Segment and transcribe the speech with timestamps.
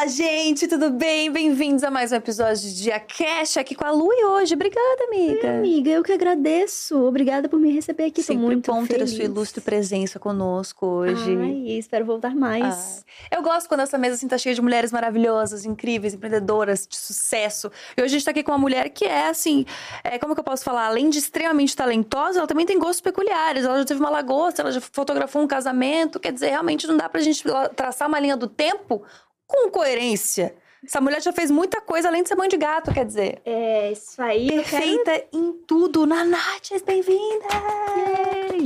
[0.00, 1.30] Fala, gente, tudo bem?
[1.30, 4.54] Bem-vindos a mais um episódio de Dia Cash aqui com a Lu e hoje.
[4.54, 5.46] Obrigada, amiga.
[5.46, 7.04] Oi, amiga, eu que agradeço.
[7.04, 8.22] Obrigada por me receber aqui.
[8.22, 9.12] Sempre Tô muito bom ter feliz.
[9.12, 11.36] a sua ilustre presença conosco hoje.
[11.36, 13.04] Ai, espero voltar mais.
[13.30, 13.38] Ai.
[13.38, 17.70] Eu gosto quando essa mesa assim, tá cheia de mulheres maravilhosas, incríveis, empreendedoras, de sucesso.
[17.94, 19.66] E hoje a gente tá aqui com uma mulher que é, assim,
[20.02, 20.86] é, como que eu posso falar?
[20.86, 23.66] Além de extremamente talentosa, ela também tem gostos peculiares.
[23.66, 26.18] Ela já teve uma lagosta, ela já fotografou um casamento.
[26.18, 27.44] Quer dizer, realmente não dá pra gente
[27.76, 29.04] traçar uma linha do tempo
[29.50, 30.54] com coerência.
[30.82, 33.42] Essa mulher já fez muita coisa além de ser mãe de gato, quer dizer.
[33.44, 34.46] É, isso aí.
[34.48, 36.06] eu quero- Perfeita em tudo.
[36.06, 37.46] Nanates, bem-vinda!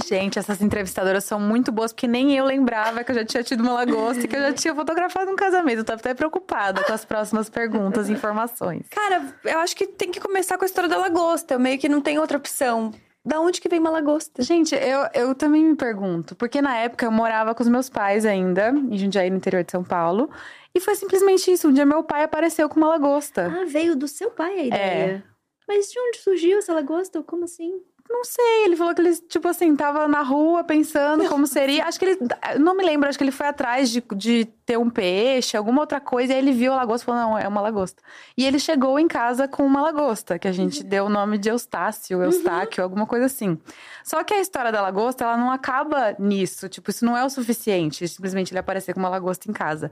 [0.06, 3.62] Gente, essas entrevistadoras são muito boas, porque nem eu lembrava que eu já tinha tido
[3.62, 5.78] uma lagosta e que eu já tinha fotografado um casamento.
[5.78, 8.86] Eu tava até preocupada com as próximas perguntas e informações.
[8.90, 11.54] Cara, eu acho que tem que começar com a história da lagosta.
[11.54, 12.92] Eu meio que não tem outra opção.
[13.26, 14.42] Da onde que vem uma lagosta?
[14.42, 18.26] Gente, eu, eu também me pergunto, porque na época eu morava com os meus pais
[18.26, 20.28] ainda, em Jundiaí, no interior de São Paulo,
[20.74, 21.68] e foi simplesmente isso.
[21.68, 23.46] Um dia meu pai apareceu com uma lagosta.
[23.46, 25.24] Ah, veio do seu pai a ideia.
[25.66, 27.22] Mas de onde surgiu essa lagosta?
[27.22, 27.80] Como assim?
[28.08, 31.86] Não sei, ele falou que ele, tipo assim, tava na rua pensando como seria.
[31.86, 32.18] Acho que ele.
[32.60, 36.00] Não me lembro, acho que ele foi atrás de, de ter um peixe, alguma outra
[36.00, 38.02] coisa, e aí ele viu a lagosta e falou: não, é uma lagosta.
[38.36, 41.48] E ele chegou em casa com uma lagosta, que a gente deu o nome de
[41.48, 43.58] Eustácio, Eustáquio, alguma coisa assim.
[44.04, 46.68] Só que a história da lagosta, ela não acaba nisso.
[46.68, 49.90] Tipo, isso não é o suficiente, simplesmente ele aparecer com uma lagosta em casa.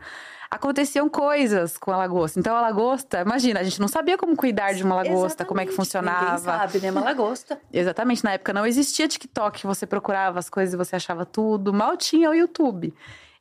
[0.53, 2.39] Aconteciam coisas com a lagosta.
[2.39, 5.65] Então, a lagosta, imagina, a gente não sabia como cuidar de uma lagosta, como é
[5.65, 6.39] que Ninguém funcionava.
[6.39, 6.91] sabe, né?
[6.91, 7.59] Uma lagosta.
[7.73, 11.97] Exatamente, na época não existia TikTok, você procurava as coisas e você achava tudo, mal
[11.97, 12.93] tinha o YouTube.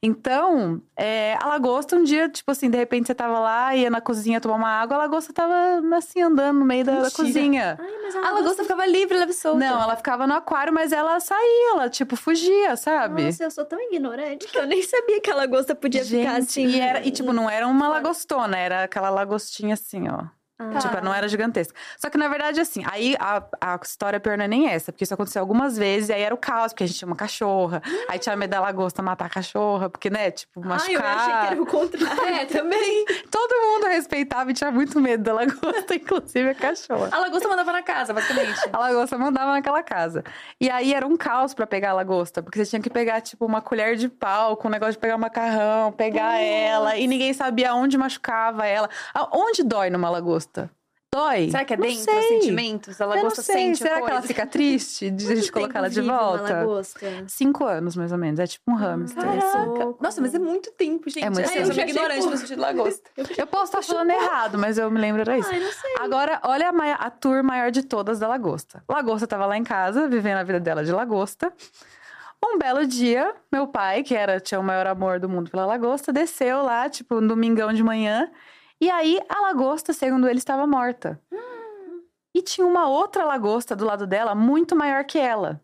[0.03, 4.01] Então, é, a lagosta, um dia, tipo assim, de repente você tava lá, ia na
[4.01, 5.53] cozinha tomar uma água, a lagosta tava
[5.95, 7.77] assim, andando no meio da, da cozinha.
[7.79, 9.59] Ai, mas a A lagosta ficava livre, leve solta.
[9.59, 13.25] Não, ela ficava no aquário, mas ela saía, ela, tipo, fugia, sabe?
[13.25, 16.49] Nossa, eu sou tão ignorante que eu nem sabia que a lagosta podia ficar Gente,
[16.49, 16.65] assim.
[16.65, 20.25] E, era, e, tipo, não era uma lagostona, era aquela lagostinha assim, ó.
[20.75, 21.73] Ah, Tipo, não era gigantesca.
[21.97, 25.03] Só que, na verdade, assim, aí a, a história pior não é nem essa, porque
[25.03, 27.81] isso aconteceu algumas vezes, e aí era o caos, porque a gente tinha uma cachorra,
[28.09, 31.17] aí tinha medo da lagosta matar a cachorra, porque, né, tipo, Ai, eu machucar.
[31.17, 32.21] achei que era o contrário.
[32.31, 33.05] É, também.
[33.29, 37.09] Todo mundo respeitava e tinha muito medo da lagosta, inclusive a cachorra.
[37.11, 38.59] A lagosta mandava na casa, basicamente.
[38.71, 40.23] A lagosta mandava naquela casa.
[40.59, 43.45] E aí era um caos pra pegar a lagosta, porque você tinha que pegar, tipo,
[43.45, 47.73] uma colher de pau com o negócio de pegar macarrão, pegar ela, e ninguém sabia
[47.73, 48.89] onde machucava ela.
[49.13, 50.50] Ah, Onde dói numa lagosta?
[51.13, 51.51] Dói?
[51.51, 52.19] Será que é Não dentro sei.
[52.19, 53.01] os sentimentos?
[53.01, 53.43] A Eu sei.
[53.43, 56.41] sente Será que ela fica triste de a gente Quanto colocar ela de volta?
[56.53, 56.99] lagosta?
[57.27, 58.39] Cinco anos, mais ou menos.
[58.39, 59.21] É tipo um hamster.
[59.21, 59.95] Caraca.
[59.99, 61.25] Nossa, mas é muito tempo, gente.
[61.25, 61.65] É muito Ai, Eu tempo.
[61.67, 63.09] sou meio ignorante no sentido de lagosta.
[63.37, 65.49] Eu posso estar falando errado, mas eu me lembro era isso.
[65.51, 65.95] Ai, não sei.
[65.99, 68.81] Agora, olha a, a tour maior de todas da lagosta.
[68.87, 71.51] Lagosta tava lá em casa, vivendo a vida dela de lagosta.
[72.41, 76.13] Um belo dia, meu pai, que era tinha o maior amor do mundo pela lagosta,
[76.13, 78.31] desceu lá, tipo, um domingão de manhã.
[78.81, 81.21] E aí, a lagosta, segundo ele, estava morta.
[82.33, 85.61] E tinha uma outra lagosta do lado dela, muito maior que ela.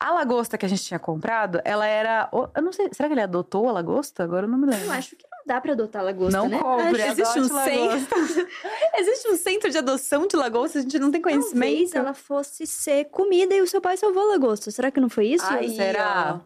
[0.00, 2.28] A lagosta que a gente tinha comprado, ela era.
[2.56, 4.24] Eu não sei, será que ele adotou a lagosta?
[4.24, 4.86] Agora eu não me lembro.
[4.86, 6.58] Eu acho que não dá pra adotar lagosta, Não né?
[6.58, 8.16] Acho- Existe um lagosta.
[8.16, 8.48] centro.
[8.98, 11.96] Existe um centro de adoção de lagosta, a gente não tem Talvez conhecimento.
[11.98, 14.70] ela fosse ser comida e o seu pai salvou a lagosta.
[14.70, 15.44] Será que não foi isso?
[15.46, 16.40] Aí, será?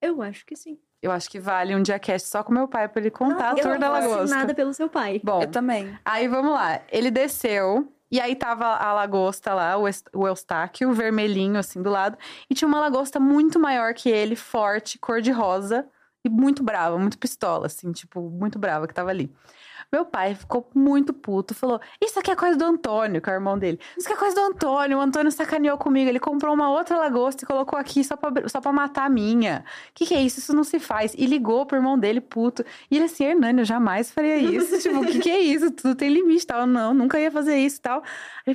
[0.00, 0.78] Eu acho que sim.
[1.02, 3.56] Eu acho que vale um dia cast só com meu pai pra ele contar a
[3.56, 4.36] eu tour da lagosta.
[4.36, 5.20] nada pelo seu pai.
[5.24, 5.96] Bom, Eu também.
[6.04, 6.80] aí vamos lá.
[6.92, 11.88] Ele desceu e aí tava a lagosta lá, o, est- o Eustáquio, vermelhinho assim do
[11.90, 12.18] lado,
[12.50, 15.86] e tinha uma lagosta muito maior que ele, forte, cor de rosa
[16.24, 19.32] e muito brava, muito pistola assim, tipo, muito brava que tava ali.
[19.92, 23.36] Meu pai ficou muito puto, falou: Isso aqui é coisa do Antônio, que é o
[23.36, 23.78] irmão dele.
[23.98, 24.98] Isso aqui é coisa do Antônio.
[24.98, 26.08] O Antônio sacaneou comigo.
[26.08, 29.64] Ele comprou uma outra lagosta e colocou aqui só pra, só pra matar a minha.
[29.88, 30.38] O que, que é isso?
[30.38, 31.12] Isso não se faz.
[31.18, 32.64] E ligou pro irmão dele, puto.
[32.88, 34.78] E ele assim: Hernani, eu jamais faria isso.
[34.80, 35.72] tipo, o que, que é isso?
[35.72, 36.68] Tudo tem limite tal.
[36.68, 38.04] Não, nunca ia fazer isso tal.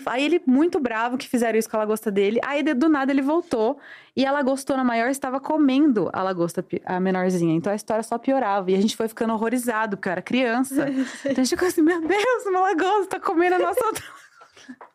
[0.06, 2.40] Aí, ele, muito bravo que fizeram isso com a lagosta dele.
[2.46, 3.78] Aí do nada ele voltou.
[4.16, 7.54] E a lagostona maior estava comendo a lagosta a menorzinha.
[7.54, 8.72] Então a história só piorava.
[8.72, 10.88] E a gente foi ficando horrorizado, porque eu era criança.
[11.26, 14.04] Então a gente ficou assim, meu Deus, uma lagosta comendo a nossa outra.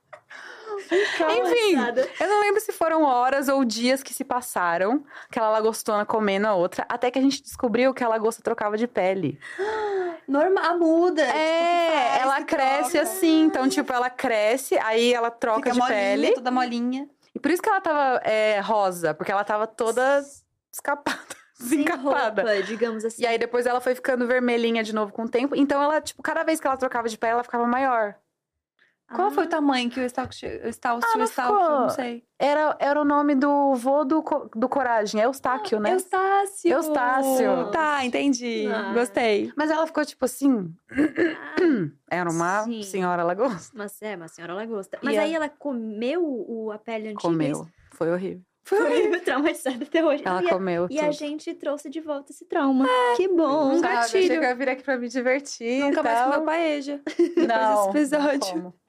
[0.91, 1.77] Enfim,
[2.21, 6.55] eu não lembro se foram horas ou dias que se passaram, aquela lagostona comendo a
[6.55, 9.39] outra, até que a gente descobriu que a lagosta trocava de pele.
[10.27, 11.25] Normal, muda.
[11.27, 13.03] tipo, É, que faz, ela cresce troca.
[13.03, 16.33] assim, então, tipo, ela cresce, aí ela troca Fica de molinha, pele.
[16.35, 17.09] toda molinha.
[17.35, 20.23] E por isso que ela tava é, rosa, porque ela tava toda
[20.73, 21.19] escapada,
[21.59, 22.43] desencapada.
[22.43, 23.23] roupa, digamos assim.
[23.23, 25.55] E aí depois ela foi ficando vermelhinha de novo com o tempo.
[25.55, 28.17] Então ela, tipo, cada vez que ela trocava de pele, ela ficava maior.
[29.15, 29.31] Qual Ah.
[29.33, 31.19] foi o tamanho que o o Stalk, Ah,
[31.81, 32.23] não sei.
[32.39, 34.23] Era, era o nome do vô do,
[34.55, 35.93] do Coragem, é Eustáquio, né?
[35.93, 36.71] Eustácio.
[36.73, 37.71] Eustácio.
[37.73, 38.67] Tá, entendi.
[38.73, 38.93] Ah.
[38.95, 39.53] Gostei.
[39.57, 40.73] Mas ela ficou tipo assim.
[42.11, 42.83] Era uma Sim.
[42.83, 43.73] senhora lagosta.
[43.77, 44.99] Mas é, uma senhora lagosta.
[45.03, 47.21] Mas E aí a- ela comeu o, a pele antiga?
[47.23, 47.67] Comeu.
[47.93, 48.43] Foi horrível.
[48.65, 48.79] Foi
[49.21, 50.23] traumatizada até hoje.
[50.25, 51.01] Ela e, a, comeu e tudo.
[51.07, 52.87] a gente trouxe de volta esse trauma.
[53.17, 53.73] que bom.
[53.73, 54.27] Um Sabe, gatilho.
[54.27, 55.81] Chegou a vir aqui pra me divertir.
[55.85, 57.01] Nunca e mais comeu paeja.
[57.37, 58.55] Não, desse episódio.
[58.57, 58.80] não como.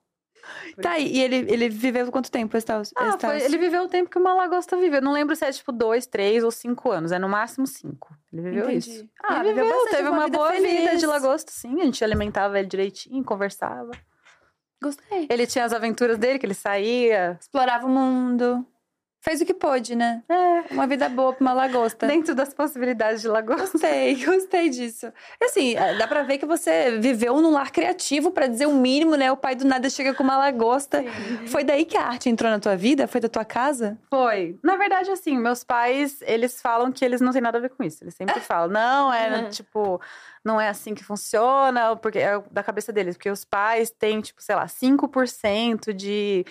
[0.82, 2.94] Tá, e ele, ele viveu quanto tempo, Estácio?
[2.98, 5.02] Ah, foi- ele viveu o tempo que uma lagosta viveu.
[5.02, 7.12] Não lembro se é tipo dois, três ou cinco anos.
[7.12, 8.16] É no máximo cinco.
[8.32, 8.90] Ele viveu Entendi.
[8.90, 9.10] isso.
[9.24, 11.00] Ah, ele viveu viveu, teve uma uma, vida boa vida feliz.
[11.00, 11.82] de lagosta, sim.
[11.82, 13.92] A gente alimentava ele direitinho, conversava.
[14.82, 15.28] Gostei.
[15.30, 17.38] Ele tinha as aventuras dele, que ele saía.
[17.40, 18.66] Explorava o mundo.
[19.24, 20.24] Fez o que pôde, né?
[20.28, 22.08] É, Uma vida boa pra uma lagosta.
[22.08, 23.72] dentro das possibilidades de lagosta.
[23.78, 25.14] Gostei, gostei disso.
[25.40, 28.74] E assim, é, dá pra ver que você viveu num lar criativo, pra dizer o
[28.74, 29.32] mínimo, né?
[29.32, 31.04] O pai do nada chega com uma lagosta.
[31.48, 33.08] Foi daí que a arte entrou na tua vida?
[33.08, 33.96] Foi da tua casa?
[34.10, 34.58] Foi.
[34.64, 37.84] Na verdade, assim, meus pais, eles falam que eles não têm nada a ver com
[37.84, 38.04] isso.
[38.04, 39.50] Eles sempre falam, não, é Uhum.
[39.50, 40.02] tipo,
[40.44, 43.16] não é assim que funciona, porque é da cabeça deles.
[43.16, 46.46] Porque os pais têm, tipo, sei lá, 5% de,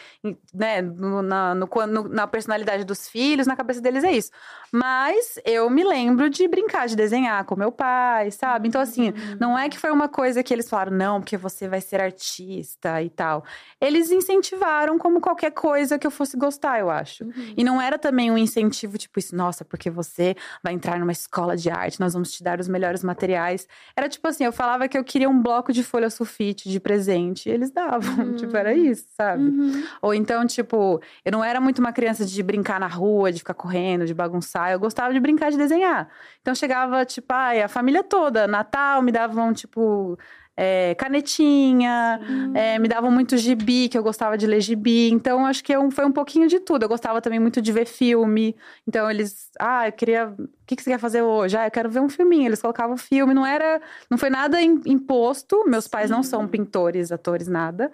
[0.54, 4.30] né, no- na, no- no- na personalidade dos filhos, na cabeça deles é isso.
[4.72, 8.68] Mas eu me lembro de brincar, de desenhar com meu pai, sabe?
[8.68, 11.80] Então, assim, não é que foi uma coisa que eles falaram, não, porque você vai
[11.80, 13.44] ser artista e tal.
[13.80, 17.24] Eles incentivaram como qualquer coisa que eu fosse gostar, eu acho.
[17.24, 17.54] Uhum.
[17.56, 21.56] E não era também um incentivo, tipo, isso, nossa, porque você vai entrar numa escola
[21.56, 23.66] de arte, nós vamos te dar os melhores materiais.
[23.96, 27.48] Era tipo assim, eu falava que eu queria um bloco de folha sulfite de presente,
[27.48, 28.24] e eles davam.
[28.24, 28.34] Hum.
[28.36, 29.42] tipo, era isso, sabe?
[29.42, 29.84] Uhum.
[30.02, 33.54] Ou então, tipo, eu não era muito uma criança de brincar na rua, de ficar
[33.54, 34.70] correndo, de bagunçar.
[34.70, 36.08] Eu gostava de brincar de desenhar.
[36.40, 38.46] Então chegava, tipo, ai, a família toda.
[38.46, 40.18] Natal me davam, tipo,
[40.62, 42.20] é, canetinha,
[42.54, 45.10] é, me davam muito gibi, que eu gostava de ler gibi.
[45.10, 46.82] Então, acho que um- foi um pouquinho de tudo.
[46.84, 48.54] Eu gostava também muito de ver filme.
[48.86, 50.26] Então, eles, ah, eu queria.
[50.38, 51.56] O que, que você quer fazer hoje?
[51.56, 52.46] Ah, eu quero ver um filminho.
[52.46, 53.32] Eles colocavam filme.
[53.32, 53.80] Não era.
[54.10, 55.64] Não foi nada im- imposto.
[55.66, 57.90] Meus pais não são pintores, atores, nada.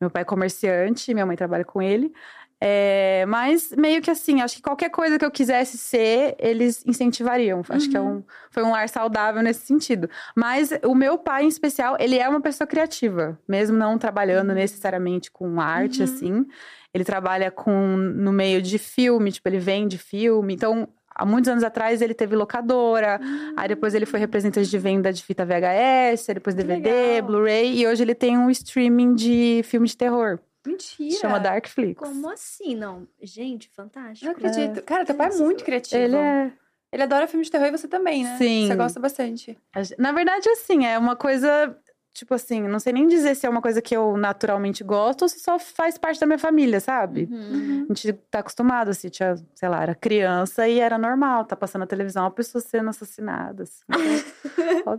[0.00, 2.12] Meu pai é comerciante, minha mãe trabalha com ele.
[2.58, 7.62] É, mas meio que assim, acho que qualquer coisa que eu quisesse ser, eles incentivariam.
[7.68, 10.08] Acho que é um, foi um lar saudável nesse sentido.
[10.34, 15.30] Mas o meu pai, em especial, ele é uma pessoa criativa, mesmo não trabalhando necessariamente
[15.30, 16.04] com arte, Uhum.
[16.04, 16.46] assim.
[16.94, 20.54] Ele trabalha com no meio de filme, tipo, ele vende filme.
[20.54, 23.20] Então, há muitos anos atrás, ele teve locadora.
[23.54, 27.20] Aí depois ele foi representante de venda de fita VHS, depois DVD.
[27.20, 27.78] Blu-ray.
[27.80, 30.38] E hoje ele tem um streaming de filme de terror.
[30.66, 31.16] Mentira.
[31.18, 31.98] Chama Darkflix.
[31.98, 32.74] Como assim?
[32.74, 33.06] Não.
[33.22, 34.26] Gente, fantástico.
[34.26, 34.82] Não acredito.
[34.82, 36.02] Cara, teu pai é muito criativo.
[36.02, 36.52] Ele é.
[36.92, 38.38] Ele adora filme de terror e você também, né?
[38.38, 38.68] Sim.
[38.68, 39.58] Você gosta bastante.
[39.98, 41.76] Na verdade, assim, é uma coisa.
[42.14, 45.28] Tipo assim, não sei nem dizer se é uma coisa que eu naturalmente gosto ou
[45.28, 47.28] se só faz parte da minha família, sabe?
[47.30, 47.86] Uhum.
[47.90, 51.80] A gente tá acostumado, assim, tinha, sei lá, era criança e era normal, tá passando
[51.80, 53.82] na televisão uma pessoa sendo assassinada, assim.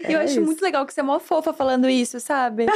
[0.00, 0.46] Então, E eu era acho isso.
[0.46, 2.66] muito legal que você é mó fofa falando isso, sabe?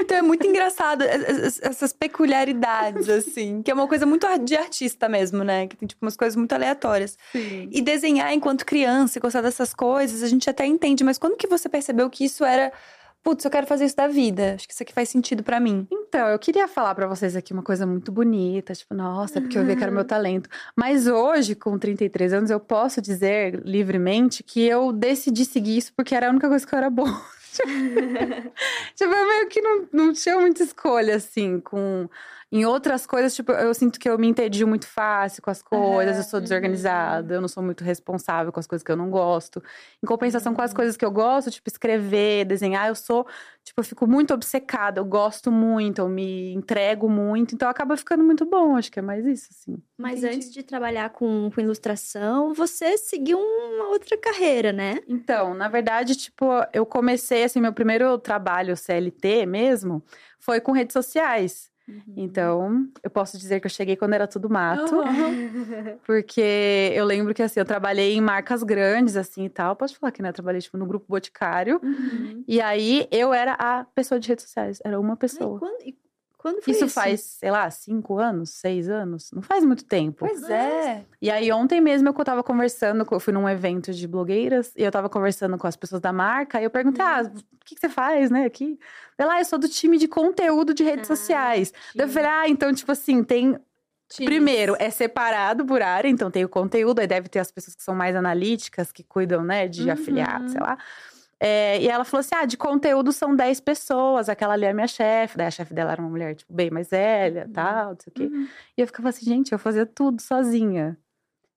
[0.00, 3.62] Então é muito engraçado es- es- essas peculiaridades, assim.
[3.62, 5.66] Que é uma coisa muito de artista mesmo, né?
[5.66, 7.18] Que tem, tipo, umas coisas muito aleatórias.
[7.34, 11.04] E desenhar enquanto criança e gostar dessas coisas, a gente até entende.
[11.04, 12.72] Mas quando que você percebeu que isso era...
[13.22, 14.54] Putz, eu quero fazer isso da vida.
[14.54, 15.86] Acho que isso aqui faz sentido pra mim.
[15.90, 19.58] Então, eu queria falar pra vocês aqui uma coisa muito bonita, tipo, nossa, é porque
[19.58, 20.48] eu vi que era o meu talento.
[20.74, 26.14] Mas hoje, com 33 anos, eu posso dizer livremente que eu decidi seguir isso porque
[26.14, 27.10] era a única coisa que eu era boa.
[28.94, 32.08] tipo, eu meio que não, não tinha muita escolha, assim, com.
[32.52, 36.16] Em outras coisas, tipo, eu sinto que eu me entedio muito fácil com as coisas,
[36.16, 39.62] eu sou desorganizada, eu não sou muito responsável com as coisas que eu não gosto.
[40.02, 43.24] Em compensação com as coisas que eu gosto, tipo, escrever, desenhar, eu sou,
[43.62, 48.24] tipo, eu fico muito obcecada, eu gosto muito, eu me entrego muito, então acaba ficando
[48.24, 49.80] muito bom, acho que é mais isso, assim.
[49.96, 50.34] Mas Entendi.
[50.34, 54.98] antes de trabalhar com, com ilustração, você seguiu uma outra carreira, né?
[55.06, 60.02] Então, na verdade, tipo, eu comecei, assim, meu primeiro trabalho CLT mesmo,
[60.40, 61.70] foi com redes sociais.
[62.16, 64.96] Então, eu posso dizer que eu cheguei quando era tudo mato.
[66.06, 69.76] Porque eu lembro que, assim, eu trabalhei em marcas grandes, assim, e tal.
[69.76, 70.28] Posso falar que, né?
[70.28, 71.80] Eu trabalhei, tipo, no Grupo Boticário.
[71.82, 72.44] Uhum.
[72.46, 74.80] E aí, eu era a pessoa de redes sociais.
[74.84, 75.58] Era uma pessoa.
[75.58, 75.96] quando, e
[76.40, 76.94] quando foi Isso isso?
[76.94, 79.30] faz, sei lá, cinco anos, seis anos?
[79.30, 80.26] Não faz muito tempo.
[80.26, 81.04] Pois é.
[81.20, 84.90] E aí, ontem mesmo eu tava conversando, eu fui num evento de blogueiras, e eu
[84.90, 87.90] tava conversando com as pessoas da marca, e eu perguntei, ah, o que, que você
[87.90, 88.78] faz, né, aqui?
[89.18, 91.74] Ela, ah, eu sou do time de conteúdo de redes Ah, sociais.
[91.94, 93.58] Daí eu falei, ah, então, tipo assim, tem
[94.12, 94.28] Times.
[94.28, 97.82] Primeiro, é separado por área, então tem o conteúdo, aí deve ter as pessoas que
[97.84, 99.92] são mais analíticas, que cuidam, né, de Uhum.
[99.92, 100.76] afiliados, sei lá.
[101.42, 104.86] É, e ela falou assim: ah, de conteúdo são 10 pessoas, aquela ali é minha
[104.86, 105.38] chefe.
[105.38, 107.52] Daí a chefe dela era uma mulher, tipo, bem mais velha, Uhum.
[107.52, 108.24] tal, não sei o quê.
[108.24, 108.46] Uhum.
[108.76, 110.98] E eu ficava assim, gente, eu fazia tudo sozinha.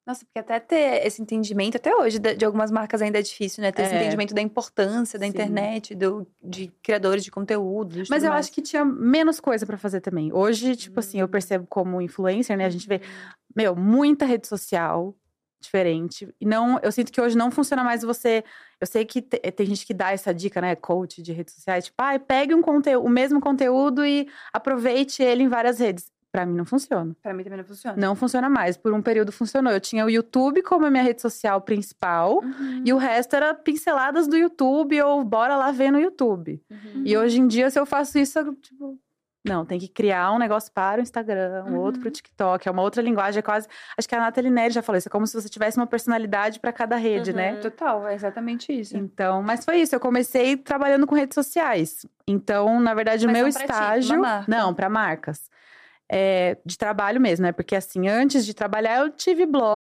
[0.06, 3.72] Nossa, porque até ter esse entendimento, até hoje, de, algumas marcas ainda é difícil, né?
[3.72, 3.96] Ter esse É.
[3.96, 5.30] entendimento da importância da Sim.
[5.30, 8.02] internet, do, de criadores de conteúdo.
[8.10, 10.30] Mas eu acho que tinha menos coisa pra fazer também.
[10.30, 12.66] Hoje, tipo assim, eu percebo como influencer, né?
[12.66, 13.00] A gente vê,
[13.56, 15.14] meu, muita rede social
[15.64, 16.32] diferente.
[16.40, 18.44] E não, eu sinto que hoje não funciona mais você.
[18.80, 20.74] Eu sei que te- tem gente que dá essa dica, né?
[20.76, 25.42] Coach de redes sociais, tipo, ai, pegue um conteúdo, o mesmo conteúdo e aproveite ele
[25.44, 26.12] em várias redes.
[26.32, 27.14] Pra mim não funciona.
[27.22, 27.96] Pra mim também não funciona.
[27.96, 28.76] Não funciona mais.
[28.76, 29.72] Por um período funcionou.
[29.72, 32.38] Eu tinha o YouTube como a minha rede social principal.
[32.42, 32.82] Uhum.
[32.84, 36.60] E o resto era pinceladas do YouTube ou bora lá ver no YouTube.
[36.68, 37.02] Uhum.
[37.04, 38.98] E hoje em dia, se eu faço isso, eu, tipo.
[39.46, 42.12] Não, tem que criar um negócio para o Instagram, um outro para o Uhum.
[42.12, 42.66] TikTok.
[42.66, 43.68] É uma outra linguagem, é quase.
[43.96, 45.08] Acho que a Nathalie Neri já falou isso.
[45.08, 47.52] É como se você tivesse uma personalidade para cada rede, né?
[47.54, 47.60] Uhum.
[47.60, 48.96] Total, é exatamente isso.
[48.96, 49.94] Então, mas foi isso.
[49.94, 52.06] Eu comecei trabalhando com redes sociais.
[52.26, 54.20] Então, na verdade, o Mas meu ti, uma estágio.
[54.20, 54.44] marca.
[54.50, 55.50] Não, para marcas.
[56.10, 57.52] É, de trabalho mesmo, né?
[57.52, 59.74] Porque assim, antes de trabalhar, eu tive blog.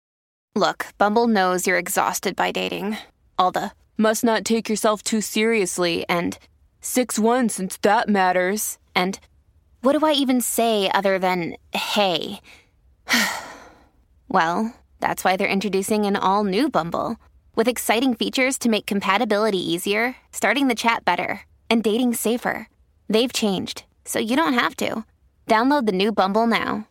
[0.58, 2.98] Look, Bumble knows you're exhausted by dating.
[3.38, 6.38] All the must not take yourself too seriously and
[6.82, 8.78] 6 1 since that matters.
[8.96, 9.14] And
[9.84, 12.40] what do I even say other than hey?
[14.30, 17.18] well, that's why they're introducing an all new Bumble
[17.56, 22.68] with exciting features to make compatibility easier, starting the chat better, and dating safer.
[23.10, 25.04] They've changed, so you don't have to.
[25.48, 26.88] Download the new Bumble now.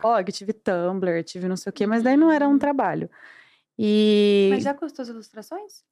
[0.00, 3.08] blog, tive Tumblr, tive não sei o quê, mas daí não era um trabalho.
[3.78, 4.48] E.
[4.50, 5.84] Mas já com as ilustrações?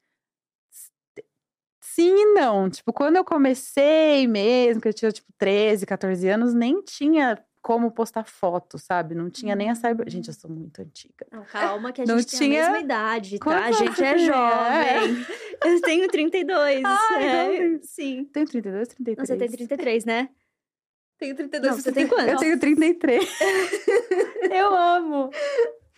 [1.94, 2.68] Sim e não.
[2.70, 7.90] Tipo, quando eu comecei mesmo, que eu tinha, tipo, 13, 14 anos, nem tinha como
[7.90, 9.14] postar foto, sabe?
[9.14, 10.08] Não tinha nem a cyber...
[10.08, 11.26] Gente, eu sou muito antiga.
[11.30, 13.44] Não, calma, que a Não gente tem tinha- a mesma idade, tá?
[13.50, 15.26] A Quantos gente é jovem.
[15.62, 16.82] Eu tenho 32.
[16.84, 17.80] Ai, é, não.
[17.82, 18.24] sim.
[18.32, 19.18] Tenho 32, 33.
[19.18, 20.28] Não, você tem 33, né?
[21.18, 21.70] Tenho 32.
[21.70, 22.28] Não, você tem quanto?
[22.30, 23.28] Eu tenho 33.
[24.50, 25.28] Eu amo.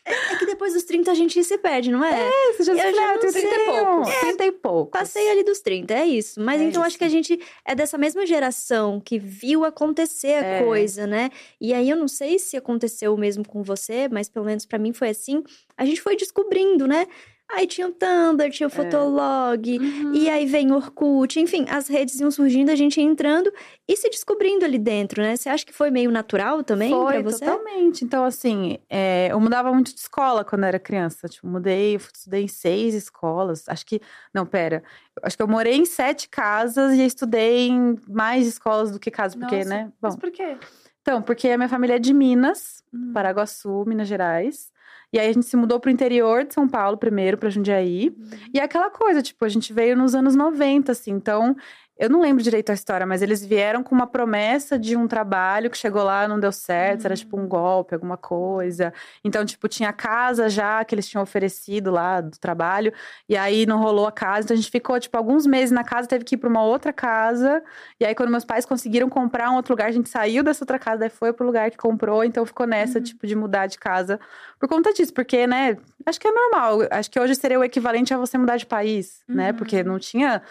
[0.04, 2.28] É que depois dos 30 a gente se perde, não é?
[2.56, 3.42] Você já Eu se já sei.
[3.42, 4.14] 30 e poucos.
[4.20, 4.98] 30 e poucos.
[5.00, 6.40] Passei ali dos 30, é isso.
[6.40, 6.98] Mas É então acho isso.
[6.98, 10.62] que a gente é dessa mesma geração que viu acontecer a É.
[10.64, 11.30] coisa, né?
[11.60, 14.78] E aí eu não sei se aconteceu o mesmo com você, mas pelo menos pra
[14.78, 15.42] mim foi assim.
[15.76, 17.06] A gente foi descobrindo, né?
[17.54, 18.74] Aí tinha o Tumblr, tinha o É.
[18.74, 20.14] Fotolog, Uhum.
[20.14, 23.52] e aí vem o Orkut, enfim, as redes iam surgindo, a gente ia entrando
[23.86, 25.36] e se descobrindo ali dentro, né?
[25.36, 27.44] Você acha que foi meio natural também Foi, pra você?
[27.44, 28.04] totalmente.
[28.04, 31.28] Então, assim, é, eu mudava muito de escola quando eu era criança.
[31.28, 33.64] Tipo, mudei, eu estudei em seis escolas.
[33.68, 34.00] Acho que.
[34.32, 34.82] Não, pera.
[35.22, 39.36] Acho que eu morei em sete casas e estudei em mais escolas do que casas,
[39.38, 39.92] porque, Nossa, né?
[40.00, 40.56] Mas Bom, por quê?
[41.02, 43.12] então, porque a minha família é de Minas, Hum.
[43.12, 44.71] Paraguaçu, Minas Gerais.
[45.12, 48.08] E aí a gente se mudou pro interior de São Paulo primeiro, pra Jundiaí.
[48.08, 48.30] Uhum.
[48.54, 51.12] E é aquela coisa, tipo, a gente veio nos anos 90, assim.
[51.12, 51.54] Então,
[51.98, 55.70] eu não lembro direito a história, mas eles vieram com uma promessa de um trabalho
[55.70, 58.92] que chegou lá, não deu certo, era tipo um golpe, alguma coisa.
[59.22, 62.92] Então, tipo, tinha casa já que eles tinham oferecido lá do trabalho.
[63.28, 64.46] E aí não rolou a casa.
[64.46, 66.92] Então a gente ficou, tipo, alguns meses na casa, teve que ir pra uma outra
[66.92, 67.62] casa.
[68.00, 70.78] E aí, quando meus pais conseguiram comprar um outro lugar, a gente saiu dessa outra
[70.78, 72.24] casa, daí foi pro lugar que comprou.
[72.24, 73.04] Então ficou nessa, Uhum.
[73.04, 74.18] tipo, de mudar de casa
[74.58, 75.12] por conta disso.
[75.12, 76.78] Porque, né, acho que é normal.
[76.90, 79.50] Acho que hoje seria o equivalente a você mudar de país, né?
[79.50, 79.56] Uhum.
[79.56, 80.42] Porque não tinha.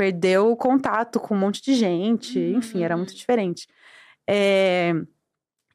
[0.00, 2.38] Perdeu o contato com um monte de gente.
[2.38, 3.68] Enfim, era muito diferente.
[4.26, 4.94] É,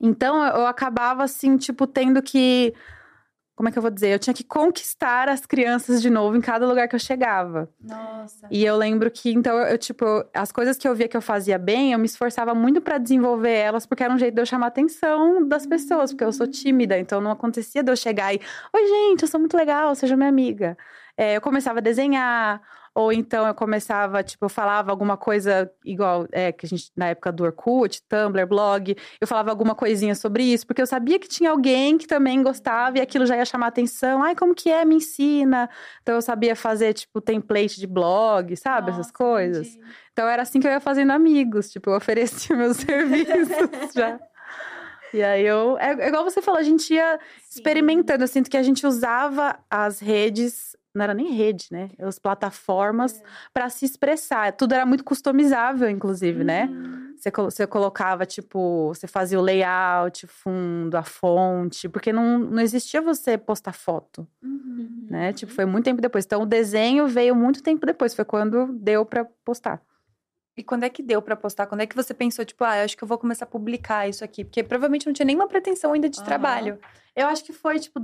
[0.02, 2.74] Então, eu acabava, assim, tipo, tendo que.
[3.56, 4.10] Como é que eu vou dizer?
[4.14, 7.70] Eu tinha que conquistar as crianças de novo em cada lugar que eu chegava.
[7.80, 8.48] Nossa.
[8.52, 10.04] E eu lembro que, então, eu, tipo,
[10.34, 13.54] as coisas que eu via que eu fazia bem, eu me esforçava muito pra desenvolver
[13.54, 16.48] elas, porque era um jeito de eu chamar a atenção das pessoas, porque eu sou
[16.48, 18.42] tímida, então não acontecia de eu chegar e,
[18.74, 20.76] oi, gente, eu sou muito legal, seja minha amiga.
[21.18, 22.62] É, eu começava a desenhar,
[22.96, 27.08] ou então eu começava, tipo, eu falava alguma coisa igual, é, que a gente, na
[27.08, 31.28] época do Orkut, Tumblr, blog, eu falava alguma coisinha sobre isso, porque eu sabia que
[31.28, 34.24] tinha alguém que também gostava e aquilo já ia chamar atenção.
[34.24, 34.86] Ai, como que é?
[34.86, 35.70] Me ensina.
[36.02, 38.92] Então eu sabia fazer, tipo, template de blog, sabe?
[38.92, 39.68] Essas Nossa, coisas.
[39.68, 39.86] entendi.
[40.14, 43.48] Então era assim que eu ia fazendo amigos, tipo, eu oferecia meus serviços
[43.94, 44.18] já.
[45.14, 45.78] E aí eu.
[45.80, 47.20] É, igual você falou, a gente ia
[47.50, 48.24] experimentando.
[48.24, 51.90] Eu sinto que a gente usava as redes, não era nem rede, né?
[52.00, 53.22] As plataformas
[53.54, 54.54] pra se expressar.
[54.54, 56.66] Tudo era muito customizável, inclusive, né?
[56.66, 57.14] Uhum.
[57.18, 62.62] Você, colo- você colocava, tipo, você fazia o layout, fundo, a fonte, porque não, não
[62.62, 65.08] existia você postar foto, Uhum.
[65.10, 65.34] né?
[65.34, 66.26] Tipo, foi muito tempo depois.
[66.26, 69.82] Então, o desenho veio muito tempo depois, foi quando deu pra postar.
[70.58, 71.68] E quando é que deu pra postar?
[71.68, 74.08] Quando é que você pensou, tipo, ah, eu acho que eu vou começar a publicar
[74.08, 74.44] isso aqui?
[74.46, 76.26] Porque provavelmente não tinha nenhuma pretensão ainda de Aham.
[76.26, 76.80] trabalho.
[77.16, 78.00] Eu acho que foi, tipo,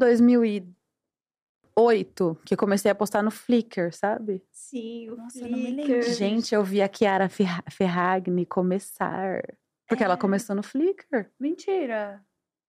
[1.75, 4.43] oito que eu comecei a postar no Flickr, sabe?
[4.51, 6.01] Sim, o Nossa, eu não me Flickr.
[6.13, 9.41] Gente, eu vi a Chiara Ferra- Ferragni começar.
[9.87, 10.17] Porque ela É.
[10.17, 11.27] começou no Flickr.
[11.39, 12.21] Mentira.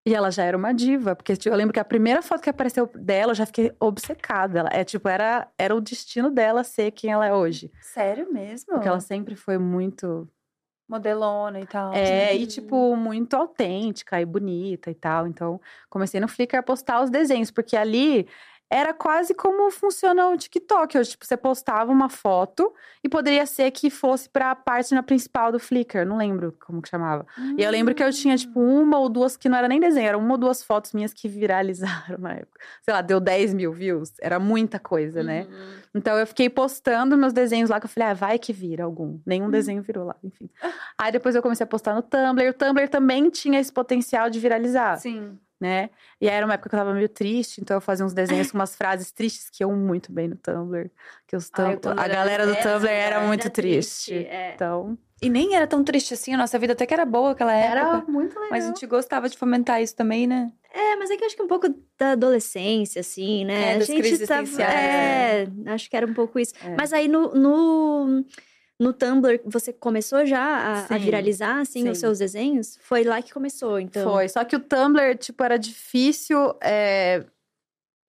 [0.04, 2.50] E ela já era uma diva, porque tipo, eu lembro que a primeira foto que
[2.50, 4.58] apareceu dela, eu já fiquei obcecada.
[4.58, 7.70] Ela, é tipo, era, era o destino dela ser quem ela é hoje.
[7.80, 8.72] Sério mesmo?
[8.72, 10.28] Porque ela sempre foi muito.
[10.88, 11.92] Modelona e tal.
[11.94, 12.60] É, e Sim.
[12.62, 15.26] tipo, muito autêntica e bonita e tal.
[15.26, 18.26] Então, comecei no Flickr a postar os desenhos, porque ali
[18.72, 20.96] era quase como funciona o TikTok.
[20.96, 22.72] Hoje, tipo, você postava uma foto
[23.04, 26.06] e poderia ser que fosse pra página principal do Flickr.
[26.06, 27.26] Não lembro como que chamava.
[27.58, 30.08] E eu lembro que eu tinha, tipo, uma ou duas que não era nem desenho,
[30.08, 32.58] eram uma ou duas fotos minhas que viralizaram na época.
[32.80, 34.14] Sei lá, deu 10 mil views.
[34.22, 35.46] Era muita coisa, né?
[35.50, 35.74] Uhum.
[35.94, 39.18] Então eu fiquei postando meus desenhos lá, que eu falei, ah, vai que vira algum.
[39.26, 40.48] Nenhum desenho virou lá, enfim.
[40.96, 42.48] Aí depois eu comecei a postar no Tumblr.
[42.48, 45.38] O Tumblr também tinha esse potencial de viralizar, Sim.
[45.62, 45.88] Né?
[46.20, 48.50] E aí era uma época que eu tava meio triste, então eu fazia uns desenhos
[48.50, 50.90] com umas frases tristes que iam muito bem no Tumblr.
[51.26, 53.48] Que os Ai, o tum- Tumblr a era- galera do era Tumblr era era muito
[53.48, 54.12] triste.
[54.14, 54.52] é.
[54.54, 57.54] Então, E nem era tão triste assim, a nossa vida até que era boa aquela
[57.54, 58.10] época.
[58.10, 58.48] muito legal.
[58.50, 60.50] Mas a gente gostava de fomentar isso também, né?
[60.74, 63.74] É, mas é que eu acho que um pouco da adolescência, assim, né?
[63.74, 64.62] É, a gente crises tava.
[64.62, 66.54] É, acho que era um pouco isso.
[66.64, 66.74] É.
[66.76, 68.24] Mas aí no, no,
[68.80, 70.42] no Tumblr, você começou já
[70.90, 72.00] a, a viralizar, assim, os sim.
[72.00, 72.78] seus desenhos?
[72.82, 74.10] Foi lá que começou, então.
[74.10, 74.28] Foi.
[74.28, 77.24] Só que o Tumblr, tipo, era difícil é,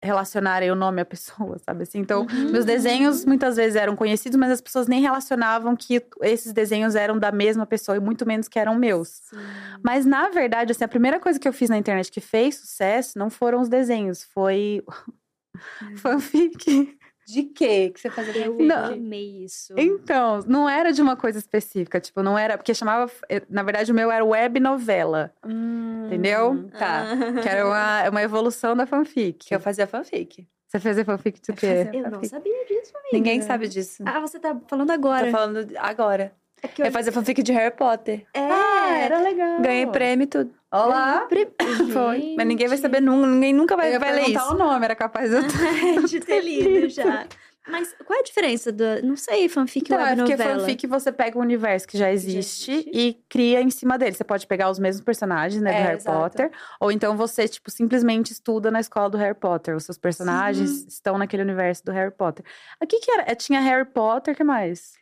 [0.02, 1.98] relacionarem o nome à pessoa, sabe assim?
[1.98, 2.50] Então, Uhum.
[2.50, 7.18] meus desenhos muitas vezes eram conhecidos, mas as pessoas nem relacionavam que esses desenhos eram
[7.18, 9.08] da mesma pessoa, e muito menos que eram meus.
[9.30, 9.36] Sim.
[9.82, 13.18] Mas, na verdade, assim, a primeira coisa que eu fiz na internet que fez sucesso
[13.18, 14.82] não foram os desenhos, foi
[15.96, 16.98] fanfic.
[17.26, 18.56] De quê que você fazia Eu?
[18.58, 18.92] Não.
[18.94, 19.74] amei isso.
[19.78, 23.90] Então, não era de uma coisa específica, tipo, não era, porque chamava, eh, na verdade,
[23.92, 26.68] o meu era web novela, Hum, Entendeu?
[26.78, 27.04] Tá.
[27.42, 29.46] que era uma, uma evolução da fanfic.
[29.48, 30.46] Que eu fazia fanfic.
[30.68, 31.90] Você fazia fanfic de Eu quê?
[31.92, 33.08] Eu não sabia disso, amiga.
[33.12, 34.02] Ninguém sabe disso.
[34.06, 35.26] Ah, você tá falando agora.
[35.26, 36.32] Tô falando agora.
[36.62, 38.26] É que Eu fazia fanfic de Harry Potter.
[38.34, 39.60] É, Ah, era legal.
[39.60, 40.52] Ganhei prêmio e tudo.
[40.74, 41.28] Olá.
[41.92, 42.34] Foi.
[42.36, 44.52] Mas ninguém vai saber nunca, ninguém nunca Eu vai, ia vai ler isso.
[44.52, 47.26] o nome, era capaz de eu de ter lido já.
[47.66, 48.84] Mas qual é a diferença do.
[49.02, 52.72] Não sei, fanfic Então, ou é porque fanfic você pega o universo que já existe,
[52.72, 52.90] existe.
[52.92, 54.14] e cria em cima dele.
[54.16, 56.18] Você pode pegar os mesmos personagens, né, do É, Harry exato.
[56.18, 56.50] Potter.
[56.78, 59.74] Ou então você, tipo, simplesmente estuda na escola do Harry Potter.
[59.76, 62.44] Os seus personagens estão naquele universo do Harry Potter.
[62.78, 63.22] Aqui que era?
[63.26, 64.92] É, tinha Harry Potter, o que mais?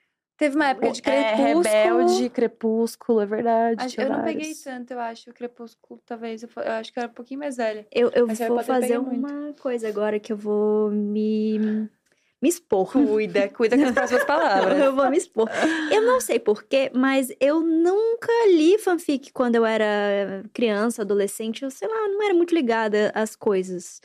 [0.42, 1.62] Teve uma época de é, crepúsculo.
[1.62, 3.84] Rebelde, Crepúsculo, é verdade.
[3.84, 4.34] Acho- eu não vários.
[4.34, 5.30] peguei tanto, eu acho.
[5.30, 6.42] O crepúsculo, talvez.
[6.42, 7.86] Eu, eu acho que eu era um pouquinho mais velha.
[7.92, 12.90] Eu, eu Mas vou fazer uma coisa agora que eu vou me, me expor.
[12.90, 14.80] Cuida, cuida com as próximas palavras.
[14.80, 15.48] Eu vou me expor.
[15.92, 21.62] Eu não sei porquê, mas eu nunca li fanfic quando eu era criança, adolescente.
[21.62, 24.00] Eu, sei lá, não era muito ligada às coisas.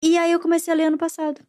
[0.00, 1.40] E aí eu comecei a ler ano passado.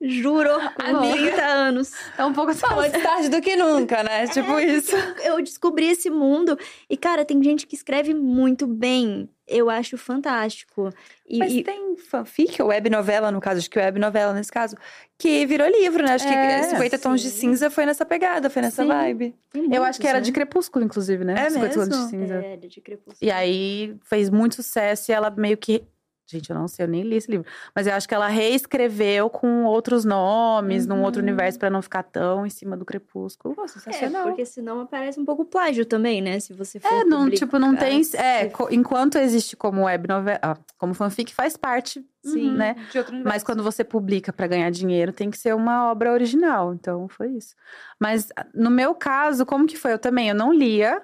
[0.00, 1.12] Juro, Amiga.
[1.32, 1.92] 30 anos.
[2.16, 4.28] É um pouco Bom, antes tarde do que nunca, né?
[4.28, 4.94] tipo isso.
[5.24, 6.56] Eu descobri esse mundo.
[6.88, 9.28] E, cara, tem gente que escreve muito bem.
[9.46, 10.90] Eu acho fantástico.
[11.26, 14.52] E, Mas e- tem fanfic, ou web novela, no caso, acho que web novela nesse
[14.52, 14.76] caso,
[15.18, 16.12] que virou livro, né?
[16.12, 17.40] Acho É, que 50 tons de sim.
[17.48, 18.88] cinza foi nessa pegada, foi nessa Sim.
[18.88, 19.34] vibe.
[19.52, 20.24] tem Eu acho que muitos, era né?
[20.24, 21.34] de Crepúsculo, inclusive, né?
[21.46, 22.08] É 50 tons de mesmo?
[22.10, 22.34] cinza.
[22.34, 23.16] É, de Crepúsculo.
[23.20, 25.82] E aí fez muito sucesso e ela meio que.
[26.30, 27.46] Gente, eu não sei, eu nem li esse livro.
[27.74, 31.26] Mas eu acho que ela reescreveu com outros nomes, num outro Uhum.
[31.28, 33.54] universo, pra não ficar tão em cima do Crepúsculo.
[33.54, 34.24] Pô, É, sensacional.
[34.26, 36.38] porque senão aparece um pouco plágio também, né?
[36.38, 37.38] Se você for É, não, publicar.
[37.46, 38.02] tipo, não tem.
[38.14, 42.74] É, enquanto existe como web novela, ah, como fanfic, faz parte, Sim, né?
[42.92, 43.46] de outro Mas universo.
[43.46, 46.74] quando você publica pra ganhar dinheiro, tem que ser uma obra original.
[46.74, 47.54] Então, foi isso.
[47.98, 49.94] Mas ah, no meu caso, como que foi?
[49.94, 51.00] Eu também, eu não lia.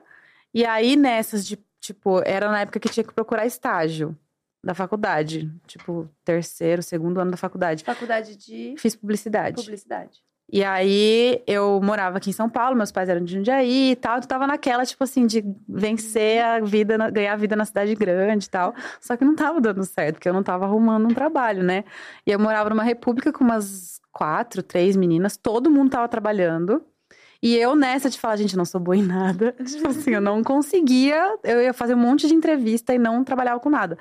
[0.52, 4.14] E aí, nessas de, tipo, era na época que tinha que procurar estágio
[4.64, 5.50] da faculdade.
[5.66, 7.84] Tipo, terceiro, segundo ano da faculdade.
[7.84, 9.56] Faculdade de Fiz publicidade.
[9.56, 10.22] publicidade.
[10.52, 14.18] E aí, eu morava aqui em São Paulo, meus pais eram de Jundiaí e tal.
[14.18, 18.46] Eu tava naquela, tipo assim, de vencer a vida, ganhar a vida na cidade grande
[18.46, 18.74] e tal.
[19.00, 21.82] Só que não tava dando certo, porque eu não tava arrumando um trabalho, né?
[22.26, 25.36] E eu morava numa república com umas quatro, três meninas.
[25.36, 26.84] Todo mundo tava trabalhando.
[27.44, 29.54] E eu nessa de falar, gente, não sou boa em nada.
[29.62, 31.36] Tipo assim, eu não conseguia.
[31.44, 33.98] Eu ia fazer um monte de entrevista e não trabalhava com nada.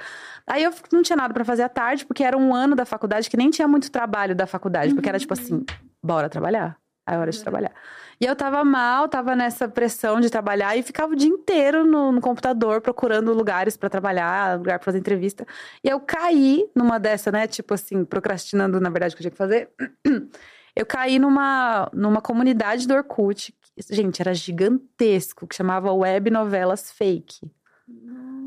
[0.47, 3.29] Aí eu não tinha nada pra fazer à tarde, porque era um ano da faculdade
[3.29, 4.93] que nem tinha muito trabalho da faculdade.
[4.93, 5.65] Porque era tipo assim,
[6.01, 6.77] bora trabalhar.
[7.05, 7.73] É hora de trabalhar.
[8.21, 12.13] E eu tava mal, tava nessa pressão de trabalhar e ficava o dia inteiro no,
[12.13, 15.45] no computador procurando lugares pra trabalhar, lugar pra fazer entrevista.
[15.83, 17.45] E eu caí numa dessa, né?
[17.45, 19.69] Tipo assim, procrastinando, na verdade, o que eu tinha que fazer.
[20.75, 23.53] Eu caí numa, numa comunidade do Orkut.
[23.61, 27.51] que, Gente, era gigantesco, que chamava Web Novelas Fake.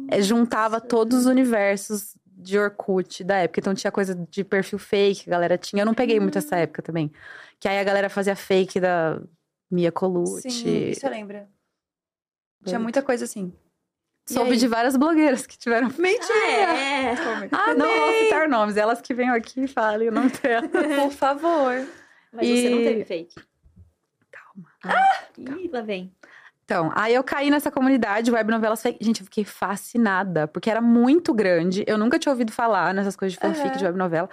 [0.09, 3.61] É, juntava todos os universos de Orkut da época.
[3.61, 5.83] Então tinha coisa de perfil fake, a galera tinha.
[5.83, 7.11] Eu não peguei muito essa época também.
[7.59, 9.21] Que aí a galera fazia fake da
[9.71, 10.51] Mia Colucci.
[10.51, 11.47] Sim, isso eu lembro.
[12.65, 13.53] Tinha muita coisa assim.
[14.29, 15.89] Soube de várias blogueiras que tiveram.
[15.99, 16.77] Mentira!
[16.77, 17.15] É.
[17.53, 20.67] Ah, não vou citar nomes, elas que venham aqui e falem o nome dela.
[20.69, 21.87] Por favor.
[22.37, 23.35] Mas E- você não teve fake.
[24.31, 24.69] Calma.
[24.85, 25.25] Ah!
[25.39, 26.13] Ih, lá vem.
[26.65, 29.05] Então, aí eu caí nessa comunidade web novelas fake.
[29.05, 31.85] Gente, eu fiquei fascinada, porque era muito grande.
[31.87, 33.77] Eu nunca tinha ouvido falar nessas coisas de fanfic Aham.
[33.77, 34.29] de web novela.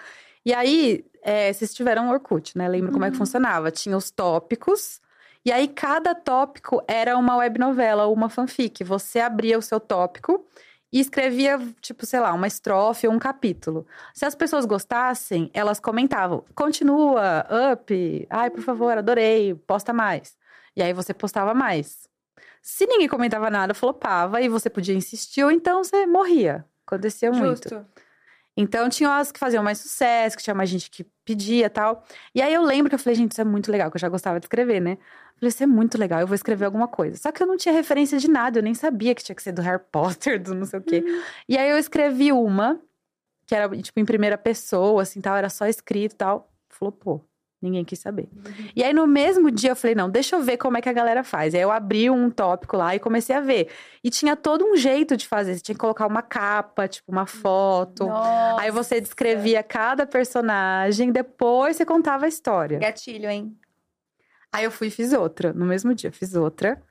[0.46, 2.68] E aí, é, vocês tiveram Orkut, né?
[2.68, 3.70] Lembra como é que funcionava?
[3.72, 5.00] Tinha os tópicos.
[5.46, 8.84] E aí, cada tópico era uma web novela ou uma fanfic.
[8.84, 10.46] Você abria o seu tópico
[10.94, 13.88] e escrevia, tipo, sei lá, uma estrofe ou um capítulo.
[14.14, 20.38] Se as pessoas gostassem, elas comentavam: continua, up, ai, por favor, adorei, posta mais.
[20.76, 22.08] E aí você postava mais.
[22.62, 26.64] Se ninguém comentava nada, flopava e você podia insistir, ou então você morria.
[26.86, 27.86] Acontecia muito.
[28.56, 32.04] Então tinha as que faziam mais sucesso, que tinha mais gente que pedia e tal.
[32.36, 34.10] E aí eu lembro que eu falei, gente, isso é muito legal, que eu já
[34.10, 34.94] gostava de escrever, né?
[34.94, 37.18] Eu falei, isso é muito legal, eu vou escrever alguma coisa.
[37.18, 39.52] Só que eu não tinha referência de nada, eu nem sabia que tinha que ser
[39.52, 41.04] do Harry Potter, do não sei o quê.
[41.50, 42.80] E aí eu escrevi uma,
[43.48, 46.52] que era, tipo, em primeira pessoa, assim, tal, era só escrito e tal.
[46.70, 47.28] Flopou.
[47.64, 48.28] Ninguém quis saber.
[48.76, 50.94] E aí, no mesmo dia, eu falei, não, deixa eu ver como é que a
[50.94, 51.56] galera faz.
[51.56, 53.70] Aí eu abri um tópico lá e comecei a ver.
[54.04, 55.56] E tinha todo um jeito de fazer.
[55.56, 58.06] Você tinha que colocar uma capa, tipo, uma foto.
[58.06, 58.62] Nossa.
[58.62, 62.80] Aí você descrevia cada personagem, depois você contava a história.
[62.80, 63.58] Gatilho, hein?
[64.52, 65.54] Aí eu fui e fiz outra.
[65.54, 66.84] No mesmo dia, fiz outra.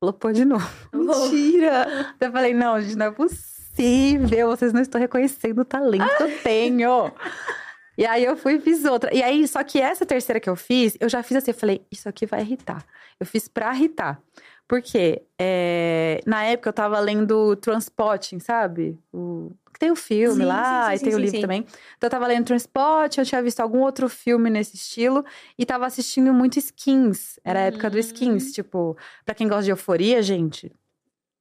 [0.00, 0.66] Flopou de novo.
[0.90, 2.14] Mentira!
[2.18, 4.48] Eu falei, não, gente, não é possível.
[4.48, 7.12] Vocês não estão reconhecendo o talento que eu tenho.
[7.96, 9.14] E aí eu fui e fiz outra.
[9.14, 11.86] E aí, só que essa terceira que eu fiz, eu já fiz assim, eu falei,
[11.90, 12.84] isso aqui vai irritar.
[13.20, 14.20] Eu fiz pra irritar.
[14.66, 18.98] Porque é, na época eu tava lendo Transpotting, sabe?
[19.12, 21.60] O, tem o filme Sim, lá, sim, sim, e tem o livro também.
[21.96, 25.22] Então eu tava lendo Transpotting, eu tinha visto algum outro filme nesse estilo.
[25.58, 27.38] E tava assistindo muito Skins.
[27.44, 28.00] Era a época do Hum.
[28.00, 28.52] Skins.
[28.52, 30.72] Tipo, pra quem gosta de euforia, gente,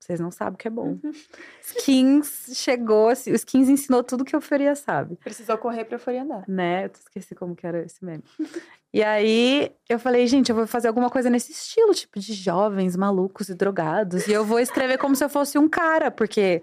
[0.03, 0.97] vocês não sabem o que é bom.
[1.03, 1.11] Uhum.
[1.61, 6.43] Skins chegou, assim, o Skins ensinou tudo que euforia sabe, Precisou correr pra euforia andar.
[6.47, 6.85] né?
[6.85, 8.23] Eu esqueci como que era esse meme.
[8.93, 12.95] E aí, eu falei, gente, eu vou fazer alguma coisa nesse estilo, tipo, de jovens,
[12.95, 14.27] malucos e drogados.
[14.27, 16.61] E eu vou escrever como se eu fosse um cara, porque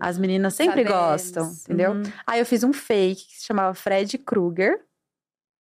[0.00, 0.92] as meninas sempre Sabemos.
[1.06, 1.92] gostam, entendeu?
[1.92, 2.02] Uhum.
[2.26, 4.80] Aí eu fiz um fake que se chamava Fred Krueger,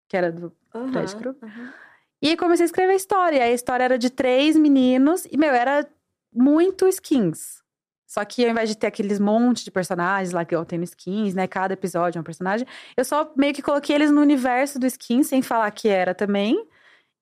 [0.09, 1.73] que era do Aham, Fred Krueger.
[2.21, 3.37] e comecei a escrever a história.
[3.37, 5.25] E a história era de três meninos.
[5.31, 5.87] E, meu, era
[6.33, 7.61] muito skins.
[8.07, 11.33] Só que ao invés de ter aqueles monte de personagens lá que eu tenho skins,
[11.33, 11.47] né?
[11.47, 12.67] Cada episódio é um personagem.
[12.97, 16.67] Eu só meio que coloquei eles no universo do skins, sem falar que era também.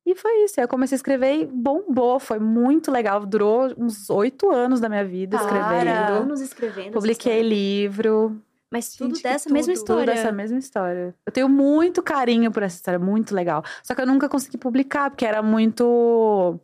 [0.04, 0.60] E foi isso.
[0.60, 2.19] Aí eu comecei a escrever e bombou.
[2.19, 3.24] Foi muito legal.
[3.24, 5.45] Durou uns oito anos da minha vida Para!
[5.45, 6.24] escrevendo.
[6.24, 6.93] Anos escrevendo.
[6.93, 8.41] Publiquei livro.
[8.72, 9.86] Mas tudo Gente, dessa mesma tudo.
[9.86, 10.15] Tudo história.
[10.15, 11.15] dessa mesma história.
[11.26, 13.63] Eu tenho muito carinho por essa história, muito legal.
[13.84, 16.60] Só que eu nunca consegui publicar, porque era muito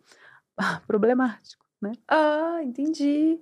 [0.57, 1.93] ah, problemático, né?
[2.07, 3.39] Ah, entendi.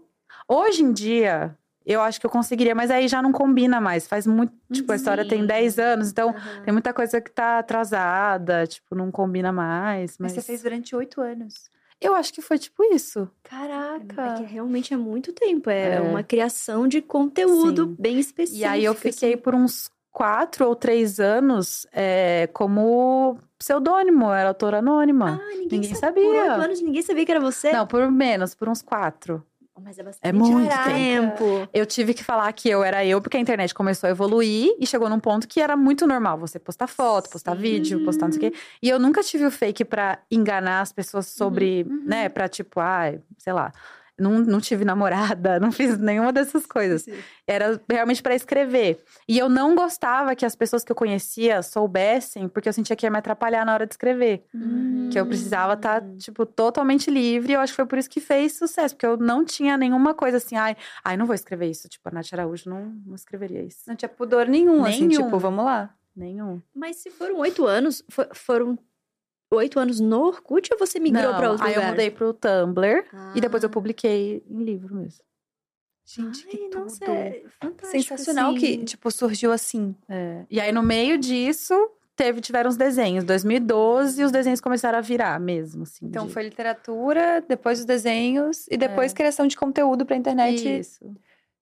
[0.48, 4.08] Hoje em dia, eu acho que eu conseguiria, mas aí já não combina mais.
[4.08, 4.54] Faz muito.
[4.72, 5.48] Tipo, a história tem Sim.
[5.48, 6.64] 10 anos, então Aham.
[6.64, 10.18] tem muita coisa que tá atrasada, tipo, não combina mais.
[10.18, 11.70] Mas Mas, você fez durante oito anos.
[12.02, 13.30] eu acho que foi tipo isso.
[13.44, 14.22] Caraca.
[14.26, 15.70] É que realmente é muito tempo.
[15.70, 16.02] É, É.
[16.02, 17.96] uma criação de conteúdo Sim.
[18.00, 18.60] bem específico.
[18.62, 24.78] E aí eu fiquei por uns quatro ou três anos é, como pseudônimo, era autora
[24.78, 25.42] anônima.
[25.42, 26.24] Ah, ninguém, Ninguém sabia.
[26.24, 27.72] Por oito anos ninguém sabia que era você.
[27.72, 29.44] Não, por menos, por uns quatro.
[29.82, 31.68] Mas é bastante É muito tempo.
[31.74, 34.86] Eu tive que falar que eu era eu, porque a internet começou a evoluir e
[34.86, 37.62] chegou num ponto que era muito normal você postar foto, postar Sim.
[37.62, 38.58] vídeo, postar não sei o quê.
[38.82, 42.04] E eu nunca tive o fake pra enganar as pessoas sobre, uhum.
[42.06, 43.74] né, pra tipo, ai, sei lá.
[44.20, 47.06] Não, não tive namorada, não fiz nenhuma dessas coisas.
[47.48, 49.04] Era realmente pra escrever.
[49.28, 53.06] E eu não gostava que as pessoas que eu conhecia soubessem, porque eu sentia que
[53.06, 54.44] ia me atrapalhar na hora de escrever.
[54.54, 55.10] Hum.
[55.12, 57.52] Que eu precisava estar, tipo, totalmente livre.
[57.52, 58.96] E eu acho que foi por isso que fez sucesso.
[58.96, 61.90] Porque eu não tinha nenhuma coisa assim, ai, ai não vou escrever isso.
[61.90, 63.80] Tipo, a Nath Araújo não, não escreveria isso.
[63.88, 65.24] Não tinha pudor nenhum, assim, Nenhum.
[65.26, 65.94] tipo, vamos lá.
[66.16, 66.62] Nenhum.
[66.76, 68.78] Mas se foram oito anos, fo- foram
[69.56, 71.86] oito anos no Orkut ou você migrou não, pra outro aí lugar?
[71.86, 73.06] eu mudei pro Tumblr.
[73.36, 73.72] E depois eu Ah.
[73.72, 75.24] publiquei em livro mesmo.
[76.06, 76.84] Gente, que Ai, tudo.
[76.84, 78.60] nossa, é fantástico, Sensacional assim.
[78.60, 79.96] que, tipo, surgiu assim.
[80.10, 80.46] É.
[80.50, 81.74] E aí, no meio disso,
[82.16, 83.24] teve, tiveram os desenhos.
[83.24, 86.06] 2012, os desenhos começaram a virar mesmo, assim.
[86.08, 90.80] Então de- foi literatura, depois os desenhos e depois criação de conteúdo pra internet.
[90.80, 91.10] Isso.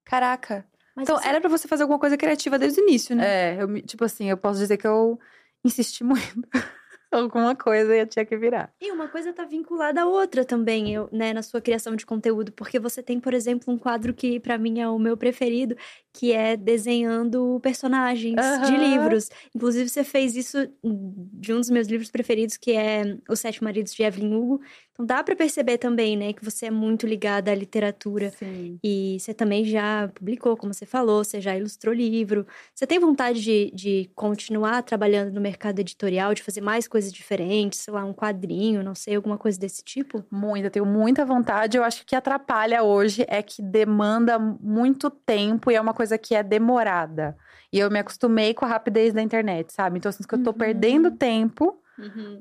[0.03, 0.65] Caraca.
[0.95, 3.23] Mas então você- era pra você fazer alguma coisa criativa desde o início, né?
[3.57, 5.19] É, eu, tipo assim, eu posso dizer que eu
[5.63, 6.47] insisti muito.
[7.11, 8.73] alguma coisa eu tinha que virar.
[8.79, 12.51] E uma coisa tá vinculada à outra também, eu, né, na sua criação de conteúdo,
[12.53, 15.75] porque você tem, por exemplo, um quadro que para mim é o meu preferido,
[16.13, 19.29] que é desenhando personagens de livros.
[19.55, 23.93] Inclusive você fez isso de um dos meus livros preferidos, que é Os Sete Maridos
[23.93, 24.61] de Evelyn Hugo.
[24.93, 28.29] Então dá pra perceber também, né, que você é muito ligada à literatura.
[28.31, 28.77] Sim.
[28.83, 32.45] E você também já publicou, como você falou, você já ilustrou livro.
[32.75, 37.79] Você tem vontade de, de continuar trabalhando no mercado editorial, de fazer mais coisas diferentes,
[37.79, 40.25] sei lá, um quadrinho, não sei, alguma coisa desse tipo?
[40.31, 41.77] Muito, eu tenho muita vontade.
[41.77, 45.93] Eu acho que o que atrapalha hoje é que demanda muito tempo e é uma
[45.93, 47.35] coisa que é demorada.
[47.71, 49.97] E eu me acostumei com a rapidez da internet, sabe?
[49.97, 50.57] Então, eu sinto que eu tô Uhum.
[50.57, 51.77] perdendo tempo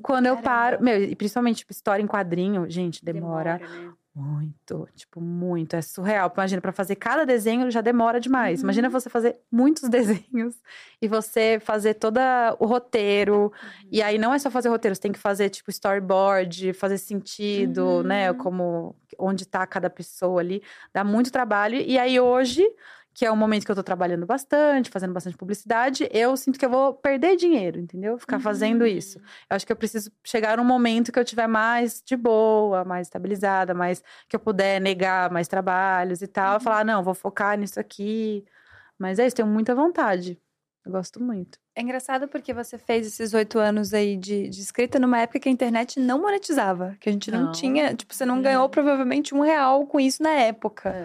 [0.01, 0.49] quando eu Caramba.
[0.49, 0.83] paro.
[0.83, 3.91] Meu, e principalmente, tipo, história em quadrinho, gente, demora, né?
[4.13, 4.87] muito.
[4.95, 5.75] Tipo, muito.
[5.75, 6.31] É surreal.
[6.33, 8.59] Imagina, pra fazer cada desenho já demora demais.
[8.59, 8.65] Uhum.
[8.65, 10.55] Imagina você fazer muitos desenhos
[11.01, 12.19] e você fazer todo
[12.59, 13.51] o roteiro.
[13.89, 18.03] E aí não é só fazer roteiro, você tem que fazer, tipo, storyboard, fazer sentido,
[18.03, 18.31] né?
[18.31, 18.37] Uhum.
[18.37, 20.61] Como onde tá cada pessoa ali.
[20.93, 21.75] Dá muito trabalho.
[21.75, 22.67] E aí hoje,
[23.13, 26.65] que é o momento que eu tô trabalhando bastante, fazendo bastante publicidade, eu sinto que
[26.65, 28.17] eu vou perder dinheiro, entendeu?
[28.17, 29.19] Ficar fazendo isso.
[29.49, 33.07] Eu acho que eu preciso chegar num momento que eu tiver mais de boa, mais
[33.07, 37.57] estabilizada, mais que eu puder negar mais trabalhos e tal, e falar, não, vou focar
[37.57, 38.45] nisso aqui.
[38.97, 40.39] Mas é isso, tenho muita vontade.
[40.85, 41.59] Eu gosto muito.
[41.75, 45.47] É engraçado porque você fez esses oito anos aí de, de escrita numa época que
[45.47, 46.95] a internet não monetizava.
[46.99, 47.51] Que a gente não, Não.
[47.51, 47.93] tinha.
[47.93, 50.95] Tipo, você não ganhou provavelmente um real com isso na época.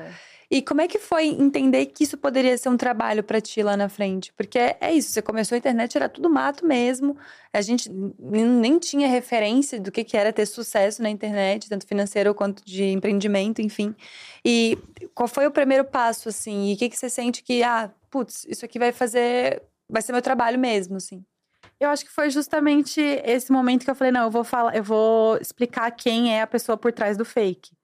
[0.50, 3.76] E como é que foi entender que isso poderia ser um trabalho pra ti lá
[3.76, 4.32] na frente?
[4.34, 7.16] Porque é isso, você começou a internet, era tudo mato mesmo.
[7.52, 12.34] A gente nem tinha referência do que que era ter sucesso na internet, tanto financeiro
[12.34, 13.94] quanto de empreendimento, enfim.
[14.44, 14.78] E
[15.14, 16.70] qual foi o primeiro passo, assim?
[16.70, 20.12] E o que que você sente que, ah, putz, isso aqui vai fazer, vai ser
[20.12, 21.24] meu trabalho mesmo, assim?
[21.78, 24.82] Eu acho que foi justamente esse momento que eu falei, não, eu vou falar, eu
[24.82, 27.75] vou explicar quem é a pessoa por trás do fake.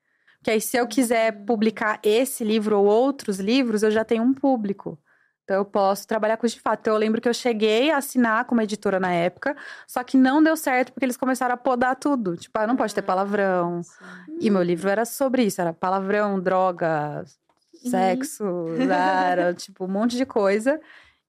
[0.43, 4.35] Que aí, se eu quiser publicar esse livro ou outros livros, eu já tenho um
[4.35, 4.99] público.
[5.45, 6.81] Então, eu posso trabalhar com isso de fato.
[6.81, 10.43] Então, eu lembro que eu cheguei a assinar como editora na época, só que não
[10.43, 12.37] deu certo porque eles começaram a podar tudo.
[12.37, 13.81] Tipo, ah, não pode ter palavrão.
[14.41, 17.25] E meu livro era sobre isso, era palavrão, droga,
[17.89, 18.45] sexo,
[19.31, 20.81] era tipo um monte de coisa.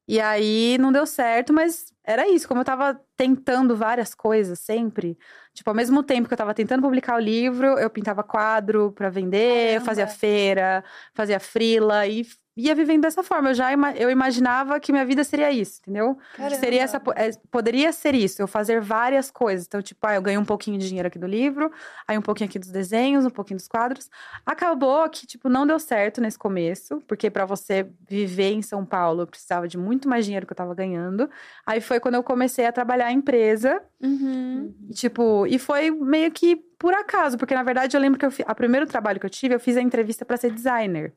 [0.07, 5.17] E aí não deu certo, mas era isso, como eu tava tentando várias coisas sempre,
[5.53, 9.09] tipo, ao mesmo tempo que eu tava tentando publicar o livro, eu pintava quadro pra
[9.09, 13.49] vender, eu fazia feira, fazia frila e ia vivendo dessa forma.
[13.49, 16.17] Eu já ima- eu imaginava que minha vida seria isso, entendeu?
[16.35, 19.65] Que seria essa, é, poderia ser isso, eu fazer várias coisas.
[19.65, 21.71] Então, tipo, ah, eu ganho um pouquinho de dinheiro aqui do livro,
[22.07, 24.09] aí um pouquinho aqui dos desenhos, um pouquinho dos quadros.
[24.45, 29.23] Acabou que, tipo, não deu certo nesse começo, porque pra você viver em São Paulo,
[29.23, 31.29] eu precisava de muito mais dinheiro que eu tava ganhando.
[31.65, 34.73] Aí foi quando eu comecei a trabalhar em empresa, Uhum.
[34.89, 38.31] e, tipo, e foi meio que por acaso, porque na verdade eu lembro que eu
[38.45, 41.13] a primeiro trabalho que eu tive, eu fiz a entrevista pra ser designer.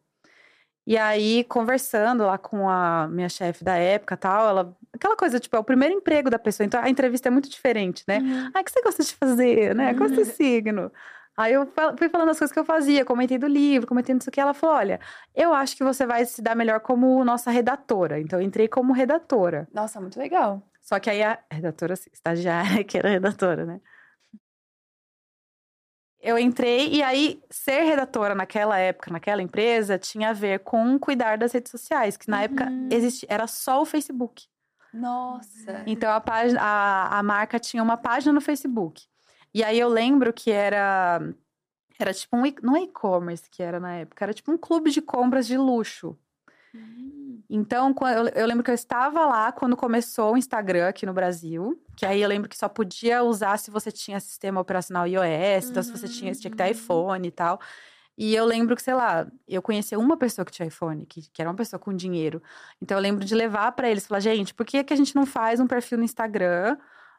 [0.87, 4.77] E aí, conversando lá com a minha chefe da época tal, ela.
[4.93, 6.65] Aquela coisa, tipo, é o primeiro emprego da pessoa.
[6.65, 8.19] Então a entrevista é muito diferente, né?
[8.19, 8.51] Uhum.
[8.55, 9.95] Ah, o que você gosta de fazer, né?
[9.95, 10.93] Qual é o seu signo?
[11.37, 11.69] Aí eu
[11.99, 14.41] fui falando as coisas que eu fazia, comentei do livro, comentei isso aqui.
[14.41, 15.01] Ela falou: olha,
[15.35, 18.21] eu acho que você vai se dar melhor como nossa redatora.
[18.21, 19.69] Então eu entrei como redatora.
[19.75, 20.63] Nossa, muito legal.
[20.81, 23.81] Só que aí a redatora, estagiária, que era redatora, né?
[26.27, 31.39] Eu entrei e aí ser redatora naquela época, naquela empresa, tinha a ver com cuidar
[31.39, 32.89] das redes sociais, que na época Uhum.
[32.91, 34.45] existi, era só o Facebook.
[34.93, 35.85] Nossa.
[35.87, 39.05] Então a, página, a, a marca tinha uma página no Facebook.
[39.55, 41.21] E aí eu lembro que era
[41.99, 45.01] era tipo um não é e-commerce que era na época, era tipo um clube de
[45.01, 46.19] compras de luxo.
[47.49, 47.95] Então,
[48.35, 51.81] eu, lembro que eu estava lá quando começou o Instagram aqui no Brasil.
[51.97, 55.71] Que aí eu lembro que só podia usar se você tinha sistema operacional iOS.
[55.71, 57.61] Então, se você tinha, você tinha que ter iPhone e tal.
[58.19, 61.41] E eu lembro que, sei lá, eu conhecia uma pessoa que tinha iPhone, que, que
[61.41, 62.43] era uma pessoa com dinheiro.
[62.81, 65.27] Então, eu lembro de levar pra eles, falar, gente, por que, que a gente não
[65.27, 66.79] faz um perfil no Instagram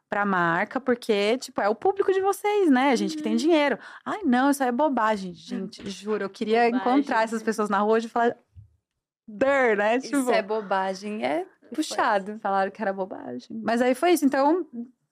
[0.09, 0.81] pra marca?
[0.81, 2.89] Porque, tipo, é o público de vocês, né?
[2.91, 3.77] A gente que tem dinheiro.
[4.03, 5.87] Ai, não, isso aí é bobagem, gente.
[5.89, 6.79] Juro, eu queria Bobagem.
[6.79, 8.35] encontrar essas pessoas na rua e falar...
[9.27, 9.99] Der, né?
[9.99, 12.39] Tipo, Isso é bobagem, é puxado.
[12.39, 13.61] Falaram que era bobagem.
[13.63, 14.25] Mas aí foi isso.
[14.25, 14.65] Então,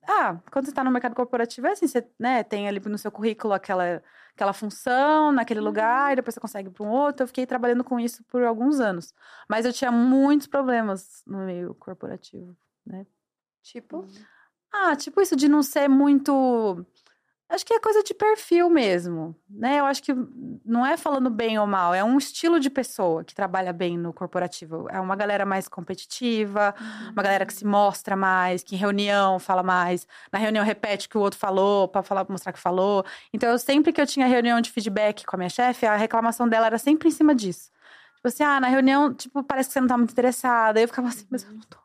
[0.08, 3.12] ah, quando você tá no mercado corporativo, é assim, você né, tem ali no seu
[3.12, 4.02] currículo aquela,
[4.34, 7.24] aquela função naquele lugar, e depois você consegue para um outro.
[7.24, 9.14] Eu fiquei trabalhando com isso por alguns anos.
[9.50, 12.56] Mas eu tinha muitos problemas no meio corporativo.
[13.64, 14.06] Tipo,
[14.72, 16.86] Ah, tipo isso de não ser muito
[17.48, 19.80] Acho que é coisa de perfil mesmo, né?
[19.80, 20.12] Eu acho que
[20.66, 24.12] não é falando bem ou mal, é um estilo de pessoa que trabalha bem no
[24.12, 24.88] corporativo.
[24.90, 27.12] É uma galera mais competitiva, uhum.
[27.12, 31.10] uma galera que se mostra mais, que em reunião fala mais, na reunião repete o
[31.10, 33.06] que o outro falou, para falar, mostrar que falou.
[33.32, 36.50] Então, eu, sempre que eu tinha reunião de feedback com a minha chefe, a reclamação
[36.50, 37.70] dela era sempre em cima disso.
[38.16, 40.82] Tipo assim, ah, na reunião, tipo, parece que você não tá muito interessada.
[40.82, 41.85] Eu ficava assim, mas eu não tô.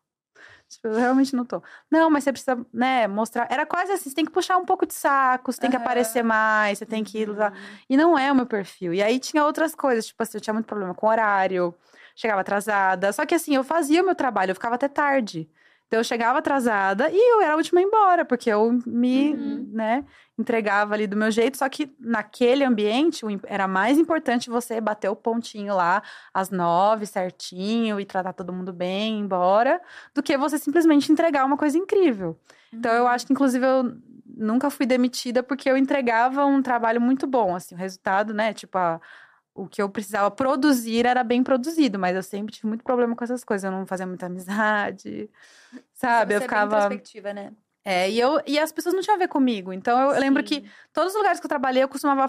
[0.70, 1.60] Tipo, eu realmente não tô.
[1.90, 3.48] Não, mas você precisa, né, mostrar.
[3.50, 6.22] Era quase assim: você tem que puxar um pouco de saco, você tem que aparecer
[6.22, 7.48] mais, você tem que ir lá.
[7.48, 7.56] Uhum.
[7.88, 8.94] E não é o meu perfil.
[8.94, 11.74] E aí tinha outras coisas, tipo assim, eu tinha muito problema com horário,
[12.14, 13.12] chegava atrasada.
[13.12, 15.50] Só que assim, eu fazia o meu trabalho, eu ficava até tarde.
[15.90, 19.34] Então eu chegava atrasada e eu era a última a ir embora, porque eu me,
[19.34, 19.70] uhum.
[19.72, 20.04] né,
[20.38, 21.58] entregava ali do meu jeito.
[21.58, 26.00] Só que naquele ambiente era mais importante você bater o pontinho lá
[26.32, 29.80] às nove, certinho, e tratar todo mundo bem, ir embora,
[30.14, 32.38] do que você simplesmente entregar uma coisa incrível.
[32.72, 32.78] Uhum.
[32.78, 33.92] Então eu acho que, inclusive, eu
[34.24, 38.78] nunca fui demitida porque eu entregava um trabalho muito bom, assim, o resultado, né, tipo
[38.78, 39.00] a
[39.60, 43.22] o que eu precisava produzir era bem produzido, mas eu sempre tive muito problema com
[43.22, 43.64] essas coisas.
[43.64, 45.28] Eu não fazia muita amizade,
[45.92, 46.34] sabe?
[46.34, 46.88] eu ficava.
[46.88, 47.52] perspectiva, né?
[47.84, 49.72] É, e, eu, e as pessoas não tinham a ver comigo.
[49.72, 52.28] Então eu, eu lembro que todos os lugares que eu trabalhei, eu costumava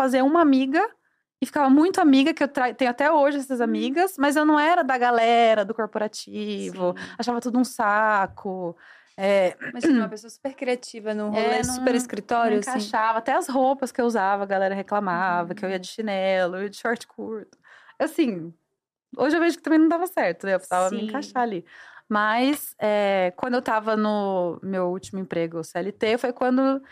[0.00, 0.82] Fazer uma amiga
[1.42, 4.82] e ficava muito amiga, que eu tenho até hoje essas amigas, mas eu não era
[4.82, 7.14] da galera, do corporativo, Sim.
[7.18, 8.74] achava tudo um saco.
[9.14, 9.54] É...
[9.74, 12.70] Mas uma pessoa super criativa no rolê, é, super escritório, não assim.
[12.70, 13.18] encaixava.
[13.18, 15.54] Até as roupas que eu usava, a galera reclamava, uhum.
[15.54, 17.58] que eu ia de chinelo, eu ia de short curto.
[17.98, 18.54] Assim,
[19.18, 20.54] hoje eu vejo que também não dava certo, né?
[20.54, 20.96] Eu precisava Sim.
[20.96, 21.62] me encaixar ali.
[22.08, 26.82] Mas, é, quando eu tava no meu último emprego, CLT, foi quando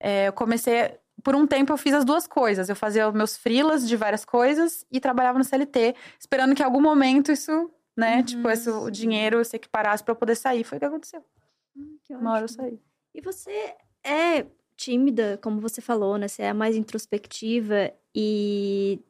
[0.00, 2.68] é, eu comecei por um tempo eu fiz as duas coisas.
[2.68, 6.80] Eu fazia meus freelas de várias coisas e trabalhava no CLT, esperando que em algum
[6.80, 10.64] momento isso, né, uhum, tipo, esse, o dinheiro se equiparasse para eu poder sair.
[10.64, 11.24] Foi o que aconteceu.
[11.76, 12.80] Hum, que Uma hora eu saí.
[13.14, 13.74] E você
[14.04, 16.28] é tímida, como você falou, né?
[16.28, 19.00] Você é mais introspectiva e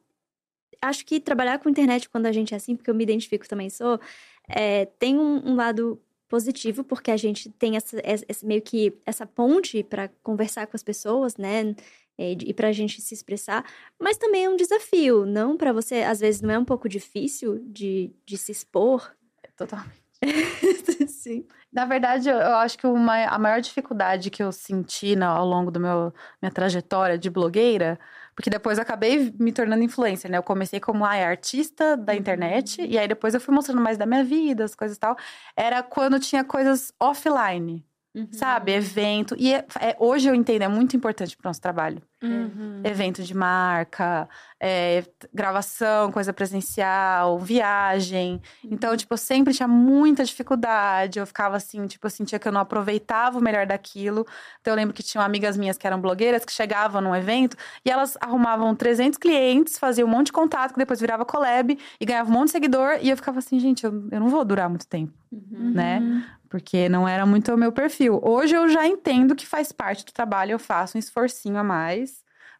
[0.81, 3.69] acho que trabalhar com internet quando a gente é assim, porque eu me identifico também
[3.69, 3.99] sou,
[4.47, 9.25] é, tem um, um lado positivo, porque a gente tem essa, essa meio que essa
[9.25, 11.75] ponte para conversar com as pessoas, né?
[12.19, 13.63] E para a gente se expressar,
[13.99, 17.59] mas também é um desafio, não para você, às vezes não é um pouco difícil
[17.59, 19.15] de, de se expor?
[19.55, 20.07] Totalmente.
[21.07, 21.45] Sim.
[21.71, 25.69] Na verdade, eu, acho que uma, a maior dificuldade que eu senti no, ao longo
[25.69, 27.99] da minha trajetória de blogueira
[28.37, 30.37] porque depois eu acabei me tornando influencer, né?
[30.37, 32.19] Eu comecei como ah, artista da uhum.
[32.19, 35.17] internet, e aí depois eu fui mostrando mais da minha vida, as coisas e tal.
[35.55, 37.83] Era quando tinha coisas offline.
[38.15, 38.27] Uhum.
[38.31, 38.73] Sabe?
[38.73, 39.35] Evento.
[39.39, 41.99] E é, é, hoje eu entendo, é muito importante para o nosso trabalho.
[42.21, 42.81] Uhum.
[42.83, 44.27] Evento de marca,
[44.59, 48.41] é, gravação, coisa presencial, viagem.
[48.63, 51.19] Então, tipo, eu sempre tinha muita dificuldade.
[51.19, 54.25] Eu ficava assim, tipo, eu sentia que eu não aproveitava o melhor daquilo.
[54.59, 57.91] Então, eu lembro que tinham amigas minhas que eram blogueiras que chegavam num evento e
[57.91, 62.29] elas arrumavam 300 clientes, faziam um monte de contato, que depois virava collab e ganhava
[62.29, 62.97] um monte de seguidor.
[63.01, 65.71] E eu ficava assim, gente, eu, eu não vou durar muito tempo, uhum.
[65.71, 66.23] né?
[66.49, 68.21] porque não era muito o meu perfil.
[68.23, 72.16] Hoje eu já entendo que faz parte do trabalho, eu faço um esforcinho a mais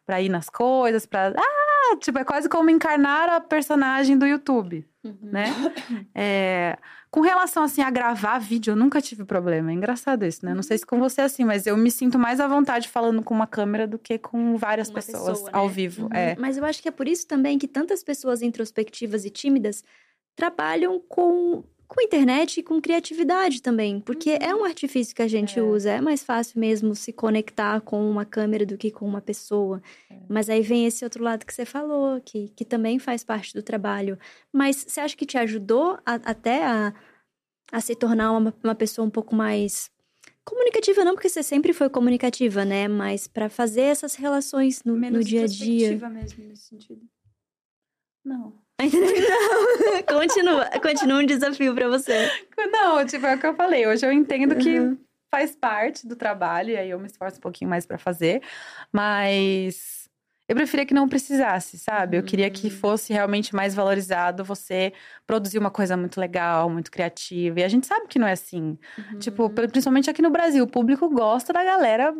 [0.08, 4.82] para ir nas coisas, para ah, tipo, é quase como encarnar a personagem do YouTube,
[5.04, 5.18] uhum.
[5.20, 5.44] né?
[6.14, 6.78] É,
[7.10, 9.70] com relação assim a gravar vídeo, eu nunca tive problema.
[9.70, 10.54] É engraçado isso, né?
[10.54, 13.22] Não sei se com você é assim, mas eu me sinto mais à vontade falando
[13.22, 15.58] com uma câmera do que com várias uma pessoas pessoa, né?
[15.58, 16.04] ao vivo.
[16.04, 16.14] Uhum.
[16.14, 16.34] É.
[16.38, 19.84] Mas eu acho que é por isso também que tantas pessoas introspectivas e tímidas
[20.34, 24.38] trabalham com com internet e com criatividade também, porque uhum.
[24.40, 25.62] é um artifício que a gente é.
[25.62, 25.90] usa.
[25.90, 29.82] É mais fácil mesmo se conectar com uma câmera do que com uma pessoa.
[30.10, 30.18] É.
[30.28, 33.62] Mas aí vem esse outro lado que você falou, que, que também faz parte do
[33.62, 34.18] trabalho.
[34.52, 36.92] Mas você acha que te ajudou a, até a,
[37.72, 39.90] a se tornar uma, uma pessoa um pouco mais
[40.48, 42.88] Comunicativa não, porque você sempre foi comunicativa, né?
[42.88, 46.08] Mas pra fazer essas relações no, no dia a dia.
[46.08, 47.06] mesmo nesse sentido.
[48.24, 48.58] Não.
[48.80, 52.30] Não, continua, continua um desafio pra você.
[52.70, 53.86] Não, tipo, é o que eu falei.
[53.86, 54.98] Hoje eu entendo que Uhum.
[55.30, 58.40] faz parte do trabalho, e aí eu me esforço um pouquinho mais pra fazer.
[58.92, 60.08] Mas
[60.48, 62.16] eu preferia que não precisasse, sabe?
[62.16, 64.92] Eu queria que fosse realmente mais valorizado você
[65.26, 67.60] produzir uma coisa muito legal, muito criativa.
[67.60, 68.78] E a gente sabe que não é assim.
[69.18, 72.14] Tipo, pri- principalmente aqui no Brasil, o público gosta da galera,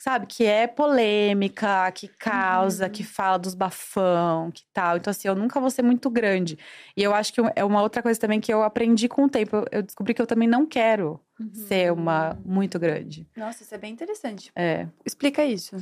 [0.00, 4.96] sabe, que é polêmica, que causa, que fala dos bafão, que tal.
[4.96, 6.58] Então, assim, eu nunca vou ser muito grande.
[6.96, 9.64] E eu acho que é uma outra coisa também que eu aprendi com o tempo.
[9.70, 11.20] Eu- descobri que eu também não quero
[11.52, 13.26] ser uma muito grande.
[13.36, 14.50] Nossa, isso é bem interessante.
[14.56, 14.86] É.
[15.04, 15.76] Explica isso.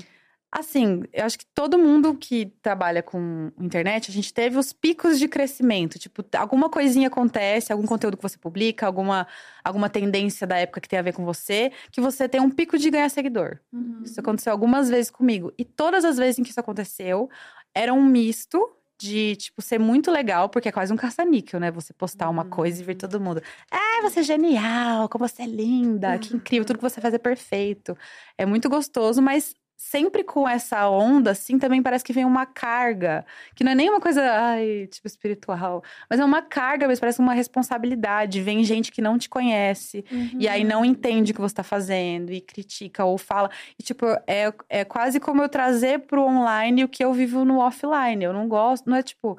[0.50, 5.18] Assim, eu acho que todo mundo que trabalha com internet, a gente teve os picos
[5.18, 5.98] de crescimento.
[5.98, 9.26] Tipo, alguma coisinha acontece, algum conteúdo que você publica, alguma,
[9.62, 12.78] alguma tendência da época que tem a ver com você, que você tem um pico
[12.78, 13.58] de ganhar seguidor.
[14.02, 15.52] Isso aconteceu algumas vezes comigo.
[15.58, 17.28] E todas as vezes em que isso aconteceu,
[17.74, 21.70] era um misto de, tipo, ser muito legal, porque é quase um caça-níquel, né?
[21.70, 23.40] Você postar uma coisa e ver todo mundo.
[23.70, 27.18] Ai, você é genial, como você é linda, que incrível, tudo que você faz é
[27.18, 27.96] perfeito.
[28.36, 33.24] É muito gostoso, mas sempre com essa onda, assim, também parece que vem uma carga.
[33.54, 35.84] Que não é nem uma coisa, ai, tipo, espiritual.
[36.10, 38.42] Mas é uma carga, mas parece uma responsabilidade.
[38.42, 40.04] Vem gente que não te conhece.
[40.36, 42.32] E aí não entende o que você tá fazendo.
[42.32, 43.48] E critica ou fala.
[43.78, 47.58] E, tipo, é, é quase como eu trazer pro online o que eu vivo no
[47.58, 48.24] offline.
[48.24, 49.38] Eu não gosto, não é tipo...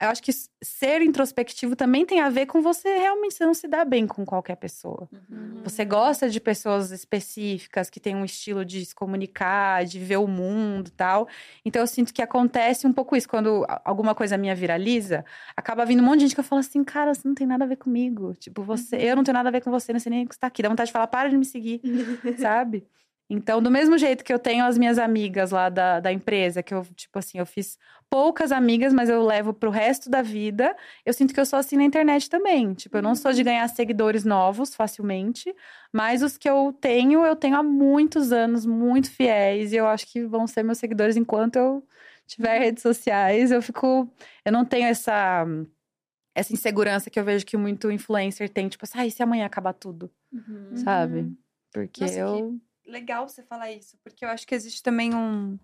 [0.00, 0.32] Eu acho que
[0.62, 4.24] ser introspectivo também tem a ver com você realmente você não se dar bem com
[4.24, 5.06] qualquer pessoa.
[5.62, 10.26] Você gosta de pessoas específicas que têm um estilo de se comunicar, de ver o
[10.26, 11.28] mundo e tal.
[11.64, 13.28] Então eu sinto que acontece um pouco isso.
[13.28, 15.22] Quando alguma coisa minha viraliza,
[15.54, 17.64] acaba vindo um monte de gente que eu falo assim, cara, você não tem nada
[17.64, 18.34] a ver comigo.
[18.34, 20.34] Tipo, você, eu não tenho nada a ver com você, não sei nem o que
[20.34, 20.62] está aqui.
[20.62, 21.82] Dá vontade de falar, para de me seguir,
[22.40, 22.86] sabe?
[23.32, 26.74] Então, do mesmo jeito que eu tenho as minhas amigas lá da, da empresa, que
[26.74, 27.78] eu, tipo assim, eu fiz
[28.10, 30.76] poucas amigas, mas eu levo pro resto da vida,
[31.06, 32.74] eu sinto que eu sou assim na internet também.
[32.74, 35.54] Tipo, eu não sou de ganhar seguidores novos facilmente,
[35.92, 40.08] mas os que eu tenho, eu tenho há muitos anos, muito fiéis, e eu acho
[40.08, 41.86] que vão ser meus seguidores enquanto eu
[42.26, 43.52] tiver redes sociais.
[43.52, 44.12] Eu fico.
[44.44, 45.46] Eu não tenho essa.
[46.34, 49.46] Essa insegurança que eu vejo que muito influencer tem, tipo assim, ah, e se amanhã
[49.46, 50.10] acabar tudo?
[50.74, 51.32] Sabe?
[51.72, 52.60] Porque Nossa, que- eu.
[52.90, 55.58] Legal você falar isso, porque eu acho que existe também um.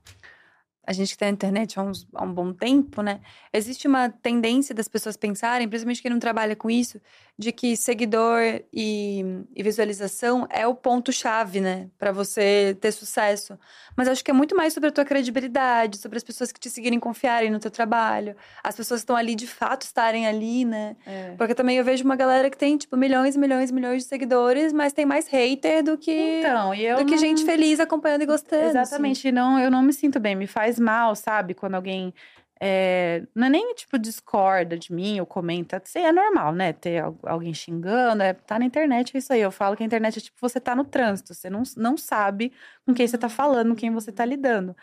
[0.86, 3.20] A gente que tá na internet há, uns- há um bom tempo, né?
[3.52, 7.00] Existe uma tendência das pessoas pensarem, principalmente quem não trabalha com isso,
[7.38, 8.40] de que seguidor
[8.72, 9.24] e,
[9.54, 11.88] e visualização é o ponto-chave, né?
[11.98, 13.58] Pra você ter sucesso.
[13.96, 16.70] Mas acho que é muito mais sobre a tua credibilidade, sobre as pessoas que te
[16.70, 20.96] seguirem confiarem no teu trabalho, as pessoas que estão ali de fato estarem ali, né?
[21.06, 21.34] É.
[21.36, 24.08] Porque também eu vejo uma galera que tem, tipo, milhões e milhões e milhões de
[24.08, 28.26] seguidores, mas tem mais hater do que, Então, do que não- gente feliz acompanhando e
[28.26, 28.62] gostando.
[28.62, 28.78] assim.
[28.78, 31.54] Exatamente, não, eu não me sinto bem, me faz mal, sabe?
[31.54, 32.12] Quando alguém
[32.60, 36.72] é, não é nem tipo discorda de mim ou comenta, sei, é normal, né?
[36.72, 39.40] Ter al- alguém xingando, é, tá na internet, é isso aí.
[39.40, 42.52] Eu falo que a internet é tipo você tá no trânsito, você não, não sabe
[42.86, 44.74] com quem você tá falando, com quem você tá lidando.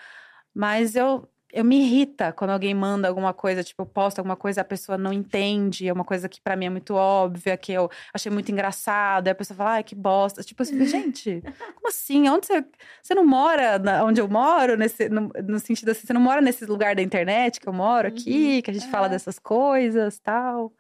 [0.54, 4.62] Mas eu, eu me irrita quando alguém manda alguma coisa, tipo, eu posto alguma coisa,
[4.62, 7.90] a pessoa não entende, é uma coisa que pra mim é muito óbvia, que eu
[8.14, 10.42] achei muito engraçado, aí a pessoa fala, ai, que bosta.
[10.44, 11.42] Tipo assim, gente,
[11.76, 12.28] como assim?
[12.28, 12.66] Onde você.
[13.02, 16.42] Você não mora na- onde eu moro, nesse, no, no sentido assim, você não mora
[16.42, 19.10] nesse lugar da internet que eu moro aqui, que a gente fala É.
[19.10, 20.74] dessas coisas tal.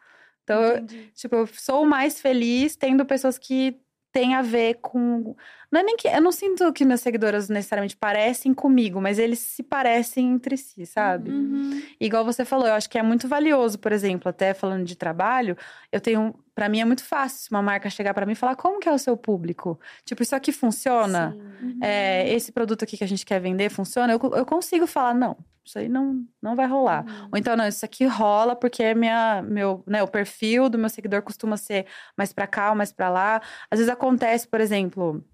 [0.43, 3.79] Então, eu, tipo, eu sou mais feliz tendo pessoas que
[4.11, 5.35] têm a ver com.
[5.73, 6.07] Não é nem que.
[6.07, 10.85] Eu não sinto que meus seguidores necessariamente parecem comigo, mas eles se parecem entre si,
[10.85, 11.31] sabe?
[11.31, 11.81] Uhum.
[11.99, 15.57] Igual você falou, eu acho que é muito valioso, por exemplo, até falando de trabalho,
[15.91, 18.55] eu tenho, Pra mim é muito fácil se uma marca chegar pra mim e falar
[18.55, 19.79] como que é o seu público.
[20.05, 21.35] Tipo, isso aqui funciona?
[21.81, 24.13] É, esse produto aqui que a gente quer vender funciona?
[24.13, 27.05] Eu, eu consigo falar não, isso aí não, não vai rolar.
[27.31, 30.89] Ou então não, isso aqui rola porque é minha, meu, né, o perfil do meu
[30.89, 33.41] seguidor costuma ser mais pra cá ou mais pra lá.
[33.71, 35.25] Às vezes acontece, por exemplo,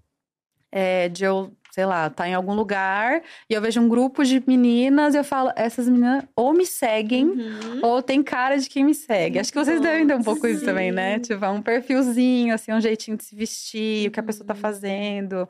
[0.72, 4.42] é, de eu, sei lá, tá em algum lugar e eu vejo um grupo de
[4.46, 7.80] meninas e eu falo, essas meninas ou me seguem Uhum.
[7.82, 9.38] ou tem cara de quem me segue.
[9.38, 11.18] Acho que vocês devem ter um pouco isso também, né?
[11.18, 14.54] Tipo, é um perfilzinho, assim, um jeitinho de se vestir, o que a pessoa tá
[14.54, 15.48] fazendo.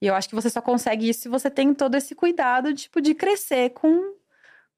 [0.00, 3.00] E eu acho que você só consegue isso se você tem todo esse cuidado, tipo,
[3.00, 4.14] de crescer com,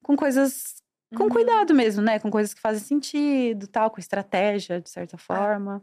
[0.01, 0.81] com coisas.
[1.15, 2.17] Com cuidado mesmo, né?
[2.19, 5.81] Com coisas que fazem sentido, tal, com estratégia, de certa forma.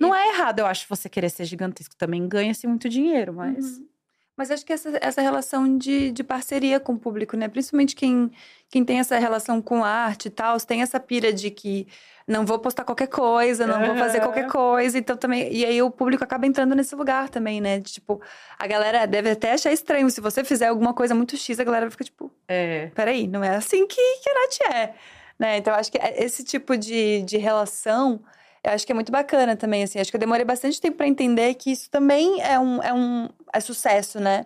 [0.00, 1.94] Não é errado, eu acho, você querer ser gigantesco.
[1.94, 3.78] Também ganha-se muito dinheiro, mas.
[3.78, 3.90] Uhum.
[4.36, 7.46] Mas acho que essa, essa relação de, de parceria com o público, né?
[7.46, 8.30] Principalmente quem,
[8.70, 11.86] quem tem essa relação com arte e tal, tem essa pira de que
[12.26, 14.96] não vou postar qualquer coisa, não vou fazer qualquer coisa.
[14.96, 15.52] Então também.
[15.52, 17.80] E aí o público acaba entrando nesse lugar também, né?
[17.80, 18.18] De, tipo,
[18.58, 20.08] a galera deve até achar estranho.
[20.08, 22.32] Se você fizer alguma coisa muito X, a galera fica tipo.
[22.48, 22.90] É.
[22.94, 24.94] Peraí, não é assim que, que a Nath é.
[25.38, 25.56] Né?
[25.58, 28.22] Então, acho que esse tipo de, de relação,
[28.62, 29.98] eu acho que é muito bacana também, assim.
[29.98, 33.28] Acho que eu demorei bastante tempo para entender que isso também é um, é um
[33.52, 34.44] é sucesso, né?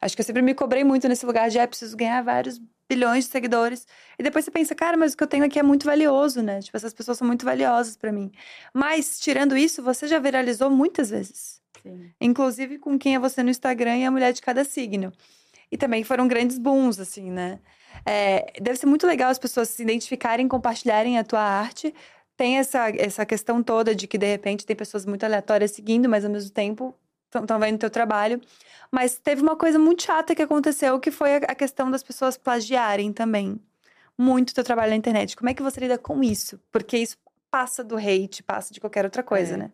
[0.00, 3.24] Acho que eu sempre me cobrei muito nesse lugar de, ah, preciso ganhar vários bilhões
[3.24, 3.86] de seguidores.
[4.18, 6.60] E depois você pensa, cara, mas o que eu tenho aqui é muito valioso, né?
[6.60, 8.30] Tipo, essas pessoas são muito valiosas para mim.
[8.74, 11.60] Mas, tirando isso, você já viralizou muitas vezes.
[11.82, 12.10] Sim.
[12.20, 15.12] Inclusive com quem é você no Instagram e a mulher de cada signo.
[15.70, 17.58] E também foram grandes booms, assim, né?
[18.04, 21.94] É, deve ser muito legal as pessoas se identificarem, compartilharem a tua arte.
[22.36, 26.24] Tem essa, essa questão toda de que, de repente, tem pessoas muito aleatórias seguindo, mas
[26.24, 26.94] ao mesmo tempo
[27.34, 28.40] estão vendo o teu trabalho.
[28.90, 33.12] Mas teve uma coisa muito chata que aconteceu, que foi a questão das pessoas plagiarem
[33.12, 33.60] também
[34.18, 35.36] muito teu trabalho na internet.
[35.36, 36.60] Como é que você lida com isso?
[36.70, 37.16] Porque isso
[37.50, 39.56] passa do hate, passa de qualquer outra coisa, É.
[39.56, 39.72] né?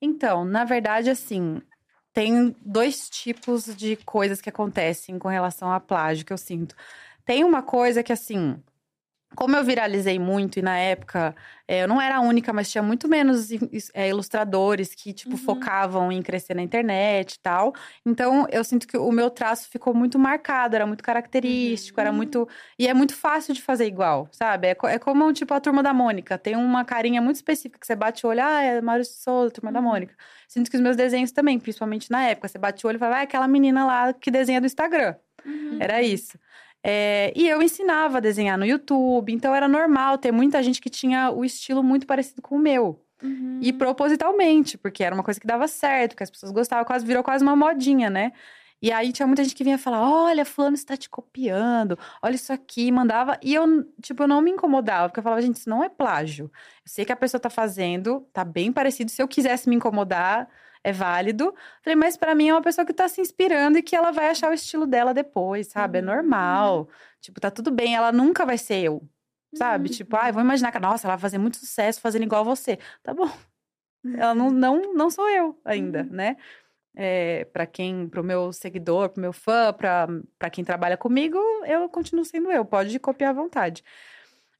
[0.00, 1.60] Então, na verdade, assim,
[2.12, 6.76] tem dois tipos de coisas que acontecem com relação a plágio que eu sinto.
[7.24, 8.62] Tem uma coisa que, assim,
[9.36, 11.34] como eu viralizei muito e na época
[11.66, 13.48] é, eu não era a única, mas tinha muito menos
[13.92, 15.36] é, ilustradores que, tipo, Uhum.
[15.36, 17.74] focavam em crescer na internet e tal.
[18.06, 22.48] Então, eu sinto que o meu traço ficou muito marcado, era muito característico, era muito.
[22.78, 24.68] E é muito fácil de fazer igual, sabe?
[24.68, 26.38] É, é como, tipo, a turma da Mônica.
[26.38, 29.70] Tem uma carinha muito específica que você bate o olho, ah, é de Souza, turma
[29.70, 30.14] da Mônica.
[30.48, 33.16] Sinto que os meus desenhos também, principalmente na época, você bate o olho e fala,
[33.16, 35.14] ah, é aquela menina lá que desenha do Instagram.
[35.80, 36.38] Era isso.
[36.82, 40.88] É, e eu ensinava a desenhar no YouTube, então era normal ter muita gente que
[40.88, 43.04] tinha o estilo muito parecido com o meu.
[43.60, 47.22] E propositalmente, porque era uma coisa que dava certo, que as pessoas gostavam, quase virou
[47.22, 48.32] quase uma modinha, né?
[48.80, 52.52] E aí tinha muita gente que vinha falar: olha, fulano está te copiando, olha isso
[52.52, 53.38] aqui, mandava.
[53.42, 56.44] E eu, tipo, eu não me incomodava, porque eu falava, gente, isso não é plágio.
[56.44, 56.50] Eu
[56.86, 59.10] sei que a pessoa tá fazendo, tá bem parecido.
[59.10, 60.48] Se eu quisesse me incomodar,
[60.82, 61.54] é válido.
[61.82, 64.28] Falei, mas pra mim é uma pessoa que tá se inspirando e que ela vai
[64.30, 65.98] achar o estilo dela depois, sabe?
[65.98, 66.88] É normal.
[67.20, 69.02] Tipo, tá tudo bem, ela nunca vai ser eu.
[69.54, 69.88] Sabe?
[69.88, 72.78] Tipo, ai, vou imaginar que, nossa, ela vai fazer muito sucesso fazendo igual você.
[73.02, 73.30] Tá bom.
[74.16, 76.36] Ela não, não, não sou eu ainda, né?
[76.94, 82.24] É, para quem, pro meu seguidor, pro meu fã, pra quem trabalha comigo, eu continuo
[82.24, 82.64] sendo eu.
[82.64, 83.84] Pode copiar à vontade.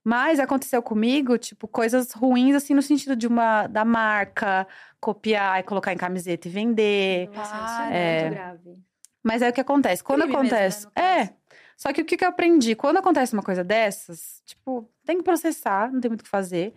[0.05, 4.67] Mas aconteceu comigo, tipo, coisas ruins, assim, no sentido de uma, da marca,
[5.01, 7.29] copiar e colocar em camiseta e vender.
[7.29, 8.23] Nossa, isso é, é.
[8.23, 8.79] muito grave.
[9.23, 10.03] Mas aí o que acontece?
[10.03, 10.87] Quando Crime mesmo, né, acontece.
[10.87, 11.09] no caso.
[11.09, 11.35] é.
[11.77, 12.75] Só que o que, que eu aprendi?
[12.75, 16.75] Quando acontece uma coisa dessas, tipo, tem que processar, não tem muito o que fazer.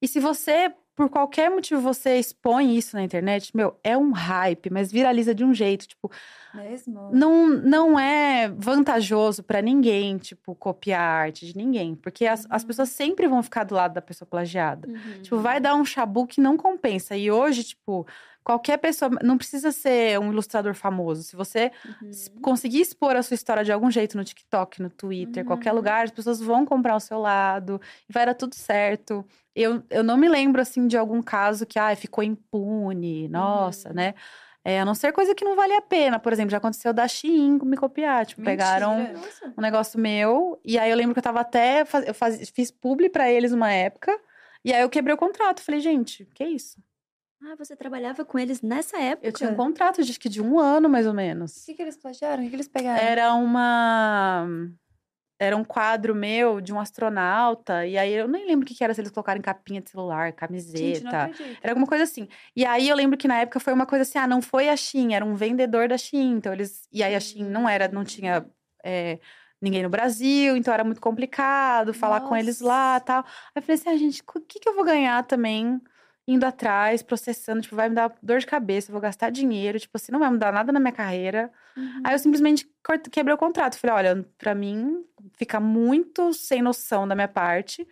[0.00, 4.70] E se você, por qualquer motivo, você expõe isso na internet, meu, é um hype,
[4.70, 6.10] mas viraliza de um jeito, tipo,
[6.54, 7.10] Mesmo?
[7.12, 11.94] não, não é vantajoso pra ninguém, tipo, copiar a arte de ninguém.
[11.96, 14.88] Porque as, as pessoas sempre vão ficar do lado da pessoa plagiada.
[15.22, 17.16] Tipo, vai dar um chabu que não compensa.
[17.16, 18.06] E hoje, tipo,
[18.44, 19.10] qualquer pessoa.
[19.22, 21.22] Não precisa ser um ilustrador famoso.
[21.22, 21.72] Se você
[22.02, 26.04] s- conseguir expor a sua história de algum jeito no TikTok, no Twitter, qualquer lugar,
[26.04, 29.24] as pessoas vão comprar o seu lado e vai dar tudo certo.
[29.56, 34.14] Eu, eu não me lembro, assim, de algum caso que, ah, ficou impune, nossa, né?
[34.66, 36.18] É, a não ser coisa que não vale a pena.
[36.18, 38.24] Por exemplo, já aconteceu da Shein me copiar.
[38.24, 39.18] Tipo, pegaram Mentira.
[39.18, 39.54] Nossa.
[39.58, 40.58] um negócio meu.
[40.64, 41.84] E aí eu lembro que eu tava até.
[41.84, 44.18] faz- Eu faz- fiz publi pra eles uma época.
[44.64, 45.60] E aí eu quebrei o contrato.
[45.60, 46.78] Falei, gente, que isso?
[47.42, 49.26] Ah, você trabalhava com eles nessa época?
[49.26, 51.62] Eu tinha um contrato de, de um ano, mais ou menos.
[51.62, 52.40] O que, que eles plagiaram?
[52.40, 53.02] O que, que eles pegaram?
[53.02, 54.46] Era uma.
[55.38, 57.84] Era um quadro meu de um astronauta.
[57.86, 60.32] E aí eu nem lembro o que era, se eles colocaram em capinha de celular,
[60.32, 61.32] camiseta.
[61.36, 61.58] Gente.
[61.60, 62.28] Era alguma coisa assim.
[62.54, 64.76] E aí eu lembro que na época foi uma coisa assim, ah, não foi a
[64.76, 66.36] Shein, era um vendedor da Shein.
[66.36, 66.88] Então eles.
[66.92, 68.46] E aí a Shein não era, não tinha
[68.82, 69.18] é,
[69.60, 73.24] ninguém no Brasil, então era muito complicado falar com eles lá tal.
[73.24, 75.80] Aí eu falei assim, ah, gente, o que, que eu vou ganhar também?
[76.26, 80.10] Indo atrás, processando, tipo, vai me dar dor de cabeça, vou gastar dinheiro, tipo assim,
[80.10, 81.50] não vai mudar nada na minha carreira.
[82.02, 82.66] Aí eu simplesmente
[83.10, 83.76] quebrei o contrato.
[83.78, 85.04] Falei, olha, pra mim
[85.36, 87.86] fica muito sem noção da minha parte.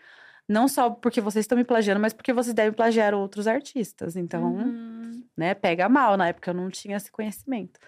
[0.49, 4.17] Não só porque vocês estão me plagiando, mas porque vocês devem plagiar outros artistas.
[4.17, 5.25] Então, Uhum.
[5.37, 6.17] né, pega mal.
[6.17, 7.79] Na época eu não tinha esse conhecimento.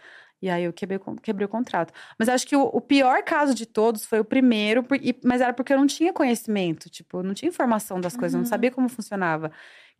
[0.42, 1.92] E aí eu quebrei, quebrei o contrato.
[2.18, 5.40] Mas acho que o, o pior caso de todos foi o primeiro, por- e- mas
[5.40, 8.46] era porque eu não tinha conhecimento, tipo, eu não tinha informação das coisas, eu não
[8.46, 9.50] sabia como funcionava.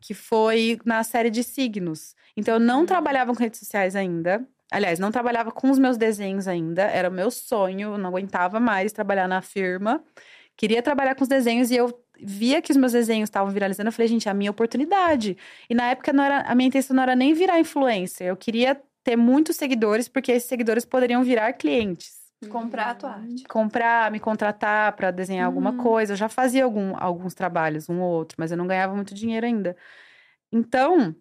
[0.01, 2.15] Que foi na série de signos.
[2.37, 4.47] Então eu não trabalhava com redes sociais ainda.
[4.71, 6.83] Aliás, não trabalhava com os meus desenhos ainda.
[6.83, 10.03] Era o meu sonho, eu não aguentava mais trabalhar na firma.
[10.57, 13.89] Queria trabalhar com os desenhos e eu via que os meus desenhos estavam viralizando.
[13.89, 15.37] Eu falei, gente, é a minha oportunidade.
[15.71, 18.27] E na época não era, a minha intenção não era nem virar influencer.
[18.27, 22.25] Eu queria ter muitos seguidores, porque esses seguidores poderiam virar clientes.
[22.51, 23.45] Comprar a tua arte.
[23.49, 25.77] Comprar, me contratar para desenhar alguma Uhum.
[25.79, 26.13] coisa.
[26.13, 29.47] Eu já fazia algum, alguns trabalhos, um ou outro, mas eu não ganhava muito dinheiro
[29.47, 29.77] ainda.
[30.53, 31.15] Então,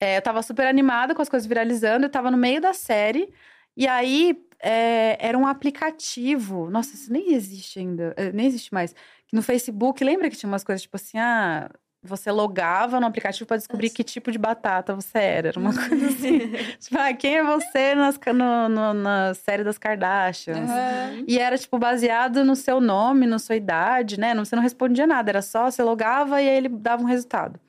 [0.00, 3.32] é, eu tava super animada com as coisas viralizando, eu tava no meio da série,
[3.76, 6.70] e aí é, era um aplicativo.
[6.70, 8.92] Nossa, isso nem existe ainda, eh, nem existe mais.
[9.26, 11.70] Que No Facebook, lembra que tinha umas coisas tipo assim, ah.
[12.04, 15.48] Você logava no aplicativo para descobrir que tipo de batata você era.
[15.50, 16.38] Era uma coisa assim.
[16.80, 20.68] tipo, ah, quem é você nas, no, no- na série das Kardashians?
[20.68, 21.24] Aham.
[21.28, 24.34] E era, tipo, baseado no seu nome, na sua idade, né?
[24.34, 27.60] Não, você não respondia nada, era só você logava e aí ele dava um resultado.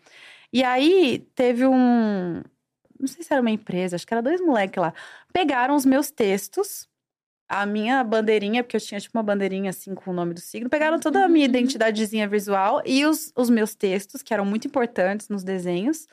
[0.52, 2.42] E aí teve um.
[3.00, 4.94] Não sei se era uma empresa, acho que era dois moleques lá.
[5.32, 6.88] Pegaram os meus textos,
[7.62, 10.70] a minha bandeirinha, porque eu tinha tipo uma bandeirinha assim com o nome do signo,
[10.72, 15.30] pegaram toda a minha identidadezinha visual e os, os meus textos, que eram muito importantes
[15.30, 16.08] nos desenhos.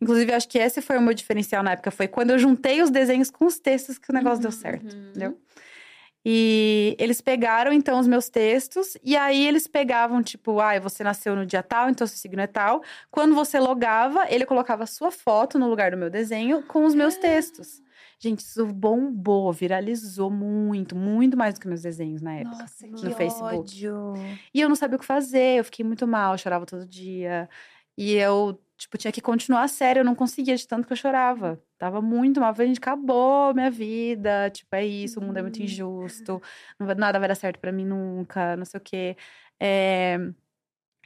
[0.00, 2.90] Inclusive, acho que esse foi o meu diferencial na época, foi quando eu juntei os
[2.90, 5.36] desenhos com os textos que o negócio deu certo, entendeu?
[6.24, 11.34] E eles pegaram, então, os meus textos, e aí eles pegavam, tipo, ah, você nasceu
[11.34, 12.82] no dia tal, então seu signo é tal.
[13.10, 16.94] Quando você logava, ele colocava a sua foto no lugar do meu desenho com os
[16.94, 17.82] meus textos.
[18.18, 22.62] Gente, isso bombou, viralizou muito, muito mais do que meus desenhos na época.
[22.62, 23.54] Nossa, que no Facebook.
[23.86, 24.14] ódio.
[24.52, 27.48] E eu não sabia o que fazer, eu fiquei muito mal, chorava todo dia.
[27.96, 30.96] E eu, tipo, tinha que continuar a série, eu não conseguia de tanto que eu
[30.96, 31.62] chorava.
[31.78, 35.62] Tava muito mal, falei, gente, acabou minha vida, tipo, é isso, o mundo é muito
[35.62, 36.40] injusto,
[36.78, 39.16] não vai- nada vai dar certo pra mim nunca, não sei o quê.
[39.60, 40.18] É,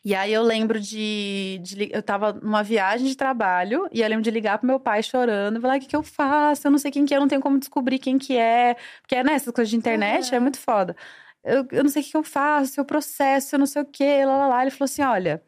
[0.09, 4.23] E aí eu lembro de, de Eu tava numa viagem de trabalho, e eu lembro
[4.23, 6.67] de ligar pro meu pai chorando, e falar, o que que eu faço?
[6.67, 8.75] Eu não sei quem que é, eu não tenho como descobrir quem que é.
[9.03, 10.43] Porque, né, essas coisas de internet é Aham.
[10.45, 10.97] muito foda.
[11.45, 13.85] Eu, eu não sei o que que eu faço, seu processo, eu não sei o
[13.85, 14.63] quê, lá, lá, lá.
[14.63, 15.43] Ele falou assim, olha...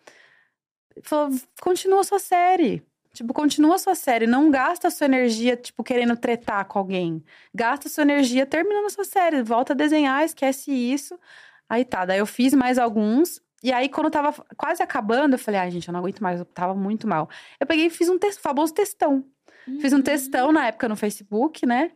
[0.95, 1.31] Ele falou,
[1.63, 2.83] continua a sua série.
[3.15, 4.27] Tipo, continua a sua série.
[4.27, 7.25] Não gasta a sua energia, tipo, querendo tretar com alguém.
[7.55, 9.43] Gasta a sua energia terminando a sua série.
[9.43, 11.19] Volta a desenhar, esquece isso.
[11.69, 13.41] Aí tá, daí eu fiz mais alguns.
[13.63, 16.47] E aí, quando tava quase acabando, eu falei, ai, gente, eu não aguento mais, eu
[16.47, 17.29] tava muito mal.
[17.59, 19.25] Eu peguei e fiz um texto, famoso textão.
[19.81, 21.93] Fiz um textão na época no Facebook, né?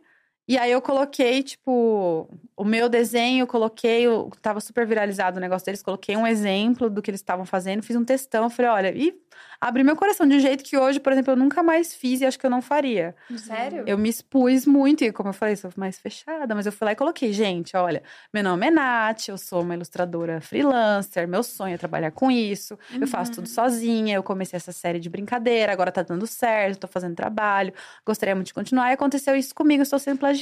[0.47, 5.65] E aí eu coloquei, tipo, o meu desenho, coloquei, o- tava super viralizado o negócio
[5.65, 9.19] deles, coloquei um exemplo do que eles estavam fazendo, fiz um textão, falei, olha, e
[9.59, 12.25] abri meu coração de um jeito que hoje, por exemplo, eu nunca mais fiz e
[12.27, 13.15] acho que eu não faria.
[13.35, 13.83] Sério?
[13.87, 16.91] Eu me expus muito, e como eu falei, sou mais fechada, mas eu fui lá
[16.91, 21.73] e coloquei, gente, olha, meu nome é Nath, eu sou uma ilustradora freelancer, meu sonho
[21.73, 25.91] é trabalhar com isso, eu faço tudo sozinha, eu comecei essa série de brincadeira, agora
[25.91, 27.73] tá dando certo, tô fazendo trabalho,
[28.05, 30.34] gostaria muito de continuar, e aconteceu isso comigo, eu estou sendo plagiada.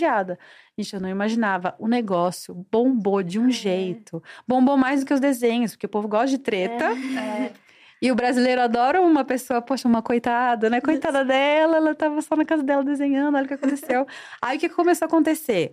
[0.77, 5.19] Gente, eu não imaginava, o negócio bombou de um jeito, bombou mais do que os
[5.19, 7.51] desenhos, porque o povo gosta de treta, É.
[8.01, 10.81] e o brasileiro adora uma pessoa, poxa, uma coitada, né?
[10.81, 14.05] Coitada dela, ela tava só na casa dela desenhando, olha o que aconteceu.
[14.41, 15.71] Aí o que começou a acontecer?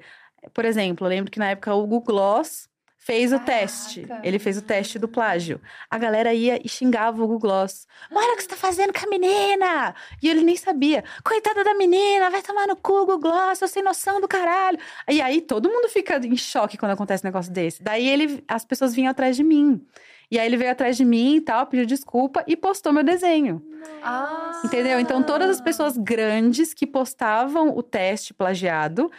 [0.54, 2.68] Por exemplo, eu lembro que na época o Google Gloss
[3.00, 4.02] fez o teste.
[4.02, 4.28] Caraca.
[4.28, 5.60] Ele fez o teste do plágio.
[5.90, 7.88] A galera ia e xingava o Google Gloss.
[8.12, 9.94] Olha o que você tá fazendo com a menina!
[10.22, 11.02] E ele nem sabia.
[11.24, 14.78] Coitada da menina, vai tomar no cu, Google Gloss, eu sem noção do caralho.
[15.08, 17.82] E aí todo mundo fica em choque quando acontece um negócio desse.
[17.82, 19.84] Daí ele, as pessoas vinham atrás de mim.
[20.30, 23.60] E aí ele veio atrás de mim e tal, pediu desculpa e postou meu desenho.
[24.02, 24.60] Ah.
[24.64, 25.00] Entendeu?
[25.00, 29.10] Então todas as pessoas grandes que postavam o teste plagiado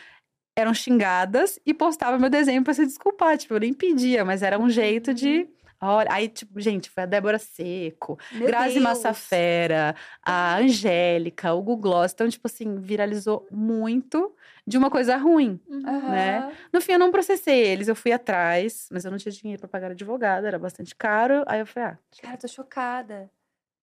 [0.55, 3.37] eram xingadas e postavam meu desenho pra se desculpar.
[3.37, 5.47] Tipo, eu nem pedia, mas era um jeito de.
[5.83, 8.83] Olha, aí, tipo, gente, foi a Débora Seco, Meu Grazi Deus.
[8.83, 12.11] Massafera, a Angélica, o Google Gloss.
[12.13, 14.35] Então, tipo assim, viralizou muito
[14.67, 15.59] de uma coisa ruim.
[15.83, 16.09] Aham.
[16.11, 16.53] né?
[16.71, 19.67] No fim, eu não processei eles, eu fui atrás, mas eu não tinha dinheiro pra
[19.69, 21.43] pagar advogado, era bastante caro.
[21.47, 23.31] Aí eu falei, ah, Cara, tô chocada.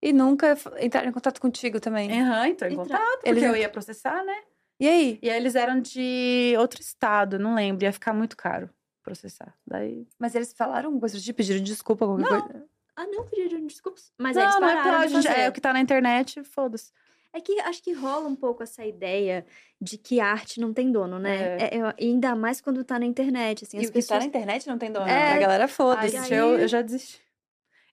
[0.01, 2.12] E nunca entraram em contato contigo também.
[2.23, 4.37] Aham, entrou em contato, porque Eles eu ia processar, né?
[4.81, 5.18] E aí?
[5.22, 8.70] E aí eles eram de outro estado, não lembro, ia ficar muito caro
[9.03, 9.55] processar.
[9.66, 10.07] Daí.
[10.18, 12.41] Mas eles falaram alguma coisa, de pediram desculpa, qualquer Não.
[12.43, 12.64] coisa?
[12.95, 14.12] Ah, não, pediram desculpas.
[14.18, 15.41] Mas eles não, não é pararam de plágio, fazer.
[15.41, 16.93] é o que tá na internet, foda-se.
[17.33, 19.47] É que acho que rola um pouco essa ideia
[19.81, 21.57] de que arte não tem dono, né?
[21.59, 21.79] É.
[21.79, 24.66] É, ainda mais quando tá na internet, assim, E as o que tá na internet
[24.66, 25.07] não tem dono.
[25.07, 25.33] É.
[25.35, 26.16] A galera foda-se.
[26.16, 27.20] aí- eu, eu já desisti.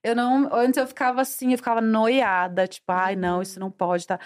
[0.02, 0.52] Eu não.
[0.54, 4.18] Antes eu ficava assim, eu ficava noiada, tipo, ai, não, isso não pode, tá?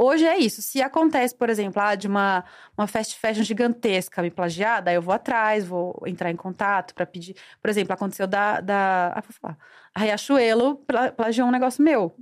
[0.00, 0.62] Hoje é isso.
[0.62, 2.44] Se acontece, por exemplo, ah, de uma,
[2.76, 7.04] uma fast fashion gigantesca me plagiar, daí eu vou atrás, vou entrar em contato pra
[7.04, 7.34] pedir.
[7.60, 8.60] Por exemplo, aconteceu da.
[8.60, 9.58] da ah, vou falar.
[9.94, 12.14] A Riachuelo pla- plagiou um negócio meu.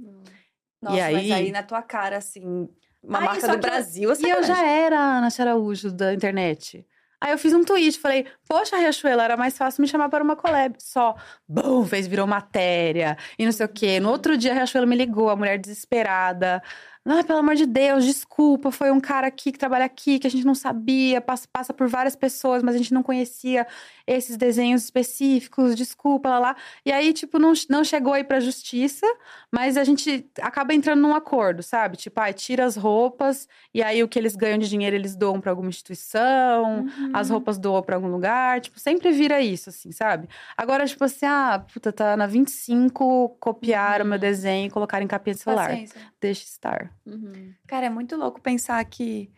[0.81, 2.69] Nossa, E mas aí- aí na tua cara, assim,
[3.03, 4.27] uma Aí, marca do Brasil, assim.
[4.27, 6.87] E eu já era Ana Araújo da internet.
[7.21, 10.37] Aí eu fiz um tweet, falei, poxa, Riachuelo, era mais fácil me chamar para uma
[10.37, 10.77] collab.
[10.79, 11.15] Só,
[11.49, 13.99] bum, fez, virou matéria e não sei o quê.
[14.01, 16.63] No outro dia, a Riachuelo me ligou, a mulher desesperada.
[17.09, 20.31] Ah, pelo amor de Deus, desculpa, foi um cara aqui que trabalha aqui, que a
[20.31, 23.65] gente não sabia, passa, passa por várias pessoas, mas a gente não conhecia
[24.05, 26.57] esses desenhos específicos, desculpa, lá, lá.
[26.85, 29.07] E aí, tipo, não, não chegou aí pra justiça,
[29.53, 31.97] mas a gente acaba entrando num acordo, sabe?
[31.97, 35.41] Tipo, ah, tira as roupas, e aí o que eles ganham de dinheiro eles doam
[35.41, 37.11] pra alguma instituição, Uhum.
[37.15, 40.29] as roupas doam pra algum lugar, tipo, sempre vira isso, assim, sabe?
[40.57, 45.35] Agora, tipo assim, ah, puta, tá na 25, copiaram meu desenho e colocaram em capinha
[45.35, 45.69] de celular.
[45.69, 46.01] Paciência.
[46.21, 46.96] Deixa estar.
[47.07, 47.55] Uhum.
[47.67, 49.31] Cara, é muito louco pensar que.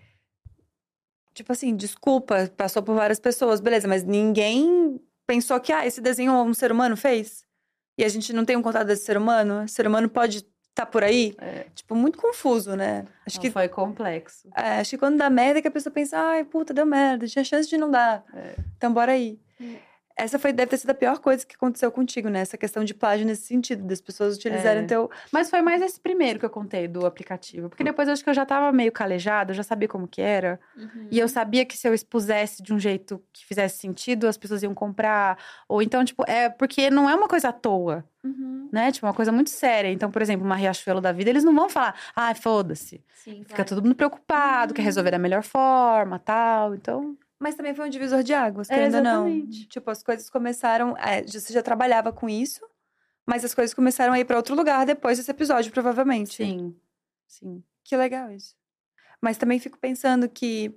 [1.34, 6.32] Tipo assim, desculpa, passou por várias pessoas, beleza, mas ninguém pensou que, ah, esse desenho
[6.32, 7.44] um ser humano fez?
[7.96, 9.62] E a gente não tem um contato desse ser humano?
[9.64, 11.34] Esse ser humano pode estar por aí?
[11.38, 11.66] É.
[11.74, 13.04] Tipo, muito confuso, né?
[13.26, 14.48] Acho Não que, foi complexo.
[14.56, 17.44] é, acho que quando dá merda, que a pessoa pensa, ai, puta, deu merda, tinha
[17.44, 18.24] chance de não dar.
[18.34, 18.54] É.
[18.76, 19.38] Então, bora aí.
[19.60, 19.87] É.
[20.18, 22.40] Essa foi, deve ter sido a pior coisa que aconteceu contigo, né?
[22.40, 24.86] Essa questão de plágio nesse sentido, das pessoas utilizarem É.
[24.86, 25.08] teu.
[25.32, 27.68] Mas foi mais esse primeiro que eu contei do aplicativo.
[27.68, 30.20] Porque depois eu acho que eu já tava meio calejada, eu já sabia como que
[30.20, 30.58] era.
[30.76, 31.06] Uhum.
[31.10, 34.62] E eu sabia que se eu expusesse de um jeito que fizesse sentido, as pessoas
[34.62, 35.38] iam comprar.
[35.68, 38.68] Ou então, tipo, é porque não é uma coisa à toa, Uhum.
[38.72, 38.90] né?
[38.90, 39.88] Tipo, uma coisa muito séria.
[39.90, 43.00] Então, por exemplo, uma Riachuelo da vida, eles não vão falar, ah, foda-se.
[43.14, 43.64] Fica claro.
[43.68, 46.74] todo mundo preocupado, quer resolver da melhor forma, tal.
[46.74, 49.28] Então, Mas também foi um divisor de águas, É, querendo ou não.
[49.28, 49.68] exatamente.
[49.68, 50.96] Tipo, as coisas começaram.
[50.98, 52.66] é, você já trabalhava com isso,
[53.26, 56.36] mas as coisas começaram a ir pra outro lugar depois desse episódio, provavelmente.
[56.36, 56.76] sim.
[57.26, 57.62] Sim.
[57.84, 58.56] Que legal isso.
[59.20, 60.74] Mas também fico pensando que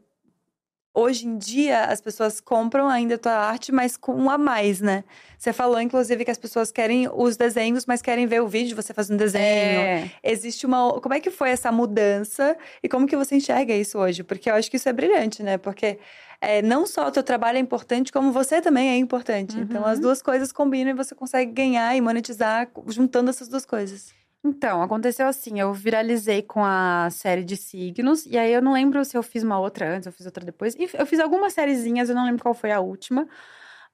[0.94, 4.82] hoje em dia as pessoas compram ainda a tua arte, mas com um a mais,
[4.82, 5.04] né?
[5.38, 8.76] Você falou, inclusive, que as pessoas querem os desenhos, mas querem ver o vídeo de
[8.76, 9.44] você fazendo desenho.
[9.82, 10.12] É.
[10.24, 11.00] Existe uma.
[11.02, 14.24] Como é que foi essa mudança e como que você enxerga isso hoje?
[14.24, 15.58] Porque eu acho que isso é brilhante, né?
[15.58, 15.98] Porque
[16.40, 19.58] é, não só o teu trabalho é importante, como você também é importante.
[19.60, 20.02] Então as Uhum.
[20.04, 24.14] duas coisas combinam e você consegue ganhar e monetizar juntando essas duas coisas.
[24.44, 29.06] Então, aconteceu assim, eu viralizei com a série de signos, e aí eu não lembro
[29.06, 30.76] se eu fiz uma outra antes, eu fiz outra depois.
[30.76, 33.28] Enfim, eu fiz algumas sériezinhas, eu não lembro qual foi a última.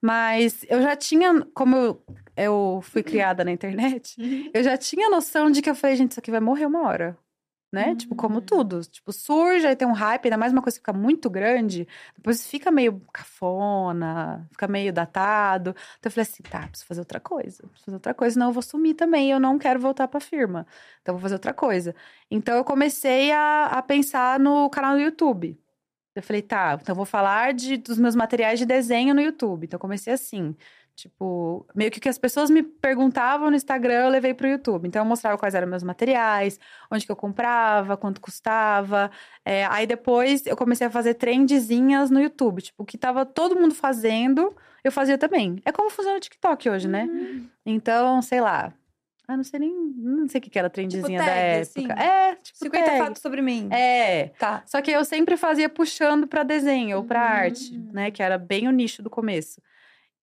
[0.01, 2.03] Mas eu já tinha, como eu,
[2.37, 4.15] eu fui criada na internet,
[4.53, 7.17] eu já tinha noção de que eu falei, gente, isso aqui vai morrer uma hora.
[7.71, 7.95] Né?
[7.95, 8.81] Tipo, como tudo.
[8.81, 12.47] Tipo, surge, aí tem um hype, ainda mais uma coisa que fica muito grande, depois
[12.47, 15.71] fica meio cafona, fica meio datado.
[15.99, 17.57] Então eu falei assim, tá, preciso fazer outra coisa.
[17.67, 19.31] Preciso fazer outra coisa, senão eu vou sumir também.
[19.31, 20.65] Eu não quero voltar pra firma.
[21.01, 21.93] Então vou fazer outra coisa.
[22.31, 25.59] Então eu comecei a, a pensar no canal do YouTube.
[26.15, 29.65] Eu falei, tá, então eu vou falar de, dos meus materiais de desenho no YouTube.
[29.65, 30.55] Então eu comecei assim.
[30.97, 34.87] Tipo, meio que o que as pessoas me perguntavam no Instagram, eu levei pro YouTube.
[34.87, 36.59] Então eu mostrava quais eram meus materiais,
[36.91, 39.11] onde que eu comprava, quanto custava.
[39.45, 42.63] É, aí depois eu comecei a fazer trendzinhas no YouTube.
[42.63, 45.61] Tipo, o que tava todo mundo fazendo, eu fazia também.
[45.63, 47.07] É como funciona o TikTok hoje, né?
[47.63, 48.73] Então, sei lá.
[49.27, 49.71] Ah, não sei nem.
[49.97, 51.61] Não sei o que que era a trendzinha da tag, época.
[51.61, 51.87] assim?
[52.01, 52.57] É, tipo.
[52.59, 52.97] 50 tag.
[52.97, 53.67] fatos sobre mim.
[53.71, 54.29] É.
[54.39, 54.63] Tá.
[54.65, 57.25] Só que eu sempre fazia puxando pra desenho ou pra Uhum.
[57.27, 58.09] arte, né?
[58.09, 59.61] Que era bem o nicho do começo.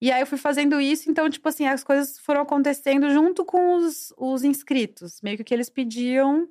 [0.05, 3.77] E aí eu fui fazendo isso, então, tipo assim, as coisas foram acontecendo junto com
[3.77, 5.19] os, os inscritos.
[5.23, 6.47] Meio que o que eles pediam,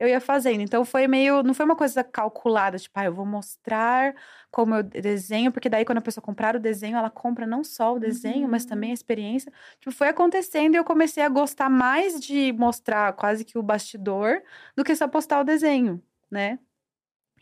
[0.00, 0.62] eu ia fazendo.
[0.62, 1.42] Então foi meio.
[1.42, 4.14] Não foi uma coisa calculada, tipo, ah, eu vou mostrar
[4.50, 7.94] como eu desenho, porque daí quando a pessoa comprar o desenho, ela compra não só
[7.94, 9.52] o desenho, mas também a experiência.
[9.80, 14.42] Tipo, foi acontecendo e eu comecei a gostar mais de mostrar quase que o bastidor
[14.74, 16.58] do que só postar o desenho, né?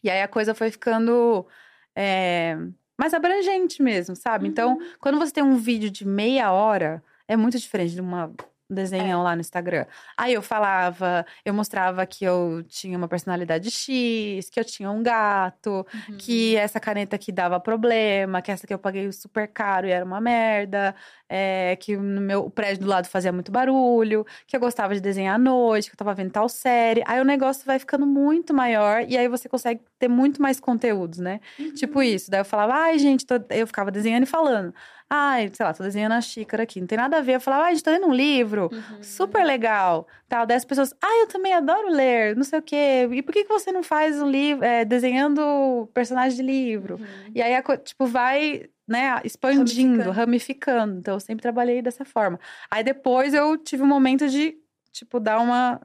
[0.02, 1.46] E aí a coisa foi ficando
[1.94, 2.56] é,
[2.98, 4.46] mais abrangente mesmo, sabe?
[4.48, 8.32] Então, quando você tem um vídeo de meia hora, é muito diferente de uma
[8.72, 9.86] um desenho lá no Instagram.
[10.16, 15.02] Aí eu falava, eu mostrava que eu tinha uma personalidade X, que eu tinha um
[15.02, 15.86] gato,
[16.18, 20.04] que essa caneta aqui dava problema, que essa que eu paguei super caro e era
[20.04, 20.94] uma merda,
[21.28, 25.00] é, que no meu o prédio do lado fazia muito barulho, que eu gostava de
[25.00, 27.02] desenhar à noite, que eu tava vendo tal série.
[27.06, 31.18] Aí o negócio vai ficando muito maior e aí você consegue ter muito mais conteúdos,
[31.18, 31.40] né?
[31.76, 32.30] Tipo isso.
[32.30, 33.34] Daí eu falava, ai, gente, tô...
[33.50, 34.74] eu ficava desenhando e falando.
[35.14, 37.34] Ai, sei lá, tô desenhando a xícara aqui, não tem nada a ver.
[37.34, 38.70] Eu falava, ai, gente, tô lendo um livro,
[39.02, 40.06] super legal.
[40.26, 40.46] Tal.
[40.46, 43.06] Daí as pessoas, ai, eu também adoro ler, não sei o quê.
[43.12, 46.98] E por que, que você não faz um livro, é, desenhando personagem de livro?
[47.34, 50.10] E aí, a tipo, vai, né, expandindo, Ramificando.
[50.12, 50.98] ramificando.
[51.00, 52.40] Então, eu sempre trabalhei dessa forma.
[52.70, 54.56] Aí depois eu tive um momento de,
[54.92, 55.78] tipo, dar uma.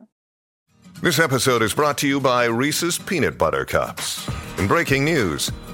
[1.03, 4.25] This episode is brought to you by Reese's Peanut Butter Cups.
[4.57, 5.51] In breaking news,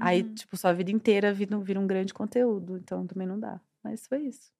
[0.00, 0.34] Aí, Uhum.
[0.34, 2.76] tipo, sua vida inteira vira, um- vira um grande conteúdo.
[2.76, 3.60] Então também não dá.
[3.82, 4.50] Mas foi isso.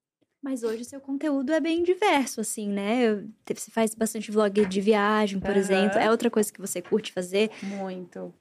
[0.41, 3.23] Mas hoje seu conteúdo é bem diverso, assim, né?
[3.53, 5.57] Você faz bastante vlog de viagem, por Aham.
[5.59, 5.99] exemplo.
[5.99, 7.49] É outra coisa que você curte fazer.
[7.63, 8.33] Muito.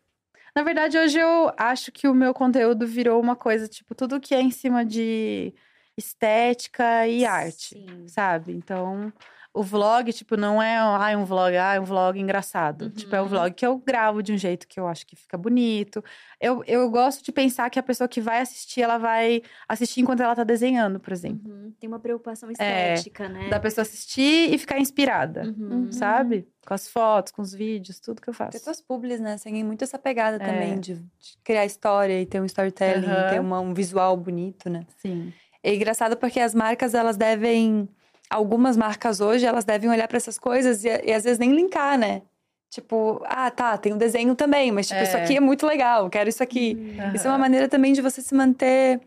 [0.54, 4.34] Na verdade, hoje eu acho que o meu conteúdo virou uma coisa, tipo, tudo que
[4.34, 5.52] é em cima de
[5.96, 8.06] estética e arte, Sim.
[8.08, 8.52] sabe?
[8.52, 9.12] Então,
[9.58, 12.90] o vlog, tipo, não é ah, um vlog, ah, é um vlog engraçado.
[12.90, 13.28] Tipo, é um Uhum.
[13.30, 16.04] vlog que eu gravo de um jeito que eu acho que fica bonito.
[16.40, 20.20] Eu, eu gosto de pensar que a pessoa que vai assistir, ela vai assistir enquanto
[20.22, 21.50] ela tá desenhando, por exemplo.
[21.50, 21.72] Uhum.
[21.80, 23.48] Tem uma preocupação É, estética, né?
[23.48, 25.90] Da pessoa assistir e ficar inspirada, Uhum.
[25.90, 26.46] sabe?
[26.66, 28.50] Com as fotos, com os vídeos, tudo que eu faço.
[28.52, 29.38] Tem tuas publis, né?
[29.38, 30.46] Seguem muito essa pegada É.
[30.46, 34.84] também de, de criar história e ter um storytelling, ter uma- um visual bonito, né?
[34.98, 35.32] Sim.
[35.62, 37.88] É engraçado porque as marcas, elas devem.
[38.28, 41.98] Algumas marcas hoje, elas devem olhar pra essas coisas e, e às vezes nem linkar,
[41.98, 42.22] né?
[42.70, 45.22] Tipo, ah, tá, tem um desenho também, mas tipo, isso É.
[45.22, 46.76] aqui é muito legal, quero isso aqui.
[47.14, 49.00] Isso é uma maneira também de você se manter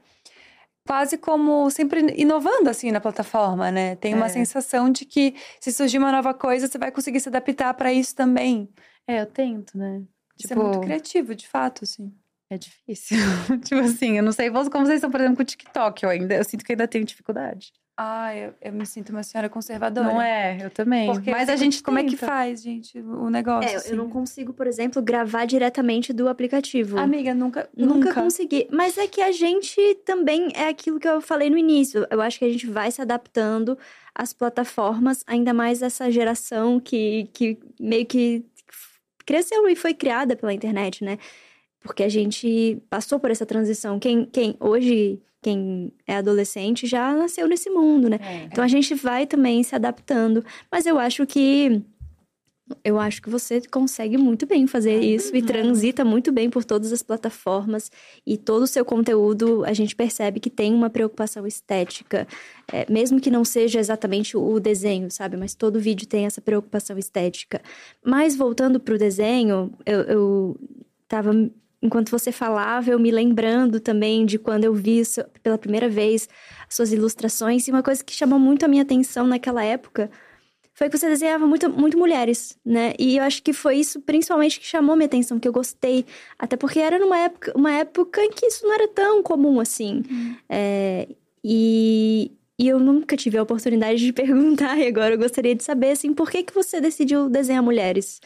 [0.88, 3.96] quase como sempre inovando assim na plataforma, né?
[3.98, 4.30] Tem uma É.
[4.30, 8.16] sensação de que se surgir uma nova coisa, você vai conseguir se adaptar pra isso
[8.16, 8.70] também.
[9.08, 10.02] É, eu tento, né?
[10.38, 12.12] Isso é muito criativo, de fato, assim.
[12.50, 13.18] É difícil.
[13.64, 16.04] tipo assim, eu não sei como vocês estão, por exemplo, com o TikTok.
[16.04, 17.72] Eu, ainda, eu sinto que ainda tenho dificuldade.
[18.02, 20.08] Ah, eu, eu me sinto uma senhora conservadora.
[20.14, 20.58] Não é?
[20.62, 21.12] Eu também.
[21.12, 23.70] Porque Mas a gente como é que faz, gente, o negócio?
[23.70, 23.90] É, eu- assim?
[23.90, 26.98] eu não consigo, por exemplo, gravar diretamente do aplicativo.
[26.98, 28.14] Amiga, nunca, Nunca, nunca.
[28.14, 28.70] consegui.
[28.72, 32.08] Mas é que a gente também é aquilo que eu falei no início.
[32.10, 33.78] Eu acho que a gente vai se adaptando
[34.16, 38.46] às plataformas, ainda mais essa geração que, que meio que
[39.26, 41.18] cresceu e foi criada pela internet, né?
[41.82, 44.00] Porque a gente passou por essa transição.
[44.00, 48.20] Quem, quem hoje, quem é adolescente, já nasceu nesse mundo, né?
[48.22, 48.44] É.
[48.46, 50.44] Então a gente vai também se adaptando.
[50.72, 51.82] Mas eu acho que.
[52.84, 56.94] Eu acho que você consegue muito bem fazer isso e transita muito bem por todas
[56.94, 57.92] as plataformas.
[58.24, 62.28] E todo o seu conteúdo, a gente percebe que tem uma preocupação estética.
[62.72, 65.36] É, mesmo que não seja exatamente o desenho, sabe?
[65.36, 67.60] Mas todo vídeo tem essa preocupação estética.
[68.06, 70.60] Mas voltando pro desenho, eu, eu
[71.08, 71.32] tava.
[71.82, 76.28] Enquanto você falava, eu me lembrando também de quando eu vi isso pela primeira vez
[76.68, 77.68] as suas ilustrações.
[77.68, 80.12] E uma coisa que chamou muito a minha atenção naquela época
[80.74, 82.94] foi que você desenhava muito, muito mulheres, né?
[82.98, 86.06] E eu acho que foi isso principalmente que chamou minha atenção, que eu gostei.
[86.38, 90.04] Até porque era numa época, uma época em que isso não era tão comum assim.
[90.48, 91.08] É,
[91.44, 95.92] e, e eu nunca tive a oportunidade de perguntar, e agora eu gostaria de saber,
[95.92, 98.22] assim, por que, que você decidiu desenhar mulheres?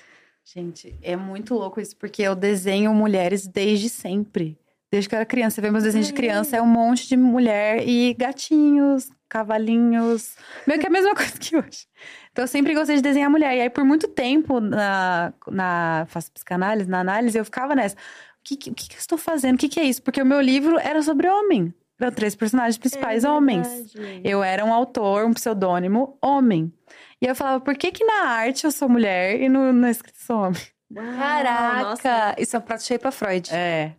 [0.45, 4.57] Gente, é muito louco isso, porque eu desenho mulheres desde sempre.
[4.91, 5.55] Desde que eu era criança.
[5.55, 10.35] Você vê meus desenhos de criança, é um monte de mulher e gatinhos, cavalinhos.
[10.67, 11.87] Meio que a mesma coisa que hoje.
[12.31, 13.55] Então eu sempre gostei de desenhar mulher.
[13.57, 17.95] E aí, por muito tempo, na, na faço psicanálise, na análise, eu ficava nessa.
[17.95, 19.55] O que, que- o que, que eu estou fazendo?
[19.55, 20.01] O que, que é isso?
[20.03, 21.73] Porque o meu livro era sobre homem.
[21.99, 23.67] Eram três personagens principais homens.
[24.23, 26.71] Eu era um autor, um pseudônimo homem.
[27.23, 30.17] E eu falava, por que que na arte eu sou mulher e no, na escrita
[30.19, 30.61] eu sou homem?
[30.93, 32.35] Caraca!
[32.37, 33.49] Isso é um prato cheio pra Freud.
[33.49, 33.93] É.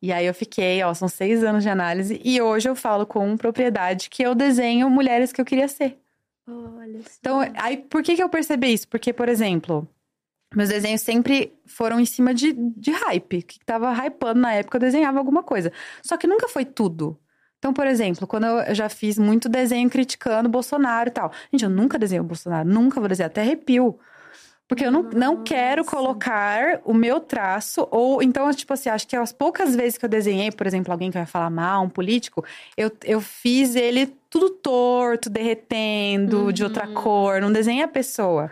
[0.00, 2.18] E aí eu fiquei, ó, são seis anos de análise.
[2.24, 5.98] E hoje eu falo com propriedade que eu desenho mulheres que eu queria ser.
[6.48, 7.08] Olha só.
[7.20, 8.88] Então, aí por que que eu percebi isso?
[8.88, 9.86] Porque, por exemplo,
[10.56, 13.42] meus desenhos sempre foram em cima de, de hype.
[13.42, 15.70] Que tava hypando na época, eu desenhava alguma coisa.
[16.02, 17.20] Só que nunca foi tudo.
[17.60, 21.30] Então, por exemplo, quando eu já fiz muito desenho criticando o Bolsonaro e tal.
[21.52, 24.00] Gente, eu nunca desenhei o Bolsonaro, nunca vou desenhar, até arrepio.
[24.66, 29.16] Porque eu não, não quero colocar o meu traço, ou então, tipo assim, acho que
[29.16, 32.44] as poucas vezes que eu desenhei, por exemplo, alguém que vai falar mal, um político,
[32.76, 38.50] eu, eu fiz ele tudo torto, derretendo, de outra cor, não desenhei a pessoa.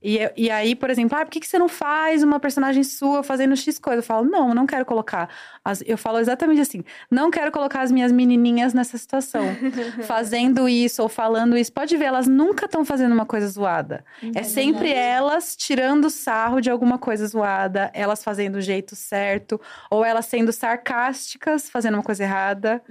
[0.00, 3.22] E, e aí, por exemplo, ah, por que, que você não faz uma personagem sua
[3.24, 3.98] fazendo X coisa?
[3.98, 5.28] Eu falo, não, não quero colocar.
[5.64, 9.42] as- eu falo exatamente assim, não quero colocar as minhas menininhas nessa situação.
[10.06, 11.72] fazendo isso ou falando isso.
[11.72, 14.04] Pode ver, elas nunca estão fazendo uma coisa zoada.
[14.34, 20.04] É sempre elas tirando sarro de alguma coisa zoada, elas fazendo o jeito certo, ou
[20.04, 22.82] elas sendo sarcásticas, fazendo uma coisa errada.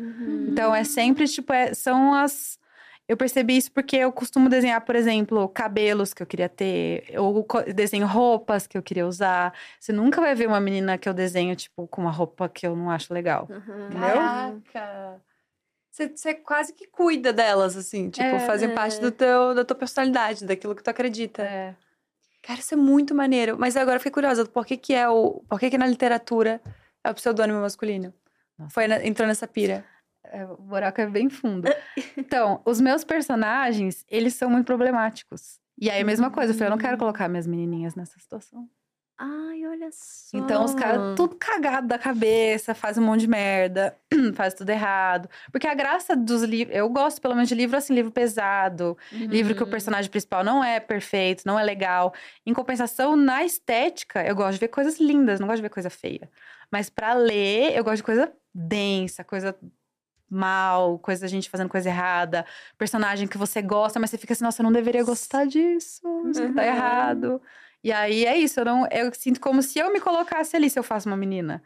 [0.49, 2.57] Então é sempre, tipo, é- são as.
[3.07, 7.45] Eu percebi isso porque eu costumo desenhar, por exemplo, cabelos que eu queria ter, ou
[7.73, 9.53] desenho roupas que eu queria usar.
[9.79, 12.75] Você nunca vai ver uma menina que eu desenho, tipo, com uma roupa que eu
[12.75, 13.47] não acho legal.
[13.93, 15.21] Caraca!
[15.89, 18.73] Você, quase que cuida delas, assim, tipo, É, fazem é.
[18.73, 21.41] parte do teu, da tua personalidade, daquilo que tu acredita.
[21.41, 21.75] É.
[22.43, 23.57] Cara, isso é muito maneiro.
[23.57, 25.43] Mas agora eu fiquei curiosa, por que que é o...
[25.49, 26.61] Por que que na literatura
[27.03, 28.13] é o pseudônimo masculino?
[28.59, 28.71] Nossa.
[28.71, 29.83] Foi na- entrou nessa pira.
[30.32, 31.67] É, o buraco é bem fundo.
[32.17, 35.59] Então, os meus personagens, eles são muito problemáticos.
[35.80, 38.67] E aí, a mesma coisa, eu falei, eu não quero colocar minhas menininhas nessa situação.
[39.19, 40.38] Ai, olha só.
[40.38, 43.97] Então os caras tudo cagado da cabeça, fazem um monte de merda,
[44.36, 45.28] faz tudo errado.
[45.51, 49.55] Porque a graça dos livros, eu gosto pelo menos de livro assim, livro pesado, livro
[49.55, 49.71] que o Uhum.
[49.71, 52.13] personagem principal não é perfeito, não é legal.
[52.45, 55.89] Em compensação, na estética, eu gosto de ver coisas lindas, não gosto de ver coisa
[55.89, 56.30] feia.
[56.71, 59.55] Mas pra ler, eu gosto de coisa densa, coisa
[60.30, 62.45] mal, coisa da gente fazendo coisa errada,
[62.78, 66.53] personagem que você gosta, mas você fica assim, nossa, eu não deveria gostar disso, isso
[66.53, 66.67] tá Uhum.
[66.67, 67.41] errado.
[67.84, 70.78] E aí é isso, eu não, eu sinto como se eu me colocasse ali se
[70.78, 71.63] eu faço uma menina.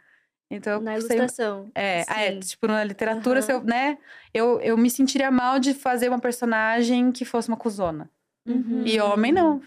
[0.49, 1.72] Então, eu Na sei- ilustração.
[1.74, 3.45] é, é, tipo, na literatura, Aham.
[3.45, 3.97] se eu, né,
[4.34, 8.09] eu, eu me sentiria mal de fazer uma personagem que fosse uma cuzona.
[8.45, 8.84] Uhum.
[8.86, 9.62] E homem não.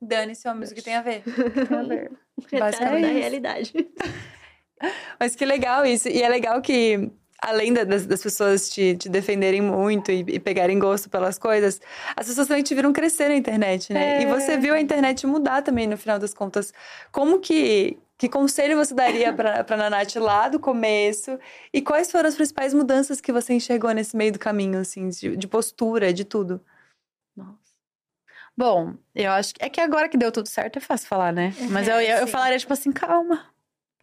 [0.00, 1.22] Dane-se, homens, o que tem a ver?
[2.50, 3.18] Retrato basicamente da isso.
[3.18, 3.72] realidade.
[5.20, 6.08] Mas que legal isso.
[6.08, 7.10] E é legal que,
[7.42, 11.80] além da- das, das pessoas te, te defenderem muito e, e pegarem gosto pelas coisas,
[12.16, 14.20] as pessoas também te viram crescer na internet, né?
[14.22, 16.72] E você viu a internet mudar também, no final das contas.
[17.12, 17.98] Como que.
[18.20, 21.38] Que conselho você daria pra Nanate lá do começo?
[21.72, 25.36] E quais foram as principais mudanças que você enxergou nesse meio do caminho, assim, de,
[25.36, 26.60] de postura, de tudo?
[27.36, 27.56] Nossa.
[28.56, 31.54] Bom, eu acho que é que agora que deu tudo certo é fácil falar, né?
[31.70, 33.46] Mas eu, eu, eu falaria, tipo assim, calma.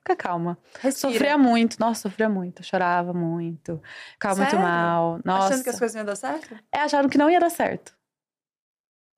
[0.05, 0.55] Fica calma.
[0.79, 1.13] Respira.
[1.13, 3.81] Sofria muito, nossa, sofria muito, chorava muito,
[4.11, 4.63] ficava muito Sério?
[4.63, 5.19] mal.
[5.25, 5.47] Nossa.
[5.47, 6.55] Achando que as coisas não iam dar certo?
[6.71, 7.97] É, acharam que não ia dar certo.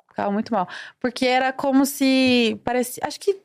[0.07, 0.65] Ficava muito mal.
[0.97, 3.03] Porque era como se parecia.
[3.05, 3.37] Acho que.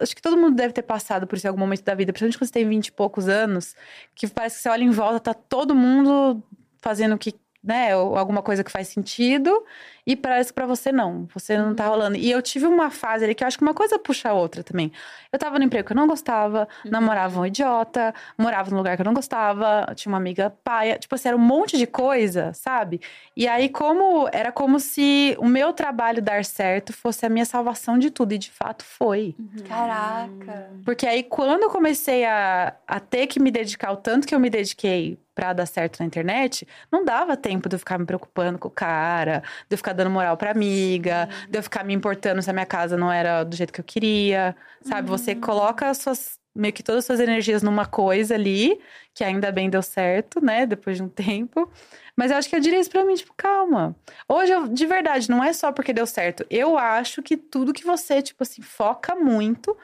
[0.00, 2.38] Acho que todo mundo deve ter passado por isso em algum momento da vida, principalmente
[2.38, 3.76] quando você tem 20 e poucos anos,
[4.14, 6.42] que parece que você olha em volta, tá todo mundo
[6.80, 7.34] fazendo o que.
[7.64, 9.64] Né, ou alguma coisa que faz sentido,
[10.06, 11.26] e parece que pra você não.
[11.32, 12.14] Você não tá rolando.
[12.16, 14.62] E eu tive uma fase ali que eu acho que uma coisa puxa a outra
[14.62, 14.92] também.
[15.32, 19.00] Eu tava no emprego que eu não gostava, namorava um idiota, morava num lugar que
[19.00, 20.98] eu não gostava, tinha uma amiga paia.
[20.98, 23.00] Tipo assim, era um monte de coisa, sabe?
[23.34, 27.98] E aí, como era como se o meu trabalho dar certo fosse a minha salvação
[27.98, 29.34] de tudo, e de fato foi.
[29.66, 30.70] Caraca.
[30.84, 34.38] Porque aí, quando eu comecei a, a ter que me dedicar o tanto que eu
[34.38, 38.58] me dediquei pra dar certo na internet, não dava tempo de eu ficar me preocupando
[38.58, 42.40] com o cara, de eu ficar dando moral pra amiga, de eu ficar me importando
[42.40, 45.08] se a minha casa não era do jeito que eu queria, sabe?
[45.08, 48.78] Você coloca as suas meio que todas as suas energias numa coisa ali,
[49.12, 51.70] que ainda bem deu certo, né, depois de um tempo.
[52.16, 53.96] Mas eu acho que eu diria isso pra mim, tipo, calma.
[54.28, 56.46] Hoje, eu, de verdade, não é só porque deu certo.
[56.48, 59.76] Eu acho que tudo que você, tipo assim, foca muito,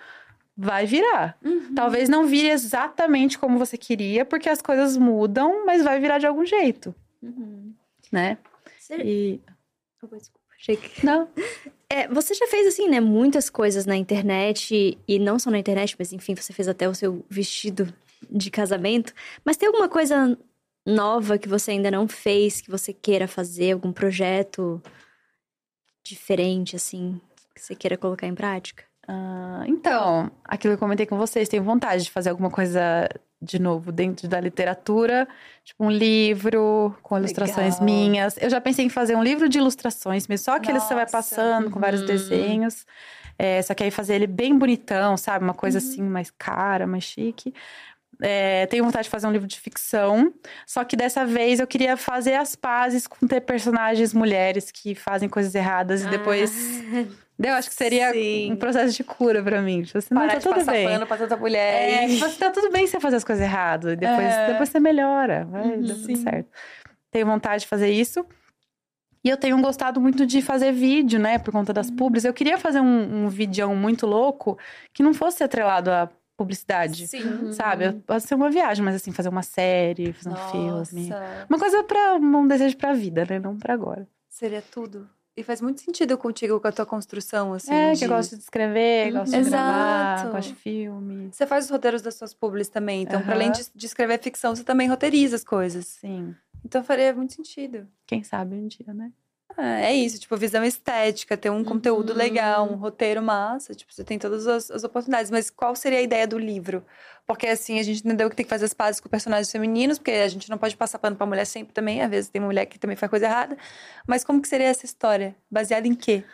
[0.63, 1.39] vai virar.
[1.75, 6.27] Talvez não vire exatamente como você queria, porque as coisas mudam, mas vai virar de
[6.27, 7.73] algum jeito, Uhum.
[8.13, 8.37] né?
[8.79, 8.97] Você...
[8.97, 9.41] E.
[10.03, 10.17] Desculpa.
[10.59, 11.05] Achei que...
[11.05, 11.29] Não.
[11.89, 15.97] É, você já fez, assim, né, muitas coisas na internet, e não só na internet,
[15.99, 17.93] mas enfim, você fez até o seu vestido
[18.31, 19.15] de casamento.
[19.45, 20.39] Mas tem alguma coisa
[20.87, 24.81] nova que você ainda não fez, que você queira fazer, algum projeto
[26.05, 27.19] diferente, assim,
[27.55, 28.85] que você queira colocar em prática?
[29.09, 33.09] Ah, então, aquilo que eu comentei com vocês, tenho vontade de fazer alguma coisa
[33.43, 35.27] de novo dentro da literatura,
[35.65, 37.85] tipo um livro com ilustrações Legal.
[37.85, 38.37] minhas.
[38.37, 41.09] Eu já pensei em fazer um livro de ilustrações, mesmo só aqueles que você vai
[41.09, 42.07] passando com vários Uhum.
[42.07, 42.87] desenhos.
[43.39, 45.43] É, só que aí fazer ele bem bonitão, sabe?
[45.43, 47.55] Uma coisa assim, mais cara, mais chique.
[48.21, 50.35] É, tenho vontade de fazer um livro de ficção,
[50.67, 55.27] só que dessa vez eu queria fazer as pazes com ter personagens mulheres que fazem
[55.27, 56.53] coisas erradas e depois.
[57.43, 58.53] Eu acho que seria Sim.
[58.53, 59.83] um processo de cura pra mim.
[59.83, 60.87] Tipo assim, não, Parar tá de tudo bem.
[60.87, 62.05] pano pra tanta mulher.
[62.05, 63.97] É, tipo assim, tá tudo bem você fazer as coisas erradas.
[63.97, 64.47] Depois, É.
[64.53, 65.47] depois você melhora.
[65.47, 66.49] Vai, dá tudo certo.
[67.11, 68.25] Tenho vontade de fazer isso.
[69.25, 71.39] E eu tenho gostado muito de fazer vídeo, né?
[71.39, 72.25] Por conta das publis.
[72.25, 74.59] Eu queria fazer um, um videão muito louco
[74.93, 77.07] que não fosse atrelado à publicidade.
[77.07, 77.53] Sim.
[77.53, 77.93] Sabe?
[78.07, 81.09] Pode ser uma viagem, mas assim, fazer uma série, fazer um filme.
[81.09, 83.39] Nossa, Uma coisa pra um desejo pra vida, né?
[83.39, 84.07] Não pra agora.
[84.29, 85.07] seria tudo.
[85.41, 87.73] E faz muito sentido contigo, com a tua construção, assim.
[87.73, 89.45] é, de- que eu gosto de escrever, gosto de Uhum.
[89.45, 90.33] gravar, Exato.
[90.37, 91.31] gosto de filme.
[91.33, 93.03] Você faz os roteiros das suas publis também.
[93.03, 93.43] Então, pra Aham.
[93.45, 95.87] além de, de escrever ficção, você também roteiriza as coisas.
[95.87, 96.35] Sim.
[96.63, 97.89] Então, faria muito sentido.
[98.07, 99.11] Quem sabe um dia, né?
[99.57, 102.17] Ah, é isso, tipo, visão estética, ter um conteúdo Uhum.
[102.19, 105.31] legal, um roteiro massa, tipo, você tem todas as, as oportunidades.
[105.31, 106.85] Mas qual seria a ideia do livro?
[107.27, 110.13] Porque, assim, a gente entendeu que tem que fazer as pazes com personagens femininos, porque
[110.13, 112.79] a gente não pode passar pano pra mulher sempre também, às vezes tem mulher que
[112.79, 113.57] também faz coisa errada.
[114.07, 115.37] Mas como que seria essa história?
[115.51, 116.25] Baseada em quê?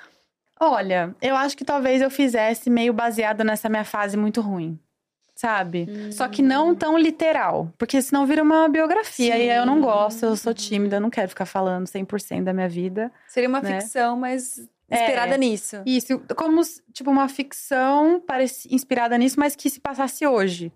[0.58, 4.78] Olha, eu acho que talvez eu fizesse meio baseado nessa minha fase muito ruim.
[5.36, 5.86] Sabe?
[6.12, 7.70] Só que não tão literal.
[7.76, 9.36] Porque senão vira uma biografia.
[9.36, 12.54] E aí eu não gosto, eu sou tímida, eu não quero ficar falando 100% da
[12.54, 13.12] minha vida.
[13.28, 13.78] Seria uma Né?
[13.80, 14.96] ficção, mas É.
[15.02, 15.82] inspirada nisso.
[15.84, 18.22] Isso, como, tipo, uma ficção
[18.70, 20.72] inspirada nisso, mas que se passasse hoje.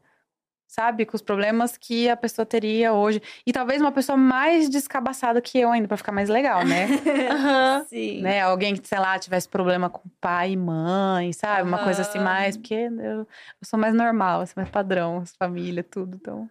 [0.70, 1.04] Sabe?
[1.04, 3.20] Com os problemas que a pessoa teria hoje.
[3.44, 6.86] E talvez uma pessoa mais descabaçada que eu ainda, pra ficar mais legal, né?
[7.28, 7.84] Aham.
[7.88, 8.22] Sim.
[8.22, 8.40] né?
[8.42, 11.68] Alguém que, sei lá, tivesse problema com pai e mãe, sabe?
[11.68, 13.26] Uma coisa assim mais, porque eu, eu
[13.64, 16.14] sou mais normal, assim, mais padrão, família, tudo.
[16.14, 16.48] Então.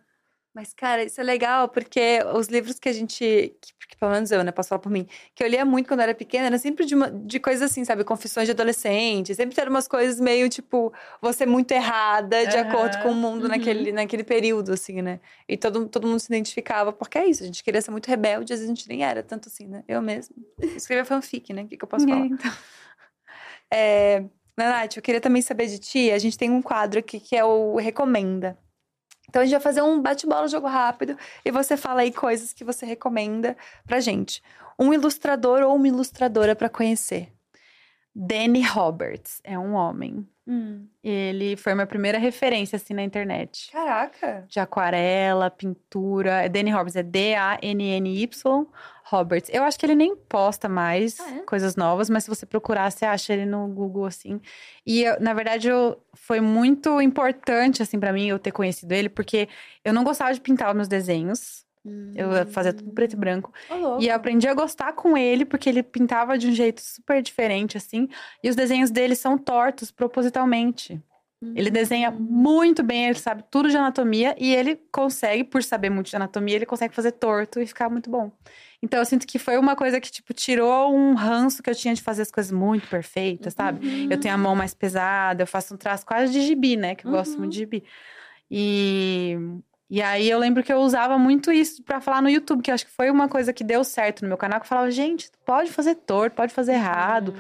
[0.59, 3.17] Mas, cara, isso é legal, porque os livros que a gente.
[3.61, 4.51] Que, que pelo menos eu, né?
[4.51, 5.07] Posso falar por mim.
[5.33, 7.85] Que eu lia muito quando eu era pequena, era sempre de, uma, de coisas assim,
[7.85, 8.03] sabe?
[8.03, 9.33] Confissões de adolescente.
[9.33, 10.91] Sempre eram umas coisas meio tipo,
[11.21, 13.47] você muito errada, de Aham, acordo com o mundo uhum.
[13.47, 15.21] naquele, naquele período, assim, né?
[15.47, 17.41] E todo, todo mundo se identificava, porque é isso.
[17.43, 19.85] A gente queria ser muito rebelde, às vezes a gente nem era tanto assim, né?
[19.87, 20.35] Eu mesma.
[20.75, 21.63] Escrevia fanfic, né?
[21.63, 22.25] O que, que eu posso falar?
[22.25, 22.51] Então.
[23.71, 24.25] É,
[24.57, 26.11] Nath, eu queria também saber de ti.
[26.11, 28.57] A gente tem um quadro aqui que é o Recomenda.
[29.29, 32.63] Então a gente vai fazer um bate-bola, jogo rápido, e você fala aí coisas que
[32.63, 33.55] você recomenda
[33.85, 34.41] pra gente.
[34.77, 37.31] Um ilustrador ou uma ilustradora pra conhecer.
[38.21, 40.27] Danny Roberts é um homem.
[40.45, 40.87] Hum.
[41.01, 43.71] Ele foi minha primeira referência, assim, na internet.
[43.71, 44.43] Caraca!
[44.47, 46.41] De aquarela, pintura.
[46.43, 48.27] É Danny Roberts, é D-A-N-N-Y
[49.05, 49.49] Roberts.
[49.53, 51.39] Eu acho que ele nem posta mais Ah, é?
[51.43, 54.41] coisas novas, mas se você procurar, você acha ele no Google, assim.
[54.85, 59.07] E, eu, na verdade, eu, foi muito importante, assim, pra mim, eu ter conhecido ele,
[59.07, 59.47] porque
[59.85, 61.65] eu não gostava de pintar os meus desenhos.
[62.15, 63.53] Eu fazia tudo preto e branco.
[63.69, 64.03] Ô, louco.
[64.03, 67.77] E eu aprendi a gostar com ele, porque ele pintava de um jeito super diferente,
[67.77, 68.07] assim.
[68.43, 71.01] E os desenhos dele são tortos propositalmente.
[71.55, 76.09] Ele desenha muito bem, ele sabe tudo de anatomia e ele consegue, por saber muito
[76.09, 78.29] de anatomia, ele consegue fazer torto e ficar muito bom.
[78.83, 81.93] Então eu sinto que foi uma coisa que, tipo, tirou um ranço que eu tinha
[81.93, 83.79] de fazer as coisas muito perfeitas, sabe?
[84.11, 86.93] Eu tenho a mão mais pesada, eu faço um traço quase de gibi, né?
[86.93, 87.83] Que eu gosto muito de gibi.
[88.51, 89.37] E,
[89.89, 92.85] e aí eu lembro que eu usava muito isso pra falar no YouTube, que acho
[92.85, 95.71] que foi uma coisa que deu certo no meu canal, que eu falava, gente, pode
[95.71, 97.33] fazer torto, pode fazer errado,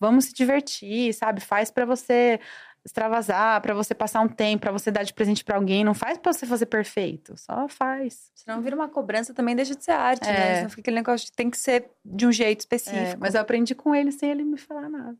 [0.00, 1.40] vamos se divertir, sabe?
[1.40, 2.40] Faz pra você
[2.84, 6.18] extravasar, pra você passar um tempo, pra você dar de presente pra alguém, não faz
[6.18, 8.32] pra você fazer perfeito, só faz.
[8.34, 10.32] Senão vira uma cobrança, também deixa de ser arte, É.
[10.32, 10.54] né?
[10.56, 12.98] Senão fica aquele negócio de tem que ser de um jeito específico.
[12.98, 15.16] É, mas eu aprendi com ele sem ele me falar nada.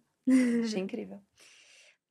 [0.64, 1.20] achei incrível.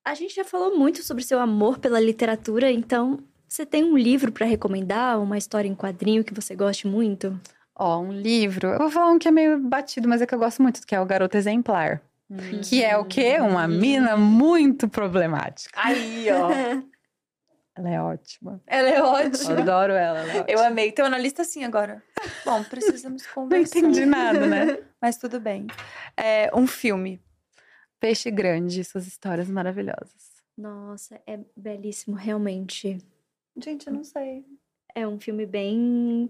[0.05, 3.19] A gente já falou muito sobre seu amor pela literatura, então
[3.51, 7.37] você tem um livro pra recomendar, uma história em quadrinho que você goste muito?
[7.75, 8.69] Ó, um livro.
[8.69, 10.95] Eu vou falar um que é meio batido, mas é que eu gosto muito, que
[10.95, 12.01] é o Garoto Exemplar.
[12.63, 13.39] Que é o quê?
[13.41, 15.77] Uma mina muito problemática.
[15.83, 16.49] Aí, ó.
[17.75, 18.61] Ela é ótima.
[18.67, 19.59] Ela é Eu ótima.
[19.59, 20.19] adoro ela.
[20.19, 20.89] ela é Eu amei.
[20.89, 22.01] Então, na lista assim agora.
[22.45, 23.79] Bom, precisamos Não conversar.
[23.79, 24.77] entendi nada, né?
[25.01, 25.67] Mas tudo bem.
[26.15, 27.21] É, um filme.
[27.99, 30.41] Peixe Grande, suas histórias maravilhosas.
[30.57, 32.97] Nossa, é belíssimo, realmente.
[33.57, 34.45] Gente, eu não sei.
[34.95, 36.29] É um filme bem.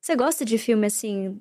[0.00, 1.40] Você gosta de filme assim,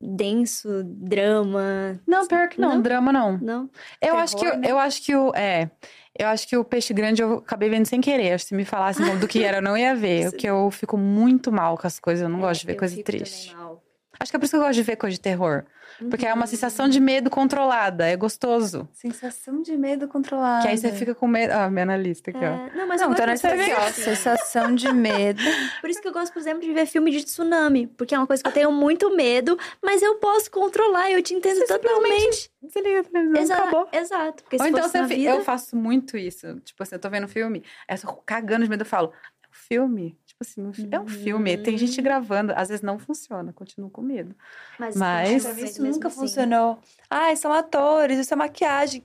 [0.00, 2.00] denso, drama?
[2.06, 2.82] Não, pior que não, Não?
[2.82, 3.38] drama não.
[3.38, 3.62] Não?
[3.64, 4.70] Eu Terror, acho que o- né?
[4.70, 5.70] eu acho que o é,
[6.18, 8.32] eu acho que o Peixe Grande eu acabei vendo sem querer.
[8.32, 10.96] Acho que se me falassem do que era, eu não ia ver, porque eu fico
[10.96, 13.54] muito mal com as coisas, eu não gosto de ver É, Eu coisa triste.
[13.54, 13.82] mal.
[14.18, 15.64] Acho que é por isso que eu gosto de ver coisa de terror,
[16.10, 16.46] porque é uma Uhum.
[16.46, 18.88] sensação de medo controlada, é gostoso.
[18.92, 20.62] Sensação de medo controlada.
[20.62, 22.42] Que aí você fica com medo, ah, minha analista aqui, ó.
[22.42, 23.90] É, não, mas Não, então de aqui, ó.
[23.92, 25.40] Sensação de medo.
[25.80, 27.86] Por isso que eu gosto, por exemplo, de ver filme de tsunami.
[27.86, 31.34] Porque é uma coisa que eu tenho muito medo, mas eu posso controlar, eu te
[31.34, 32.50] entendo totalmente.
[32.62, 33.88] Desliga a televisão, Exato, acabou.
[33.92, 34.42] exato.
[34.42, 35.30] Porque Ou então você vida...
[35.30, 36.58] eu faço muito isso.
[36.60, 39.12] Tipo assim, eu tô vendo um filme, eu tô cagando de medo, eu falo,
[39.44, 40.18] é filme?
[40.38, 43.88] Tipo assim, um fi- é um filme, tem gente gravando, às vezes não funciona, continuo
[43.88, 44.36] com medo.
[44.78, 46.18] Mas, Mas- isso nunca assim.
[46.20, 46.78] funcionou.
[47.08, 49.02] Ai, são atores, isso é maquiagem.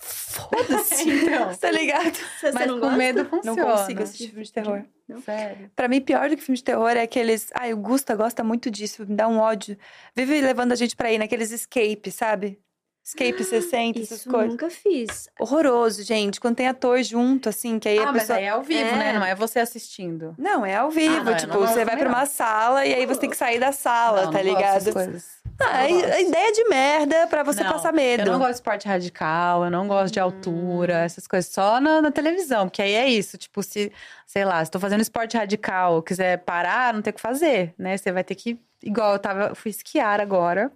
[0.00, 1.08] Foda-se.
[1.10, 1.52] Então.
[1.58, 2.14] tá ligado?
[2.38, 2.96] Você Mas não com gosta?
[2.96, 3.64] medo Não funciona.
[3.72, 4.84] consigo assistir filme de terror.
[5.24, 5.68] Sério.
[5.74, 7.50] Pra mim, pior do que filme de terror é aqueles.
[7.54, 9.76] Ai, o Gusta gosta muito disso, me dá um ódio.
[10.14, 12.60] Vive levando a gente pra ir naqueles escape, sabe?
[13.08, 14.50] Escape 60, essas Isso coisas.
[14.50, 15.30] nunca fiz.
[15.40, 16.38] Horroroso, gente.
[16.38, 18.38] Quando tem ator junto, assim, que aí Ah, a mas pessoa.
[18.38, 18.96] aí é ao vivo, É.
[18.98, 19.12] né?
[19.14, 20.34] Não é você assistindo.
[20.36, 21.16] Não, é ao vivo.
[21.20, 23.58] Ah, não, eu tipo, você vai pra uma sala e aí você tem que sair
[23.58, 24.74] da sala, Não, tá não gosto ligado?
[24.74, 25.38] dessas coisas.
[25.58, 26.12] Ah, a, Não gosto.
[26.12, 28.24] a ideia de merda pra você Não, passar medo.
[28.24, 31.50] Eu não gosto de esporte radical, eu não gosto de altura, essas coisas.
[31.50, 33.38] Só na, na televisão, porque aí é isso.
[33.38, 33.90] Tipo, se,
[34.26, 37.96] sei lá, se tô fazendo esporte radical, quiser parar, não tem o que fazer, né?
[37.96, 38.60] Você vai ter que.
[38.82, 40.70] Igual eu tava, eu fui esquiar agora.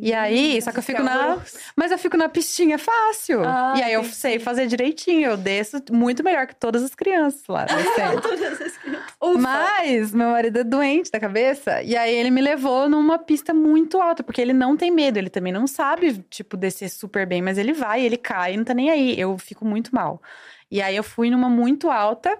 [0.00, 1.38] E aí, só que eu fico na.
[1.76, 3.42] Mas eu fico na pistinha fácil.
[3.44, 5.30] Ah, e aí eu sei fazer direitinho.
[5.30, 7.64] Eu desço muito melhor que todas as crianças lá.
[7.72, 8.22] descendo.
[9.38, 11.82] Mas meu marido é doente da cabeça.
[11.82, 15.18] E aí ele me levou numa pista muito alta, porque ele não tem medo.
[15.18, 18.74] Ele também não sabe, tipo, descer super bem, mas ele vai, ele cai, não tá
[18.74, 19.18] nem aí.
[19.18, 20.20] Eu fico muito mal.
[20.70, 22.38] E aí eu fui numa muito alta.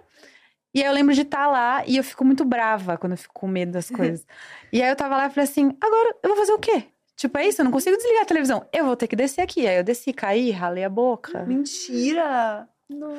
[0.74, 3.34] E aí eu lembro de estar lá e eu fico muito brava quando eu fico
[3.34, 4.26] com medo das coisas.
[4.72, 6.84] e aí eu tava lá e falei assim: agora eu vou fazer o quê?
[7.22, 8.66] Tipo, é isso, eu não consigo desligar a televisão.
[8.72, 9.64] Eu vou ter que descer aqui.
[9.64, 11.44] Aí eu desci, caí, ralei a boca.
[11.44, 12.68] Mentira!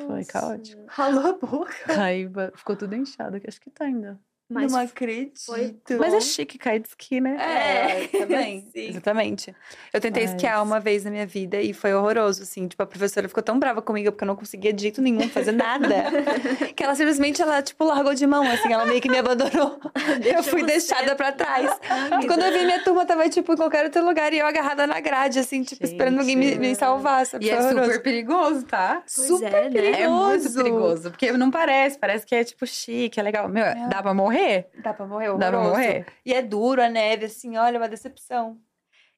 [0.06, 0.82] Foi caótico.
[0.86, 2.02] Ralou a boca.
[2.02, 4.20] Aí ba- ficou tudo inchado, que acho que tá ainda.
[4.48, 5.40] Mas não acredito.
[5.46, 7.36] foi Mas é chique cair de esqui, né?
[7.40, 8.60] É, também.
[8.72, 8.88] Sim.
[8.90, 9.54] Exatamente.
[9.92, 12.68] Eu tentei Mas- esquiar uma vez na minha vida e foi horroroso, assim.
[12.68, 15.52] Tipo, a professora ficou tão brava comigo porque eu não conseguia de jeito nenhum fazer
[15.52, 15.88] nada.
[16.76, 18.70] que ela simplesmente, ela, tipo, largou de mão, assim.
[18.72, 19.80] Ela meio que me abandonou.
[20.24, 20.66] eu fui você.
[20.66, 21.70] deixada pra trás.
[21.88, 24.46] Ah, que Quando eu vi, minha turma tava, tipo, em qualquer outro lugar e eu
[24.46, 27.46] agarrada na grade, assim, tipo, esperando alguém me, me salvar, sabe?
[27.46, 27.84] E Foi é horroroso.
[27.86, 29.02] super perigoso, tá?
[29.14, 30.02] Pois super é, né?
[30.02, 30.54] É muito Perigoso.
[30.62, 31.10] perigoso.
[31.10, 33.48] Porque não parece, parece que é tipo chique, é legal.
[33.48, 34.33] Meu, dá pra morrer?
[34.82, 35.70] Dá pra morrer, Dá pra horroroso.
[35.80, 36.06] morrer?
[36.24, 38.58] E é duro a neve, assim, olha, uma decepção.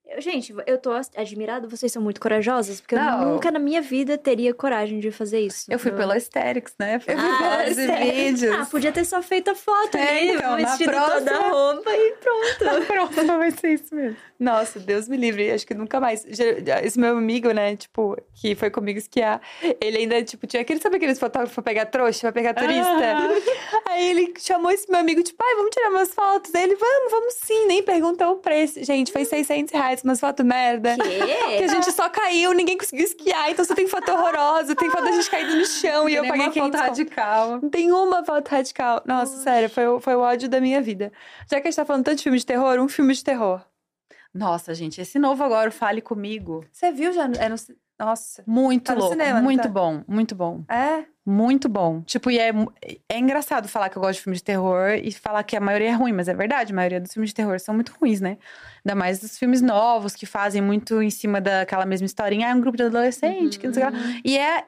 [0.08, 3.22] Eu- Gente, eu tô admirada, vocês são muito corajosas, porque Não.
[3.22, 5.66] eu nunca na minha vida teria coragem de fazer isso.
[5.70, 6.98] Eu fui pelo Aesthetics, né?
[7.00, 8.14] Fui Eu fui e Aesthetics.
[8.40, 8.54] vídeos.
[8.56, 11.48] Ah, podia ter só feito a foto É, ali, então, na vestido toda a próxima-
[11.48, 12.86] roupa e pronto.
[12.86, 14.16] Pronto, vai ser isso mesmo.
[14.38, 16.24] Nossa, Deus me livre, acho que nunca mais.
[16.26, 19.40] Esse meu amigo, né, tipo, que foi comigo esquiar,
[19.80, 22.86] ele ainda, tipo, tinha aquele, sabe aqueles fotógrafos pra pegar trouxa, pra pegar turista?
[23.88, 26.54] Aí ele chamou esse meu amigo, tipo, ai, vamos tirar umas fotos.
[26.54, 28.82] Aí ele, vamos, vamos sim, nem perguntou o preço.
[28.84, 30.96] Gente, foi 600 reais, umas fotos merda.
[30.96, 35.04] Que a gente só caiu, ninguém conseguiu esquiar, então você tem foto horrorosa, tem foto
[35.04, 37.60] da gente caído no chão e eu paguei uma 500 foto radical.
[37.62, 39.02] Não tem uma foto radical.
[39.06, 41.12] Nossa, sério, foi, o- foi o ódio da minha vida.
[41.50, 43.60] Já que a gente tá falando tanto de filme de terror, um filme de terror.
[44.34, 46.64] Nossa, gente, esse novo agora, o Fale Comigo.
[46.70, 47.24] Você viu já?
[47.38, 47.56] É no...
[47.98, 48.42] Nossa.
[48.46, 49.10] Muito Tá louco.
[49.12, 49.68] cinema, muito tá?
[49.68, 50.62] bom, muito bom.
[50.68, 51.04] É?
[51.24, 52.02] Muito bom.
[52.02, 52.52] Tipo, e é,
[53.08, 55.88] é engraçado falar que eu gosto de filme de terror e falar que a maioria
[55.88, 58.36] é ruim, mas é verdade, a maioria dos filmes de terror são muito ruins, né?
[58.84, 62.46] Ainda mais os filmes novos que fazem muito em cima daquela mesma historinha.
[62.46, 64.02] Ah, é um grupo de adolescente, que não sei o que lá.
[64.24, 64.64] E é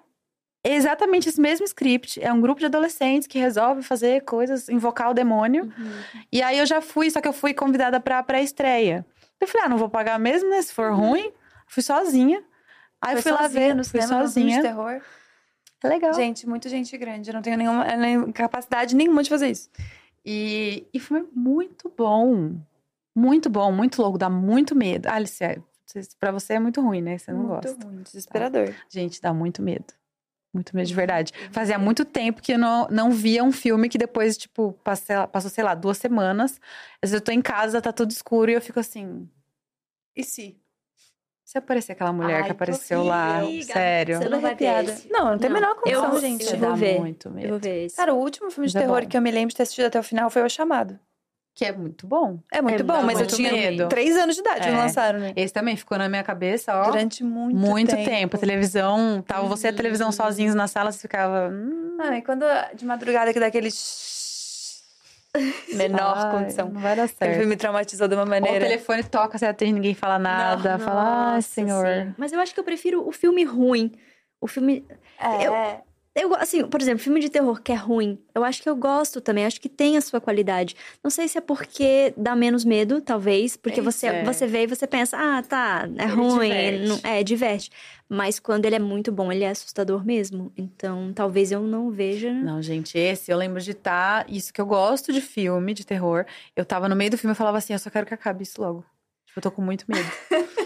[0.64, 2.20] exatamente esse mesmo script.
[2.22, 5.72] É um grupo de adolescentes que resolve fazer coisas, invocar o demônio.
[6.32, 9.06] E aí eu já fui, só que eu fui convidada pra pré-estreia.
[9.40, 10.60] Eu falei, ah, não vou pagar mesmo, né?
[10.62, 11.30] Se for ruim.
[11.68, 12.42] Fui sozinha.
[13.00, 14.62] Aí Foi fui lá sozinha ver, no fui cinema, filme de sozinha.
[14.62, 15.02] terror.
[15.82, 16.12] É legal.
[16.14, 17.30] Gente, muito gente grande.
[17.30, 19.70] Eu não tenho nenhuma nem capacidade nenhuma de fazer isso.
[20.24, 22.56] E, e foi muito bom.
[23.14, 25.06] Muito bom, muito louco, dá muito medo.
[25.08, 25.58] Alice, é,
[26.20, 27.18] pra você é muito ruim, né?
[27.18, 27.86] Você não muito gosta.
[27.86, 28.74] ruim, desesperador.
[28.88, 29.86] Gente, dá muito medo.
[30.52, 31.32] Muito medo de verdade.
[31.52, 35.50] Fazia muito tempo que eu não, não via um filme que depois, tipo, passei, passou,
[35.50, 36.60] sei lá, duas semanas.
[37.02, 39.28] Às vezes eu tô em casa, tá tudo escuro e eu fico assim.
[40.16, 40.56] E se?
[41.48, 44.18] Se aparecer aquela mulher Ai, que apareceu lá, sério.
[44.18, 45.10] Você não vai esse.
[45.10, 46.52] Não, não tem a menor eu condição, vou- gente.
[46.52, 46.98] eu vou ver.
[47.00, 47.46] muito medo.
[47.46, 47.96] Eu vou ver esse.
[47.96, 49.08] Cara, o último filme de Mas é terror bom.
[49.08, 50.98] que eu me lembro de ter assistido até o final foi O Chamado.
[51.54, 52.38] Que é muito bom.
[52.52, 53.88] É muito É, bom, mas eu muito tinha medo.
[53.88, 54.78] três anos de idade quando É.
[54.82, 55.32] lançaram, né?
[55.34, 56.84] Esse também ficou na minha cabeça, ó.
[56.90, 58.04] Durante muito, muito tempo.
[58.10, 58.36] tempo.
[58.36, 60.12] A televisão, tava você e a televisão Uhum.
[60.12, 61.48] sozinhos na sala, você ficava.
[61.48, 62.44] hum, Ah, e quando
[62.74, 63.70] de madrugada que dá aquele
[65.74, 66.68] menor ai, condição.
[66.70, 67.32] Não vai dar certo.
[67.32, 68.64] filme me traumatizou de uma Ou o maneira.
[68.64, 70.78] telefone toca, você atende, ninguém fala nada.
[70.78, 71.86] fala, ah, senhor.
[71.86, 72.14] sim.
[72.16, 73.92] Mas eu acho que eu prefiro o filme ruim.
[74.40, 74.86] O filme.
[75.18, 75.46] É.
[75.46, 75.52] Eu,
[76.28, 79.20] go- assim, por exemplo, filme de terror que é ruim, eu acho que eu gosto
[79.20, 80.74] também, acho que tem a sua qualidade.
[81.02, 84.24] Não sei se é porque dá menos medo, talvez, porque isso, você, é.
[84.24, 86.88] você vê e você pensa, ah, tá, é Ele ruim, diverte.
[86.88, 87.70] não- é, diverte.
[88.08, 90.50] Mas quando ele é muito bom, ele é assustador mesmo.
[90.56, 92.32] Então, talvez eu não veja.
[92.32, 94.24] Não, gente, esse eu lembro de estar.
[94.30, 96.24] isso que eu gosto de filme, de terror.
[96.56, 98.60] Eu tava no meio do filme e falava assim: eu só quero que acabe isso
[98.62, 98.82] logo.
[99.26, 100.08] Tipo, eu tô com muito medo.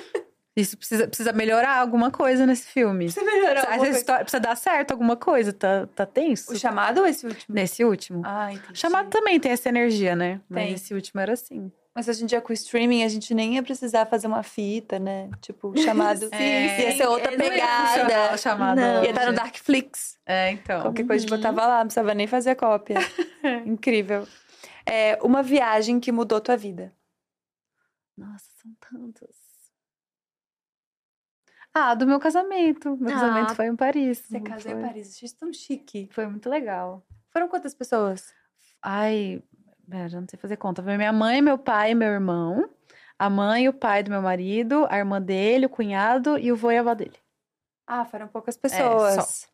[0.54, 3.10] isso precisa, precisa melhorar alguma coisa nesse filme.
[3.10, 4.14] Você melhorou Essa alguma coisa?
[4.18, 6.52] precisa dar certo alguma coisa, tá, tá tenso.
[6.52, 7.54] O chamado ou esse último?
[7.54, 8.22] Nesse último.
[8.24, 8.72] Ah, entendi.
[8.72, 10.40] O chamado também tem essa energia, né?
[10.48, 10.74] Mas Tem.
[10.74, 11.72] esse último era assim.
[11.94, 14.98] Mas hoje em dia com o streaming a gente nem ia precisar fazer uma fita,
[14.98, 15.30] né?
[15.40, 16.20] Tipo, o chamado.
[16.34, 16.96] Sim, ia sim.
[16.98, 18.34] ser outra ia pegada.
[18.34, 18.80] O chamado.
[18.80, 19.04] Não.
[19.04, 20.18] Ia estar no Darkflix.
[20.26, 20.82] É, então.
[20.82, 22.96] Qualquer coisa a gente botava lá, não precisava nem fazer a cópia.
[23.66, 24.26] Incrível.
[24.86, 26.92] É, uma viagem que mudou tua vida.
[28.16, 29.41] Nossa, são tantos.
[31.74, 32.96] Ah, do meu casamento.
[32.98, 34.18] Meu Ah, casamento foi em Paris.
[34.26, 36.08] Você casou em Foi- Paris, achei isso tão chique.
[36.12, 37.02] Foi muito legal.
[37.30, 38.32] Foram quantas pessoas?
[38.82, 39.42] Ai,
[39.88, 40.82] pera, não sei fazer conta.
[40.82, 42.68] Foi minha mãe, meu pai e meu irmão.
[43.18, 46.56] A mãe e o pai do meu marido, a irmã dele, o cunhado e o
[46.56, 47.16] vô e a avó dele.
[47.86, 49.48] Ah, foram poucas pessoas.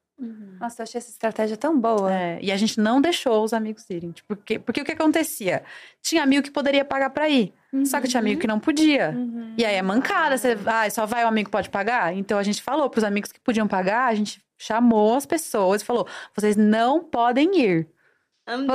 [0.61, 2.13] Nossa, eu achei essa estratégia tão boa.
[2.13, 4.11] É, e a gente não deixou os amigos irem.
[4.11, 5.63] Tipo, porque, porque o que acontecia?
[6.03, 7.53] Tinha amigo que poderia pagar pra ir.
[7.85, 9.11] Só que tinha amigo que não podia.
[9.11, 9.55] Uhum.
[9.57, 12.15] E aí é mancada, você, ah, só vai o amigo que pode pagar?
[12.15, 15.85] Então a gente falou pros amigos que podiam pagar, a gente chamou as pessoas e
[15.85, 17.89] falou: vocês não podem ir.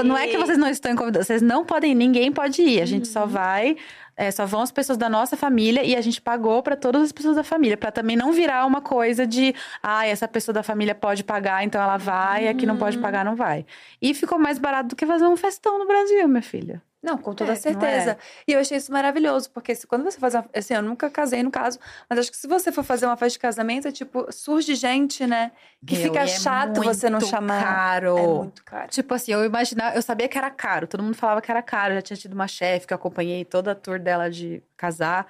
[0.06, 2.80] Não é que vocês não estão convidados, vocês não podem ir, ninguém pode ir.
[2.80, 3.76] A gente só vai,
[4.16, 7.12] é, só vão as pessoas da nossa família e a gente pagou pra todas as
[7.12, 10.96] pessoas da família, Pra também não virar uma coisa de, ah, essa pessoa da família
[10.96, 13.66] pode pagar, então ela vai, a que não pode pagar não vai.
[14.02, 16.82] E ficou mais barato do que fazer um festão no Brasil, minha filha.
[17.04, 18.12] Não, com toda É, não certeza.
[18.12, 18.18] é?
[18.48, 21.44] E eu achei isso maravilhoso, porque se, quando você faz uma, assim, eu nunca casei
[21.44, 21.78] no caso,
[22.10, 25.28] mas acho que se você for fazer uma festa de casamento, é tipo, surge gente,
[25.28, 25.52] né?
[25.86, 27.62] Que Meu, fica é chato você não chamar.
[27.62, 28.18] Caro.
[28.18, 28.88] É muito caro.
[28.90, 31.94] Tipo assim, eu imaginava, eu sabia que era caro, todo mundo falava que era caro.
[31.96, 35.28] Já tinha tido uma chefe que eu acompanhei toda a tour dela de casar.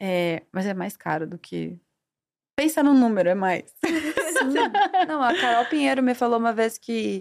[0.00, 1.78] É, mas é mais caro do que.
[2.56, 3.64] Pensa no número, é mais.
[5.08, 7.20] Não, a Carol Pinheiro me falou uma vez que,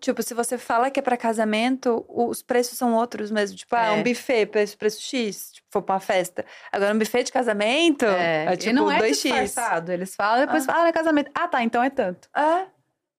[0.00, 3.56] tipo, se você fala que é pra casamento, os preços são outros mesmo.
[3.56, 3.90] Tipo, ah, É.
[3.92, 6.44] um buffet, preço, preço X, tipo, for pra uma festa.
[6.70, 9.22] Agora, um buffet de casamento é, tipo e não é 2x.
[9.22, 9.92] disfarçado.
[9.92, 10.72] Eles falam, depois Ah.
[10.72, 11.30] falam, ah, é casamento.
[11.34, 12.28] Ah, tá, então é tanto.
[12.36, 12.66] É?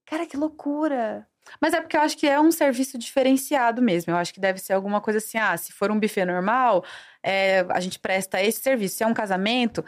[0.06, 1.26] Cara, que loucura.
[1.60, 4.10] Mas é porque eu acho que é um serviço diferenciado mesmo.
[4.12, 6.82] Eu acho que deve ser alguma coisa assim, ah, se for um buffet normal,
[7.22, 8.96] é, a gente presta esse serviço.
[8.96, 9.84] Se é um casamento,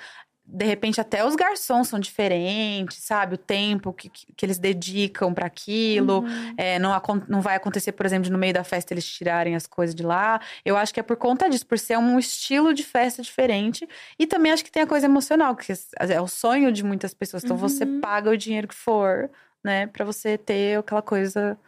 [0.46, 3.34] de repente até os garçons são diferentes, sabe?
[3.34, 6.20] O tempo que, que, eles dedicam para aquilo.
[6.20, 6.54] Uhum.
[6.56, 6.92] É, não,
[7.28, 10.02] não vai acontecer, por exemplo, de no meio da festa eles tirarem as coisas de
[10.04, 10.40] lá.
[10.64, 13.88] Eu acho que é por conta disso, por ser um estilo de festa diferente.
[14.18, 17.42] E também acho que tem a coisa emocional, que é o sonho de muitas pessoas.
[17.44, 18.00] Então você Uhum.
[18.00, 19.30] paga o dinheiro que for,
[19.64, 19.86] né?
[19.88, 21.58] Pra você ter aquela coisa,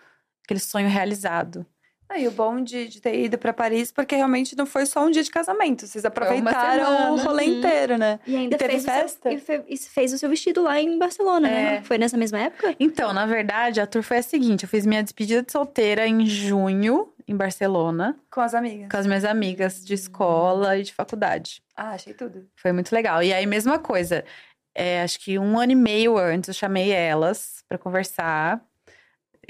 [0.45, 1.67] aquele sonho realizado.
[2.11, 5.11] Aí o bom de, de ter ido pra Paris, porque realmente não foi só um
[5.11, 5.87] dia de casamento.
[5.87, 7.59] Vocês aproveitaram o rolê Uhum.
[7.59, 8.19] inteiro, né?
[8.27, 9.29] E ainda E teve fez, O festa?
[9.31, 11.53] seu, e fe- e fez o seu vestido lá em Barcelona, É.
[11.77, 11.83] né?
[11.83, 12.75] Foi nessa mesma época?
[12.81, 16.25] Então, na verdade, a tour foi a seguinte: eu fiz minha despedida de solteira em
[16.25, 18.89] junho, em Barcelona, Com as amigas.
[18.91, 21.63] com as minhas amigas de escola e de faculdade.
[21.77, 22.49] Ah, achei tudo.
[22.57, 23.23] Foi muito legal.
[23.23, 24.25] E aí, mesma coisa.
[24.75, 28.61] é, acho que um ano e meio antes eu chamei elas pra conversar.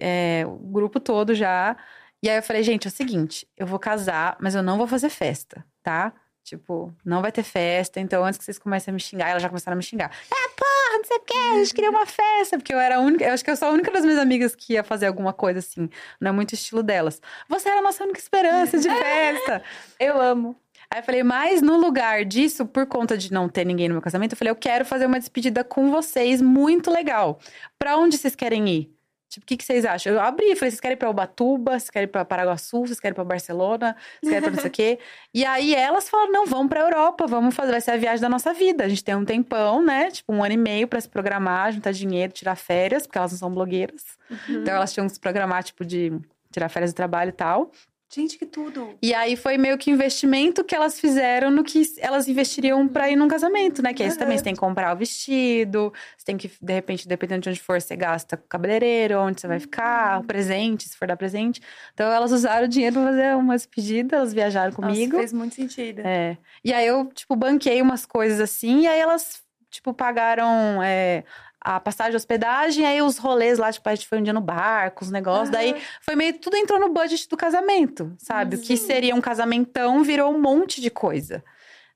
[0.01, 1.77] é, o grupo todo já.
[2.23, 4.87] E aí eu falei, gente, é o seguinte, eu vou casar, mas eu não vou
[4.87, 6.13] fazer festa, tá?
[6.49, 9.51] Tipo, não vai ter festa, então antes que vocês comecem a me xingar, elas já
[9.51, 10.11] começaram a me xingar.
[10.31, 12.57] Ah, porra, não sei o quê, a gente queria uma festa.
[12.57, 14.57] Porque eu era a única, eu acho que eu sou a única das minhas amigas
[14.57, 15.91] que ia fazer alguma coisa assim.
[16.19, 17.21] Não é muito estilo delas.
[17.51, 19.63] Você era a nossa única esperança de festa.
[20.01, 20.57] Eu amo.
[20.91, 24.01] Aí eu falei, mas no lugar disso, por conta de não ter ninguém no meu
[24.01, 27.39] casamento, eu falei, eu quero fazer uma despedida com vocês, muito legal.
[27.79, 28.98] Pra onde vocês querem ir?
[29.29, 30.13] Tipo, o que, que vocês acham?
[30.15, 33.13] Eu abri, falei, vocês querem ir pra Ubatuba, vocês querem ir pra Paraguaçu, vocês querem
[33.13, 34.99] ir pra Barcelona, vocês querem ir pra não sei o quê.
[35.35, 38.29] E aí elas falaram, não, vamos pra Europa, vamos fazer, vai ser a viagem da
[38.29, 38.85] nossa vida.
[38.85, 40.11] A gente tem um tempão, né?
[40.11, 43.39] Tipo, um ano e meio pra se programar, juntar dinheiro, tirar férias, porque elas não
[43.39, 44.03] são blogueiras.
[44.49, 46.13] Então elas tinham que se programar, tipo, de
[46.51, 47.71] tirar férias do trabalho e tal.
[48.11, 48.97] Gente, que tudo.
[49.03, 53.17] E aí foi meio que investimento que elas fizeram no que elas investiriam pra ir
[53.17, 53.93] num casamento, né?
[53.93, 57.07] Que aí você também você tem que comprar o vestido, você tem que, de repente,
[57.07, 60.97] dependendo de onde for, você gasta com o cabeleireiro, onde você vai ficar, presente, se
[60.97, 61.61] for dar presente.
[61.93, 65.13] Então elas usaram o dinheiro pra fazer umas pedidas, elas viajaram comigo.
[65.13, 66.01] Nossa, fez muito sentido.
[66.01, 66.39] É.
[66.65, 71.25] E aí eu, tipo, banquei umas coisas assim, e aí elas, tipo, pagaram é,
[71.61, 74.41] a passagem de hospedagem, aí os rolês lá, tipo, a gente foi um dia no
[74.41, 78.57] barco, os negócios, daí foi meio, tudo entrou no budget do casamento, sabe?
[78.57, 81.43] O que seria um casamentão virou um monte de coisa.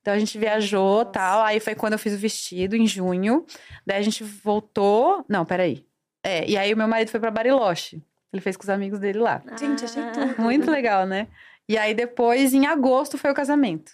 [0.00, 3.46] Então a gente viajou tal, aí foi quando eu fiz o vestido, em junho,
[3.86, 5.86] daí a gente voltou, não, peraí.
[6.24, 8.02] É, e aí o meu marido foi pra Bariloche,
[8.32, 9.42] ele fez com os amigos dele lá.
[9.58, 10.10] Gente, achei Ah.
[10.10, 10.42] tudo.
[10.42, 11.28] Muito legal, né?
[11.68, 13.92] E aí depois, em agosto, foi o casamento.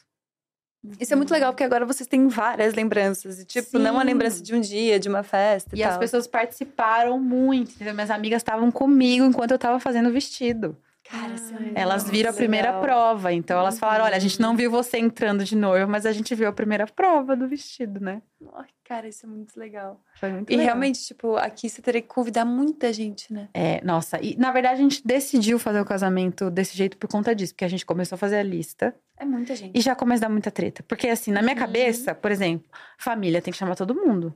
[1.00, 3.40] Isso é muito legal, porque agora vocês têm várias lembranças.
[3.40, 4.06] E, tipo, não uma Sim.
[4.06, 7.94] lembrança de um dia, de uma festa e, E as pessoas participaram muito, entendeu?
[7.94, 10.76] Minhas amigas estavam comigo enquanto eu tava fazendo o vestido.
[11.10, 11.34] Cara,
[11.74, 12.82] é Elas viram a primeira legal.
[12.82, 13.32] prova.
[13.32, 16.34] Então elas falaram: olha, a gente não viu você entrando de noiva, mas a gente
[16.34, 18.20] viu a primeira prova do vestido, né?
[18.54, 20.00] Ai, Cara, isso é muito legal.
[20.18, 20.64] Foi muito E legal.
[20.66, 23.48] realmente, tipo, aqui você teria que convidar muita gente, né?
[23.52, 27.34] É, nossa, e na verdade a gente decidiu fazer o casamento desse jeito por conta
[27.34, 29.76] disso, porque a gente começou a fazer a lista É muita gente.
[29.76, 30.82] e já começa a dar muita treta.
[30.88, 31.60] Porque assim, na minha Uhum.
[31.60, 32.66] cabeça, por exemplo,
[32.98, 34.34] família tem que chamar todo mundo.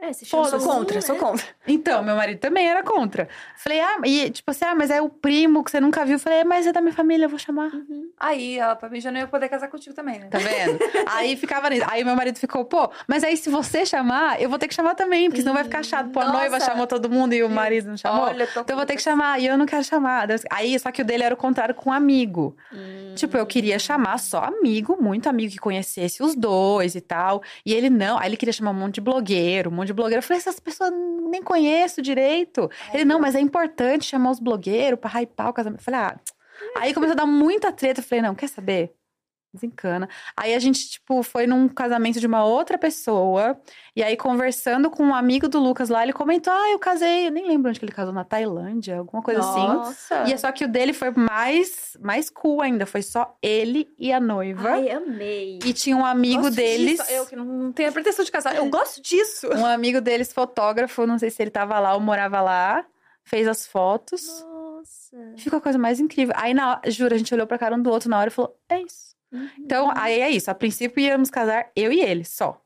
[0.00, 1.00] É, se Pô, chama sou um, contra, né?
[1.02, 1.46] sou contra.
[1.66, 3.28] Então, meu marido também era contra.
[3.56, 6.18] Falei, ah, e tipo assim, ah, mas é o primo que você nunca viu.
[6.18, 7.72] Falei, "É, mas é da minha família, eu vou chamar.
[7.74, 8.08] Uhum.
[8.18, 10.28] Aí, ela pra mim já não ia poder casar contigo também, né?
[10.30, 10.78] Tá vendo?
[11.06, 11.84] aí ficava nisso.
[11.88, 14.94] Aí meu marido ficou, pô, mas aí se você chamar, eu vou ter que chamar
[14.94, 16.10] também, porque senão vai ficar chato.
[16.10, 16.38] Pô, a Nossa.
[16.38, 18.24] noiva chamou todo mundo e o marido não chamou.
[18.24, 20.28] Olha, tô Então eu vou ter que chamar, e eu não quero chamar.
[20.50, 22.56] Aí, só que o dele era o contrário com um amigo.
[22.72, 23.12] Hum.
[23.14, 27.42] Tipo, eu queria chamar só amigo, muito amigo que conhecesse os dois e tal.
[27.66, 28.18] E ele não.
[28.18, 30.18] Aí ele queria chamar um monte de blogueiro, um monte de blogueiro.
[30.18, 30.92] Eu falei, essas pessoas
[31.30, 32.70] nem conheço direito.
[32.92, 35.80] Ele, não, mas é importante chamar os blogueiros pra hypar o casamento.
[35.80, 36.20] Eu falei, ah.
[36.76, 38.00] Aí começou a dar muita treta.
[38.00, 38.94] Eu falei, não, quer saber?
[39.52, 40.08] Desencana.
[40.36, 43.60] Aí a gente, tipo, foi num casamento de uma outra pessoa.
[43.96, 47.26] E aí, conversando com um amigo do Lucas lá, ele comentou: Ah, eu casei.
[47.26, 49.66] Eu nem lembro onde que ele casou, na Tailândia, alguma coisa assim.
[49.66, 50.24] Nossa.
[50.28, 52.86] E é só que o dele foi mais, mais cool ainda.
[52.86, 54.70] Foi só ele e a noiva.
[54.70, 55.58] Ai, amei.
[55.64, 56.98] E tinha um amigo Gosto deles.
[57.00, 57.10] disso.
[57.12, 58.54] Eu que não tenho a pretensão de casar.
[58.54, 59.48] Eu gosto disso.
[59.48, 62.86] Um amigo deles, fotógrafo, não sei se ele tava lá ou morava lá,
[63.24, 64.22] fez as fotos.
[64.44, 65.16] Nossa.
[65.36, 66.34] Ficou a coisa mais incrível.
[66.38, 68.56] Aí, na juro, a gente olhou pra cara um do outro na hora e falou:
[68.68, 69.09] é isso.
[69.58, 70.50] Então, aí é isso.
[70.50, 72.60] A princípio íamos casar eu e ele, só.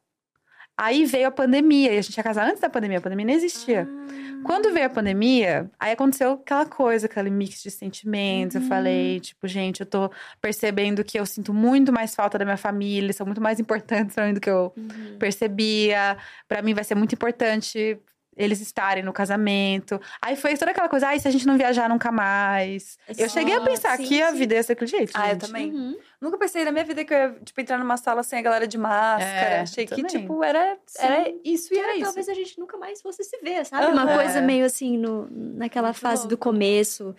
[0.77, 3.35] Aí veio a pandemia, e a gente ia casar antes da pandemia, a pandemia não
[3.35, 3.89] existia.
[4.45, 8.57] Quando veio a pandemia, aí aconteceu aquela coisa, aquele mix de sentimentos.
[8.57, 10.11] Eu falei, tipo, gente, eu tô
[10.41, 14.27] percebendo que eu sinto muito mais falta da minha família, são muito mais importantes pra
[14.27, 14.75] mim do que eu
[15.19, 16.19] percebia.
[16.49, 17.99] Pra mim vai ser muito importante
[18.37, 20.01] eles estarem no casamento.
[20.21, 22.99] Aí foi toda aquela coisa, ai, se a gente não viajar nunca mais.
[23.17, 25.13] Eu cheguei a Ah, pensar sim, que a vida ia ser daquele jeito.
[25.15, 25.47] Ah, eu gente.
[25.47, 25.71] também.
[25.73, 25.97] Uhum.
[26.21, 28.67] Nunca pensei na minha vida que eu ia, tipo, entrar numa sala sem a galera
[28.67, 29.57] de máscara.
[29.57, 32.05] É, Achei que, tipo, era, era isso e era isso.
[32.05, 33.93] Talvez a gente nunca mais fosse se ver, sabe?
[33.93, 34.15] Uma Aham.
[34.15, 36.45] coisa meio assim, no, naquela Muito fase do louco.
[36.45, 37.15] começo.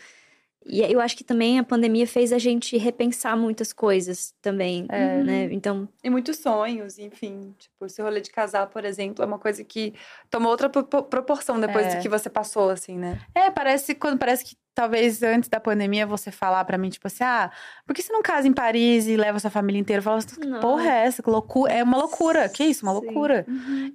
[0.67, 5.21] E eu acho que também a pandemia fez a gente repensar muitas coisas também, É.
[5.23, 5.43] né?
[5.51, 7.53] Então, E muitos sonhos, enfim.
[7.57, 9.93] Tipo, esse rolê de casar, por exemplo, é uma coisa que
[10.29, 11.95] tomou outra pro- proporção depois É.
[11.97, 13.21] do que você passou, assim, né?
[13.35, 17.23] É, parece quando parece que talvez antes da pandemia você falar pra mim, tipo assim,
[17.23, 17.49] ah,
[17.87, 19.99] por que você não casa em Paris e leva sua família inteira?
[19.99, 21.23] Eu falava assim, que porra é essa?
[21.23, 21.71] Que loucura.
[21.71, 22.49] É uma loucura.
[22.49, 22.85] Que isso?
[22.85, 23.05] Uma Sim.
[23.05, 23.45] loucura.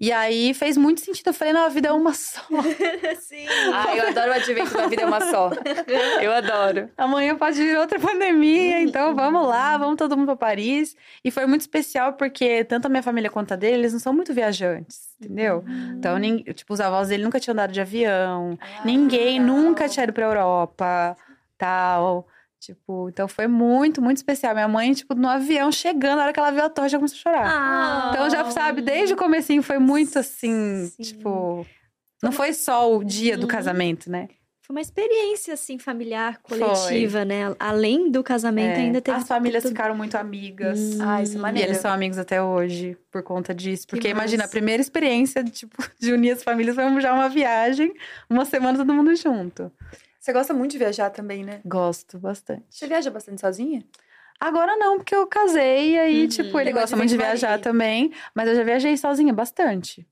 [0.01, 1.28] E aí fez muito sentido.
[1.28, 2.40] Eu falei, não, a vida é uma só.
[3.20, 3.47] Sim.
[3.73, 5.51] Ah, eu adoro o advento da vida é uma só.
[6.20, 6.89] Eu adoro.
[6.97, 10.97] Amanhã pode vir outra pandemia, então vamos lá, vamos todo mundo pra Paris.
[11.23, 14.12] E foi muito especial porque tanto a minha família quanto a dele, eles não são
[14.15, 15.65] muito viajantes, entendeu?
[15.99, 20.13] Então, nin- tipo, os avós dele nunca tinham andado de avião, ninguém nunca tinha ido
[20.13, 21.17] pra Europa,
[21.59, 22.27] tal.
[22.59, 24.53] Tipo, então foi muito, muito especial.
[24.55, 27.17] Minha mãe, tipo, no avião, chegando, na hora que ela viu a torre, já começou
[27.17, 27.53] a chorar.
[27.55, 31.03] Ah, Então, já sabe, desde o comecinho foi muito assim, Sim.
[31.03, 31.67] tipo...
[32.23, 33.49] Não foi só o dia do Uhum.
[33.49, 34.29] casamento, né?
[34.71, 37.57] Foi uma experiência, assim, familiar, coletiva, né?
[37.59, 39.19] Além do casamento, É, ainda teve.
[39.19, 40.79] As famílias tudo- ficaram muito amigas.
[40.95, 40.99] Hum.
[41.01, 41.71] Ah, isso é E maneiro.
[41.71, 43.85] eles são amigos até hoje, por conta disso.
[43.89, 44.53] Porque imagina, a massa.
[44.53, 47.93] primeira experiência de, tipo, de unir as famílias foi já uma viagem,
[48.31, 49.73] uma semana todo mundo junto.
[50.21, 51.61] Você gosta muito de viajar também, né?
[51.65, 52.63] Gosto bastante.
[52.71, 53.85] Você viaja bastante sozinha?
[54.39, 56.29] Agora não, porque eu casei e aí, Uhum.
[56.29, 58.13] tipo, ele Pegou gosta de muito de viajar também.
[58.33, 60.07] Mas eu já viajei sozinha bastante.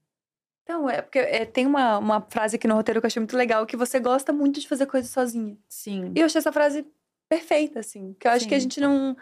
[0.69, 3.35] Então, é porque é, tem uma, uma frase aqui no roteiro que eu achei muito
[3.35, 5.57] legal, que você gosta muito de fazer coisas sozinha.
[5.67, 6.13] Sim.
[6.15, 6.87] E eu achei essa frase
[7.27, 8.15] perfeita, assim.
[8.21, 8.65] Que eu acho que a Sim.
[8.65, 9.09] gente não.
[9.09, 9.17] Não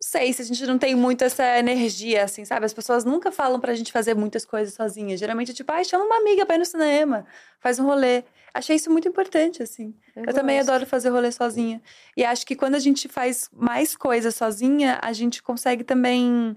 [0.00, 2.64] sei se a gente não tem muito essa energia, assim, sabe?
[2.64, 5.16] As pessoas nunca falam pra gente fazer muitas coisas sozinha.
[5.16, 7.26] Geralmente é tipo, ai, chama uma amiga pra ir no cinema,
[7.58, 8.22] faz um rolê.
[8.54, 9.92] Achei isso muito importante, assim.
[10.14, 10.70] Eu, também gosto.
[10.70, 11.82] adoro fazer rolê sozinha.
[12.16, 16.56] E acho que quando a gente faz mais coisas sozinha, a gente consegue também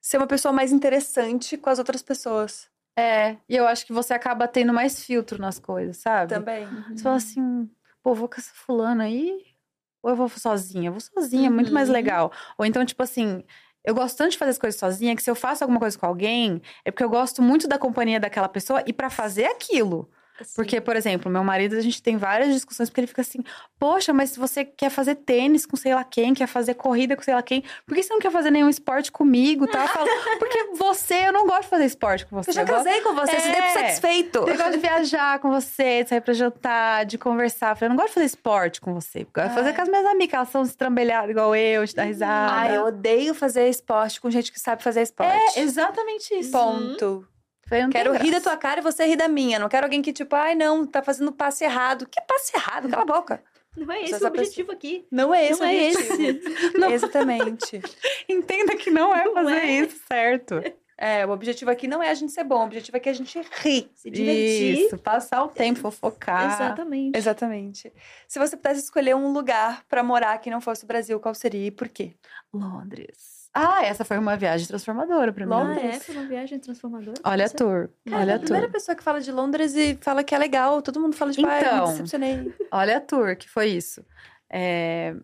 [0.00, 2.70] ser uma pessoa mais interessante com as outras pessoas.
[2.98, 6.34] É, e eu acho que você acaba tendo mais filtro nas coisas, sabe?
[6.34, 6.68] Também.
[6.94, 7.70] Você fala assim,
[8.02, 9.42] pô, vou com essa fulana aí,
[10.02, 10.88] ou eu vou sozinha?
[10.88, 11.94] Eu vou sozinha, é muito mais Uhum.
[11.94, 12.32] legal.
[12.58, 13.42] Ou então, tipo assim,
[13.84, 16.06] eu gosto tanto de fazer as coisas sozinha que se eu faço alguma coisa com
[16.06, 20.10] alguém, é porque eu gosto muito da companhia daquela pessoa e pra fazer aquilo.
[20.56, 23.42] Porque, por exemplo, meu marido, a gente tem várias discussões, porque ele fica assim,
[23.78, 27.22] poxa, mas se você quer fazer tênis com sei lá quem, quer fazer corrida com
[27.22, 29.66] sei lá quem, por que você não quer fazer nenhum esporte comigo?
[29.66, 29.82] Tá?
[29.84, 30.08] Eu falo,
[30.38, 32.50] porque você, eu não gosto de fazer esporte com você.
[32.50, 33.68] Eu já casei com você, você deu É.
[33.72, 34.38] satisfeito.
[34.38, 37.72] eu gosto de viajar com você, de sair pra jantar, de conversar.
[37.72, 39.20] Eu falei, eu não gosto de fazer esporte com você.
[39.20, 39.74] Eu gosto de fazer Ai.
[39.76, 42.52] com as minhas amigas, elas são estrambelhadas igual eu, de dar risada.
[42.52, 45.58] Ai, eu odeio fazer esporte com gente que sabe fazer esporte.
[45.58, 46.50] É exatamente isso.
[46.52, 47.26] Ponto.
[47.70, 49.58] Não Quero rir da tua cara e você rir da minha.
[49.58, 52.06] Não quero alguém que, tipo, ai, não, tá fazendo passe errado.
[52.06, 52.88] Que passe errado?
[52.88, 53.42] Cala a boca.
[53.76, 55.06] Não é esse o objetivo aqui.
[55.10, 56.84] Não é esse Não o é objetivo.
[56.92, 57.80] Exatamente.
[58.28, 59.70] Entenda que não é Não fazer é.
[59.70, 60.62] isso, certo?
[61.02, 63.12] É, o objetivo aqui não é a gente ser bom, o objetivo é que a
[63.14, 63.90] gente ri.
[63.94, 64.80] Se divertir.
[64.80, 66.52] Isso, passar o tempo, fofocar.
[66.52, 67.16] Exatamente.
[67.16, 67.92] Exatamente.
[68.28, 71.68] Se você pudesse escolher um lugar pra morar que não fosse o Brasil, qual seria
[71.68, 72.12] e por quê?
[72.52, 73.39] Londres.
[73.52, 75.52] Ah, essa foi uma viagem transformadora pra mim.
[75.52, 75.96] Ah, Londres.
[75.96, 76.00] é?
[76.00, 77.14] Foi uma viagem transformadora?
[77.24, 78.72] Olha a tour, Cara, olha a a primeira tour.
[78.72, 80.80] pessoa que fala de Londres e fala que é legal.
[80.82, 81.84] Todo mundo fala, tipo, ah, eu me Então.
[81.86, 82.54] decepcionei.
[82.70, 84.04] Olha a tour, que foi isso.
[84.48, 85.16] É,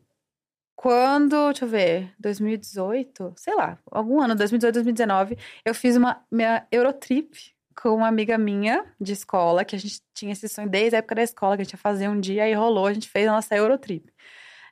[0.74, 6.66] Quando, deixa eu ver, 2018, sei lá, algum ano, 2018, 2019, eu fiz uma minha
[6.70, 7.32] Eurotrip
[7.81, 11.15] com uma amiga minha de escola, que a gente tinha esse sonho desde a época
[11.15, 13.32] da escola, que a gente ia fazer um dia, aí rolou, a gente fez a
[13.32, 14.11] nossa Eurotrip.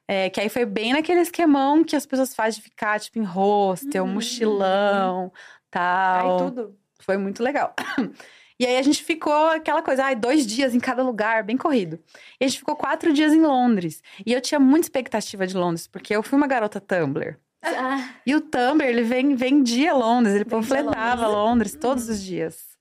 [0.07, 3.23] É, que aí foi bem naquele esquemão que as pessoas fazem de ficar, tipo, em
[3.25, 4.13] hostel, Uhum.
[4.15, 5.33] mochilão,
[5.71, 6.41] tal.
[6.41, 6.77] Ai, tudo.
[7.01, 7.75] Foi muito legal.
[8.57, 11.99] E aí a gente ficou aquela coisa, ai, dois dias em cada lugar, bem corrido.
[12.41, 14.01] E a gente ficou quatro dias em Londres.
[14.25, 17.37] E eu tinha muita expectativa de Londres, porque eu fui uma garota Tumblr.
[17.61, 22.74] Ah, E o Tumblr, ele vem, vendia Londres, ele Vendia panfletava Londres todos os dias.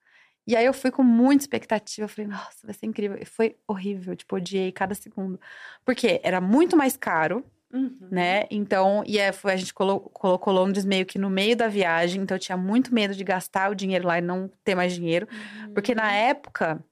[0.45, 3.17] E aí eu fui com muita expectativa, eu falei, nossa, vai ser incrível.
[3.19, 5.39] E foi horrível, tipo, odiei cada segundo.
[5.85, 8.07] Porque era muito mais caro, Uhum.
[8.11, 8.45] né?
[8.51, 12.21] Então, e é, foi, a gente colo- colocou Londres meio que no meio da viagem,
[12.21, 15.27] então eu tinha muito medo de gastar o dinheiro lá e não ter mais dinheiro.
[15.73, 16.83] Porque na época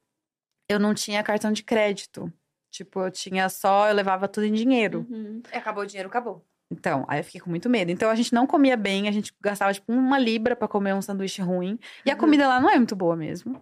[0.69, 2.31] eu não tinha cartão de crédito.
[2.71, 5.05] Tipo, eu tinha só, eu levava tudo em dinheiro.
[5.09, 5.43] Uhum.
[5.51, 6.43] Acabou o dinheiro, acabou.
[6.72, 7.91] Então, aí eu fiquei com muito medo.
[7.91, 11.02] Então a gente não comia bem, a gente gastava tipo uma libra pra comer um
[11.02, 11.77] sanduíche ruim.
[12.06, 12.19] E a Uhum.
[12.19, 13.61] comida lá não é muito boa mesmo.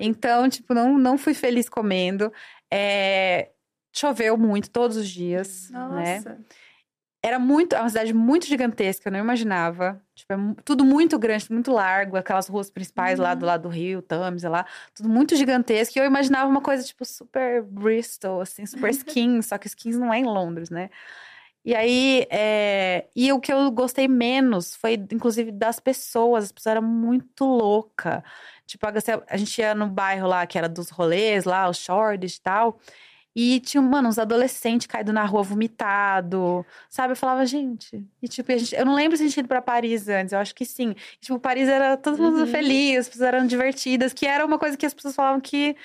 [0.00, 2.32] Então, tipo, não, não fui feliz comendo.
[2.72, 3.50] É,
[3.94, 5.78] Choveu muito todos os dias, né?
[6.16, 6.38] Nossa.
[7.20, 10.00] Era muito, é uma cidade muito gigantesca, eu não imaginava.
[10.14, 14.00] Tipo, é tudo muito grande, muito largo, aquelas ruas principais lá do lado do rio,
[14.00, 14.64] Thames, lá,
[14.94, 15.98] tudo muito gigantesco.
[15.98, 20.14] E eu imaginava uma coisa, tipo, super Bristol, assim, super skins, só que skins não
[20.14, 20.90] é em Londres, né?
[21.68, 23.04] E aí, é...
[23.14, 26.44] e o que eu gostei menos foi, inclusive, das pessoas.
[26.44, 28.22] As pessoas eram muito loucas.
[28.66, 32.40] Tipo, a gente ia no bairro lá, que era dos rolês lá, os shorts e
[32.40, 32.80] tal.
[33.36, 37.12] E tinha, mano, uns adolescentes caídos na rua vomitado, sabe?
[37.12, 38.02] Eu falava, gente.
[38.22, 40.32] E tipo, a gente- eu não lembro se a gente tinha ido pra Paris antes,
[40.32, 40.90] eu acho que sim.
[41.16, 42.46] E, tipo, Paris era todo mundo Uhum.
[42.46, 45.76] feliz, as pessoas eram divertidas, que era uma coisa que as pessoas falavam que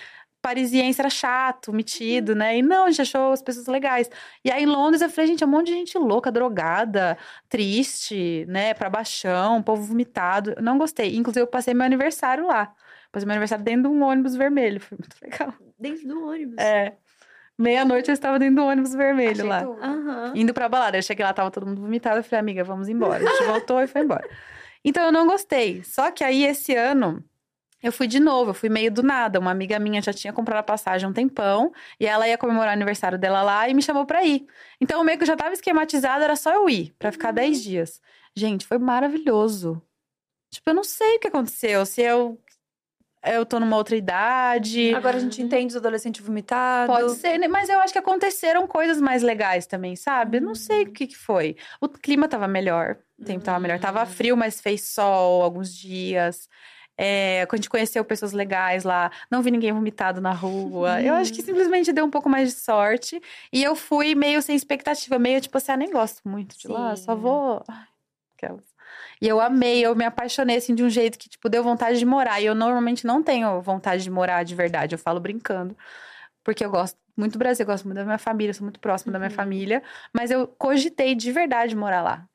[0.43, 2.57] parisiense era chato, metido, né?
[2.57, 4.09] E não, a gente achou as pessoas legais.
[4.43, 7.17] E aí em Londres eu falei, gente, é um monte de gente louca, drogada,
[7.47, 8.73] triste, né?
[8.73, 10.53] Pra baixão, povo vomitado.
[10.57, 11.15] Eu não gostei.
[11.15, 12.73] Inclusive, eu passei meu aniversário lá.
[13.09, 14.81] Passei meu aniversário dentro de um ônibus vermelho.
[14.81, 15.53] Foi muito legal.
[15.79, 16.57] Dentro do ônibus.
[16.57, 16.97] É.
[17.57, 19.61] Meia-noite eu estava dentro do ônibus vermelho Achei lá.
[19.61, 20.33] Aham.
[20.35, 20.97] Indo pra balada.
[20.97, 22.17] Eu cheguei lá, tava todo mundo vomitado.
[22.17, 23.23] Eu falei, amiga, vamos embora.
[23.23, 24.27] A gente voltou e foi embora.
[24.83, 25.81] Então eu não gostei.
[25.85, 27.23] Só que aí esse ano
[27.83, 29.39] eu fui de novo, eu fui meio do nada.
[29.39, 32.69] Uma amiga minha já tinha comprado a passagem há um tempão e ela ia comemorar
[32.69, 34.47] o aniversário dela lá e me chamou pra ir.
[34.79, 38.01] Então meio que eu já tava esquematizado, era só eu ir pra ficar 10 dias.
[38.35, 39.81] Gente, foi maravilhoso.
[40.49, 42.39] Tipo, eu não sei o que aconteceu, se eu
[43.25, 44.93] eu tô numa outra idade.
[44.93, 46.93] Agora a gente entende os adolescentes vomitados.
[46.93, 47.47] Pode ser, né?
[47.47, 50.37] mas eu acho que aconteceram coisas mais legais também, sabe?
[50.37, 51.55] Eu não sei o que, que foi.
[51.79, 53.79] O clima tava melhor, o tempo tava melhor.
[53.79, 56.49] Tava frio, mas fez sol alguns dias.
[56.97, 61.01] É, quando a gente conheceu pessoas legais lá, não vi ninguém vomitado na rua.
[61.01, 63.21] Eu acho que simplesmente deu um pouco mais de sorte.
[63.51, 66.95] E eu fui meio sem expectativa, meio tipo assim, ah, nem gosto muito de lá,
[66.95, 67.21] só Sim.
[67.21, 67.63] vou.
[67.67, 67.85] Ai,
[68.37, 68.63] aquelas.
[69.21, 72.05] E eu amei, eu me apaixonei assim de um jeito que, tipo, deu vontade de
[72.05, 72.39] morar.
[72.41, 75.75] E eu normalmente não tenho vontade de morar de verdade, eu falo brincando.
[76.43, 79.11] Porque eu gosto muito do Brasil, eu gosto muito da minha família, sou muito próxima
[79.13, 79.35] da minha Uhum.
[79.35, 79.81] família.
[80.13, 82.27] Mas eu cogitei de verdade morar lá.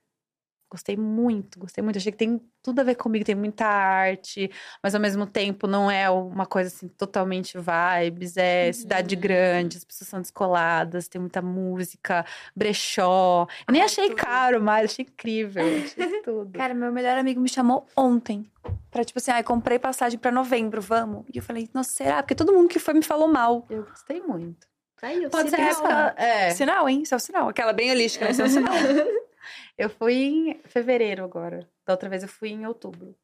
[0.71, 1.97] Gostei muito, gostei muito.
[1.97, 4.51] Achei que tem tudo a ver comigo, tem muita arte,
[4.83, 8.37] mas ao mesmo tempo não é uma coisa assim totalmente vibes.
[8.37, 9.21] É cidade Uhum.
[9.23, 12.25] grande, as pessoas são descoladas, tem muita música,
[12.55, 13.47] brechó.
[13.67, 14.17] Eu nem achei tudo.
[14.17, 16.51] caro, mas achei incrível, achei tudo.
[16.53, 18.51] Cara, meu melhor amigo me chamou ontem.
[18.91, 21.25] Pra, tipo assim, ai, comprei passagem pra novembro, vamos.
[21.33, 22.23] E eu falei, nossa, será?
[22.23, 23.65] Porque todo mundo que foi me falou mal.
[23.71, 24.67] Eu gostei muito.
[25.01, 25.71] Aí, o Pode ser sinal.
[25.71, 26.15] época.
[26.23, 27.03] É, Sinal, hein?
[27.03, 27.49] Isso é o sinal.
[27.49, 28.33] Aquela bem holística, né?
[28.33, 28.75] Isso é o sinal.
[29.77, 31.69] eu fui em fevereiro agora.
[31.85, 33.07] Da outra vez eu fui em outubro.
[33.07, 33.15] Não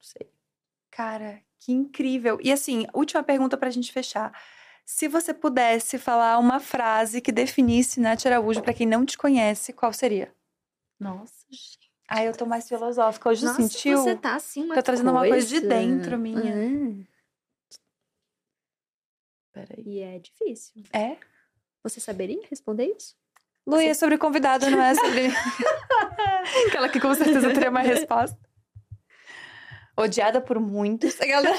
[0.00, 0.30] sei.
[0.90, 2.38] Cara, que incrível.
[2.42, 4.32] E assim, última pergunta pra gente fechar.
[4.84, 9.72] Se você pudesse falar uma frase que definisse Nath Araújo pra quem não te conhece,
[9.72, 10.34] qual seria?
[10.98, 11.90] Nossa, gente.
[12.08, 13.28] Ai, eu tô mais filosófica.
[13.28, 13.98] Hoje Nossa, sentiu?
[13.98, 16.52] você tá assim uma Tô trazendo uma coisa de dentro minha.
[16.52, 17.10] É.
[19.52, 19.84] Peraí.
[19.86, 20.82] E é difícil.
[20.92, 21.16] É?
[21.84, 23.16] Você saberia responder isso?
[23.66, 25.28] Lu, e é sobre convidado, não é sobre.
[26.68, 28.38] Aquela que com certeza teria uma resposta.
[29.96, 31.14] Odiada por muitos.
[31.20, 31.50] Aquela-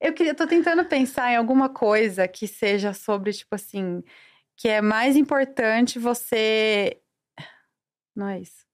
[0.00, 4.02] Eu queria, tô tentando pensar em alguma coisa que seja sobre, tipo assim,
[4.56, 7.00] que é mais importante você.
[8.16, 8.64] Não é isso.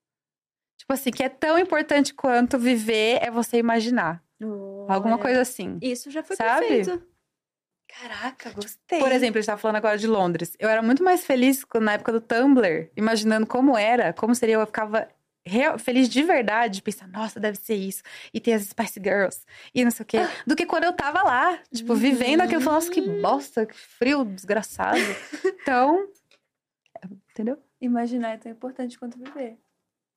[0.78, 4.22] Tipo assim, que é tão importante quanto viver é você imaginar.
[4.88, 5.78] Alguma Olha, coisa assim.
[5.82, 6.66] Isso já foi Sabe?
[6.66, 7.02] perfeito.
[7.88, 8.98] Caraca, gostei.
[8.98, 10.54] Por exemplo, a gente tava falando agora de Londres.
[10.58, 14.56] Eu era muito mais feliz na época do Tumblr, imaginando como era, como seria.
[14.56, 15.08] Eu ficava
[15.46, 18.02] real- feliz de verdade, de pensar, nossa, deve ser isso.
[18.34, 19.40] E tem as Spice Girls,
[19.74, 20.18] e não sei o quê.
[20.46, 22.56] Do que quando eu tava lá, tipo, vivendo aquilo.
[22.60, 24.98] Eu falava, nossa, que bosta, que frio, desgraçado.
[25.44, 26.08] Então,
[27.30, 27.58] entendeu?
[27.80, 29.58] Imaginar é tão importante quanto viver.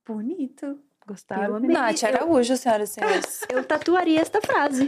[0.06, 0.82] Bonito.
[1.10, 1.56] Eu Gostaram?
[1.56, 1.70] amei.
[1.72, 3.42] Nath Eu- Araújo, senhoras e senhores.
[3.50, 4.88] Eu tatuaria esta frase.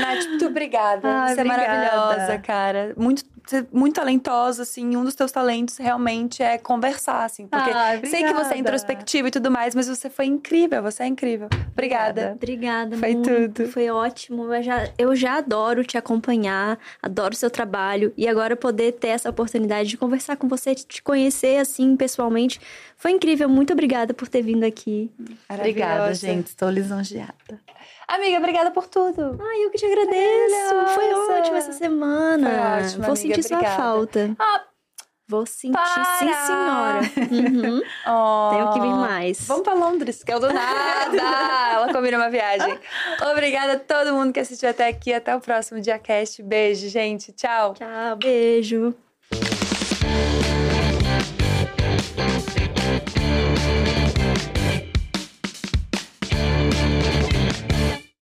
[0.00, 1.08] Nath, muito obrigada.
[1.08, 1.96] Ai, você é obrigada.
[1.96, 2.94] maravilhosa, cara.
[2.96, 4.94] Muito, é muito talentosa, assim.
[4.96, 7.46] Um dos teus talentos realmente é conversar, assim.
[7.46, 10.82] Porque Ai, sei que você é introspectiva e tudo mais, mas você foi incrível.
[10.82, 11.48] Você é incrível.
[11.72, 12.32] Obrigada.
[12.36, 13.28] Obrigada, Foi muito.
[13.30, 13.68] tudo.
[13.70, 14.52] Foi ótimo.
[14.52, 18.12] Eu já, eu já adoro te acompanhar, adoro seu trabalho.
[18.16, 22.60] E agora poder ter essa oportunidade de conversar com você, de te conhecer assim pessoalmente.
[22.96, 23.48] Foi incrível.
[23.48, 25.10] Muito obrigada por ter vindo aqui.
[25.48, 26.48] Obrigada, gente.
[26.48, 27.60] Estou lisonjeada.
[28.08, 29.38] Amiga, obrigada por tudo.
[29.40, 30.94] Ai, eu que te agradeço.
[30.94, 32.50] Foi ótimo essa semana.
[32.50, 33.82] Foi ótimo, Vou amiga, sentir sua obrigada.
[33.82, 34.36] falta.
[35.28, 36.18] Vou sentir, Para!
[36.18, 37.00] sim, senhora.
[37.30, 37.82] Uhum.
[38.06, 38.50] Oh.
[38.50, 39.46] Tenho que vir mais.
[39.46, 41.16] Vamos pra Londres, que é o do nada.
[41.72, 42.78] Ela combina uma viagem.
[43.30, 45.12] Obrigada a todo mundo que assistiu até aqui.
[45.14, 46.42] Até o próximo DiaCast.
[46.42, 47.32] Beijo, gente.
[47.32, 47.74] Tchau.
[47.74, 48.94] Tchau, beijo.